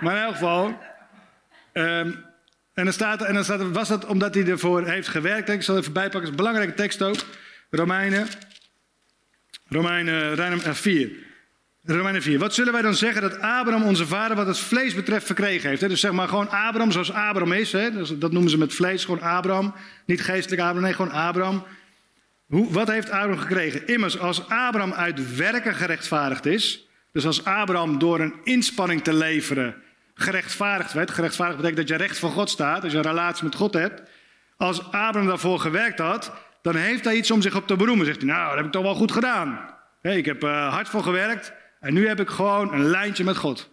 Maar 0.00 0.16
in 0.16 0.22
elk 0.22 0.32
geval. 0.32 0.78
ehm, 1.72 2.12
en 2.74 2.84
dan 2.84 2.92
staat, 2.92 3.22
en 3.22 3.34
dan 3.34 3.44
staat 3.44 3.60
er, 3.60 3.72
was 3.72 3.88
dat 3.88 4.04
omdat 4.04 4.34
hij 4.34 4.46
ervoor 4.46 4.86
heeft 4.86 5.08
gewerkt. 5.08 5.48
Ik 5.48 5.62
zal 5.62 5.76
even 5.76 5.92
bijpakken, 5.92 6.20
het 6.20 6.28
is 6.30 6.36
een 6.36 6.44
belangrijke 6.44 6.74
tekst 6.74 7.02
ook. 7.02 7.16
Romeinen, 7.70 8.26
Romeinen, 9.68 10.36
Romeinen 10.36 10.76
4. 10.76 11.27
Romeinen 11.96 12.22
4. 12.22 12.38
Wat 12.38 12.54
zullen 12.54 12.72
wij 12.72 12.82
dan 12.82 12.94
zeggen 12.94 13.22
dat 13.22 13.40
Abraham, 13.40 13.82
onze 13.82 14.06
vader, 14.06 14.36
wat 14.36 14.46
het 14.46 14.58
vlees 14.58 14.94
betreft, 14.94 15.26
verkregen 15.26 15.68
heeft? 15.68 15.80
Dus 15.80 16.00
zeg 16.00 16.12
maar 16.12 16.28
gewoon 16.28 16.50
Abraham 16.50 16.92
zoals 16.92 17.12
Abraham 17.12 17.52
is. 17.52 17.72
Hè? 17.72 17.90
Dus 17.92 18.18
dat 18.18 18.32
noemen 18.32 18.50
ze 18.50 18.58
met 18.58 18.74
vlees, 18.74 19.04
gewoon 19.04 19.22
Abraham. 19.22 19.74
Niet 20.04 20.22
geestelijk 20.22 20.60
Abraham, 20.60 20.82
nee, 20.82 20.92
gewoon 20.92 21.12
Abraham. 21.12 21.64
Hoe, 22.46 22.72
wat 22.72 22.88
heeft 22.88 23.10
Abraham 23.10 23.38
gekregen? 23.38 23.86
Immers, 23.86 24.18
als 24.18 24.48
Abraham 24.48 24.92
uit 24.92 25.36
werken 25.36 25.74
gerechtvaardigd 25.74 26.46
is, 26.46 26.88
dus 27.12 27.26
als 27.26 27.44
Abraham 27.44 27.98
door 27.98 28.20
een 28.20 28.34
inspanning 28.44 29.02
te 29.02 29.12
leveren 29.12 29.74
gerechtvaardigd 30.14 30.92
werd, 30.92 31.10
gerechtvaardigd 31.10 31.60
betekent 31.60 31.88
dat 31.88 31.98
je 31.98 32.04
recht 32.04 32.18
voor 32.18 32.30
God 32.30 32.50
staat, 32.50 32.82
als 32.82 32.92
je 32.92 32.98
een 32.98 33.04
relatie 33.04 33.44
met 33.44 33.54
God 33.54 33.74
hebt. 33.74 34.02
Als 34.56 34.84
Abraham 34.84 35.26
daarvoor 35.26 35.60
gewerkt 35.60 35.98
had, 35.98 36.32
dan 36.62 36.76
heeft 36.76 37.04
hij 37.04 37.14
iets 37.14 37.30
om 37.30 37.42
zich 37.42 37.56
op 37.56 37.66
te 37.66 37.76
beroemen. 37.76 38.06
Zegt 38.06 38.20
hij, 38.20 38.30
nou, 38.30 38.46
dat 38.46 38.56
heb 38.56 38.66
ik 38.66 38.72
toch 38.72 38.82
wel 38.82 38.94
goed 38.94 39.12
gedaan. 39.12 39.76
Ik 40.02 40.24
heb 40.24 40.42
eh, 40.42 40.72
hard 40.72 40.88
voor 40.88 41.02
gewerkt 41.02 41.52
en 41.88 41.94
nu 41.94 42.08
heb 42.08 42.20
ik 42.20 42.28
gewoon 42.28 42.72
een 42.72 42.84
lijntje 42.84 43.24
met 43.24 43.36
God. 43.36 43.68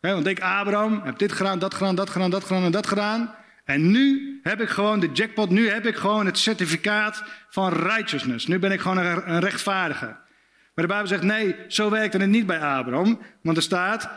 Want 0.00 0.26
ik, 0.26 0.40
Abraham, 0.40 1.00
heb 1.04 1.18
dit 1.18 1.32
gedaan, 1.32 1.58
dat 1.58 1.74
gedaan, 1.74 1.94
dat 1.94 2.10
gedaan, 2.10 2.30
dat 2.30 2.44
gedaan 2.44 2.64
en 2.64 2.70
dat 2.70 2.86
gedaan. 2.86 3.34
En 3.64 3.90
nu 3.90 4.38
heb 4.42 4.60
ik 4.60 4.68
gewoon 4.68 5.00
de 5.00 5.12
jackpot, 5.12 5.50
nu 5.50 5.70
heb 5.70 5.86
ik 5.86 5.96
gewoon 5.96 6.26
het 6.26 6.38
certificaat 6.38 7.22
van 7.48 7.72
righteousness. 7.72 8.46
Nu 8.46 8.58
ben 8.58 8.72
ik 8.72 8.80
gewoon 8.80 8.98
een, 8.98 9.30
een 9.30 9.40
rechtvaardige. 9.40 10.04
Maar 10.04 10.86
de 10.86 10.86
Bijbel 10.86 11.06
zegt, 11.06 11.22
nee, 11.22 11.56
zo 11.68 11.90
werkte 11.90 12.18
het 12.18 12.28
niet 12.28 12.46
bij 12.46 12.60
Abraham. 12.60 13.20
Want 13.42 13.56
er 13.56 13.62
staat, 13.62 14.10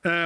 eh, 0.00 0.24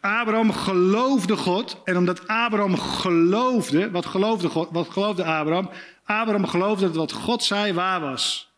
Abraham 0.00 0.52
geloofde 0.52 1.36
God. 1.36 1.80
En 1.84 1.96
omdat 1.96 2.28
Abraham 2.28 2.78
geloofde, 2.78 3.90
wat 3.90 4.06
geloofde, 4.06 4.48
God, 4.48 4.68
wat 4.72 4.88
geloofde 4.90 5.24
Abraham? 5.24 5.70
Abraham 6.04 6.46
geloofde 6.46 6.86
dat 6.86 6.96
wat 6.96 7.12
God 7.12 7.44
zei 7.44 7.72
waar 7.72 8.00
was. 8.00 8.49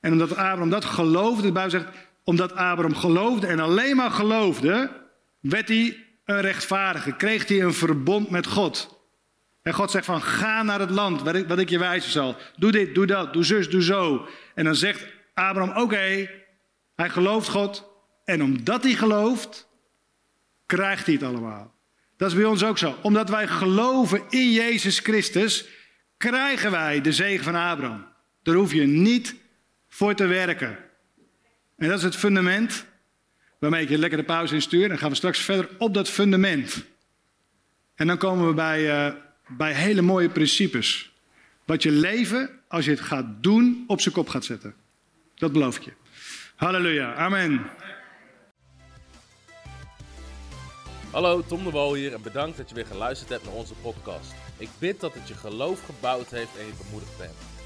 En 0.00 0.12
omdat 0.12 0.30
Abraham 0.30 0.70
dat 0.70 0.84
geloofde, 0.84 1.42
de 1.42 1.52
Bijbel 1.52 1.70
zegt, 1.70 1.88
omdat 2.24 2.54
Abraham 2.54 2.94
geloofde 2.94 3.46
en 3.46 3.60
alleen 3.60 3.96
maar 3.96 4.10
geloofde, 4.10 4.90
werd 5.40 5.68
hij 5.68 6.04
een 6.24 6.40
rechtvaardige, 6.40 7.16
kreeg 7.16 7.48
hij 7.48 7.62
een 7.62 7.74
verbond 7.74 8.30
met 8.30 8.46
God. 8.46 8.98
En 9.62 9.74
God 9.74 9.90
zegt 9.90 10.04
van, 10.04 10.22
ga 10.22 10.62
naar 10.62 10.80
het 10.80 10.90
land 10.90 11.22
wat 11.22 11.34
ik, 11.34 11.48
wat 11.48 11.58
ik 11.58 11.68
je 11.68 11.78
wijzen 11.78 12.10
zal. 12.10 12.36
Doe 12.56 12.72
dit, 12.72 12.94
doe 12.94 13.06
dat, 13.06 13.32
doe 13.32 13.44
zus, 13.44 13.70
doe 13.70 13.82
zo. 13.82 14.28
En 14.54 14.64
dan 14.64 14.74
zegt 14.74 15.06
Abraham, 15.34 15.82
oké, 15.82 16.30
hij 16.96 17.10
gelooft 17.10 17.48
God. 17.48 17.88
En 18.24 18.42
omdat 18.42 18.82
hij 18.82 18.92
gelooft, 18.92 19.68
krijgt 20.66 21.06
hij 21.06 21.14
het 21.14 21.22
allemaal. 21.22 21.74
Dat 22.16 22.28
is 22.28 22.36
bij 22.36 22.44
ons 22.44 22.64
ook 22.64 22.78
zo. 22.78 22.96
Omdat 23.02 23.28
wij 23.28 23.48
geloven 23.48 24.22
in 24.28 24.52
Jezus 24.52 24.98
Christus, 24.98 25.66
krijgen 26.16 26.70
wij 26.70 27.00
de 27.00 27.12
zegen 27.12 27.44
van 27.44 27.54
Abraham. 27.54 28.06
Daar 28.42 28.54
hoef 28.54 28.72
je 28.72 28.86
niet 28.86 29.34
voor 30.00 30.14
te 30.14 30.26
werken. 30.26 30.78
En 31.76 31.88
dat 31.88 31.98
is 31.98 32.04
het 32.04 32.16
fundament 32.16 32.86
waarmee 33.58 33.82
ik 33.82 33.88
je 33.88 33.98
lekker 33.98 34.18
de 34.18 34.24
pauze 34.24 34.54
instuur. 34.54 34.88
Dan 34.88 34.98
gaan 34.98 35.10
we 35.10 35.16
straks 35.16 35.38
verder 35.38 35.68
op 35.78 35.94
dat 35.94 36.08
fundament. 36.08 36.84
En 37.94 38.06
dan 38.06 38.18
komen 38.18 38.46
we 38.46 38.54
bij, 38.54 39.08
uh, 39.08 39.14
bij 39.48 39.72
hele 39.72 40.02
mooie 40.02 40.28
principes. 40.28 41.12
Wat 41.64 41.82
je 41.82 41.90
leven, 41.90 42.50
als 42.68 42.84
je 42.84 42.90
het 42.90 43.00
gaat 43.00 43.26
doen, 43.42 43.84
op 43.86 44.00
zijn 44.00 44.14
kop 44.14 44.28
gaat 44.28 44.44
zetten. 44.44 44.74
Dat 45.34 45.52
beloof 45.52 45.76
ik 45.76 45.82
je. 45.82 45.92
Halleluja. 46.56 47.14
Amen. 47.14 47.66
Hallo, 51.10 51.42
Tom 51.46 51.64
de 51.64 51.70
Wol 51.70 51.94
hier 51.94 52.12
en 52.14 52.22
bedankt 52.22 52.56
dat 52.56 52.68
je 52.68 52.74
weer 52.74 52.86
geluisterd 52.86 53.30
hebt 53.30 53.44
naar 53.44 53.54
onze 53.54 53.74
podcast. 53.74 54.34
Ik 54.56 54.68
bid 54.78 55.00
dat 55.00 55.14
het 55.14 55.28
je 55.28 55.34
geloof 55.34 55.84
gebouwd 55.84 56.30
heeft 56.30 56.56
en 56.58 56.66
je 56.66 56.72
bemoedigd 56.84 57.18
bent. 57.18 57.49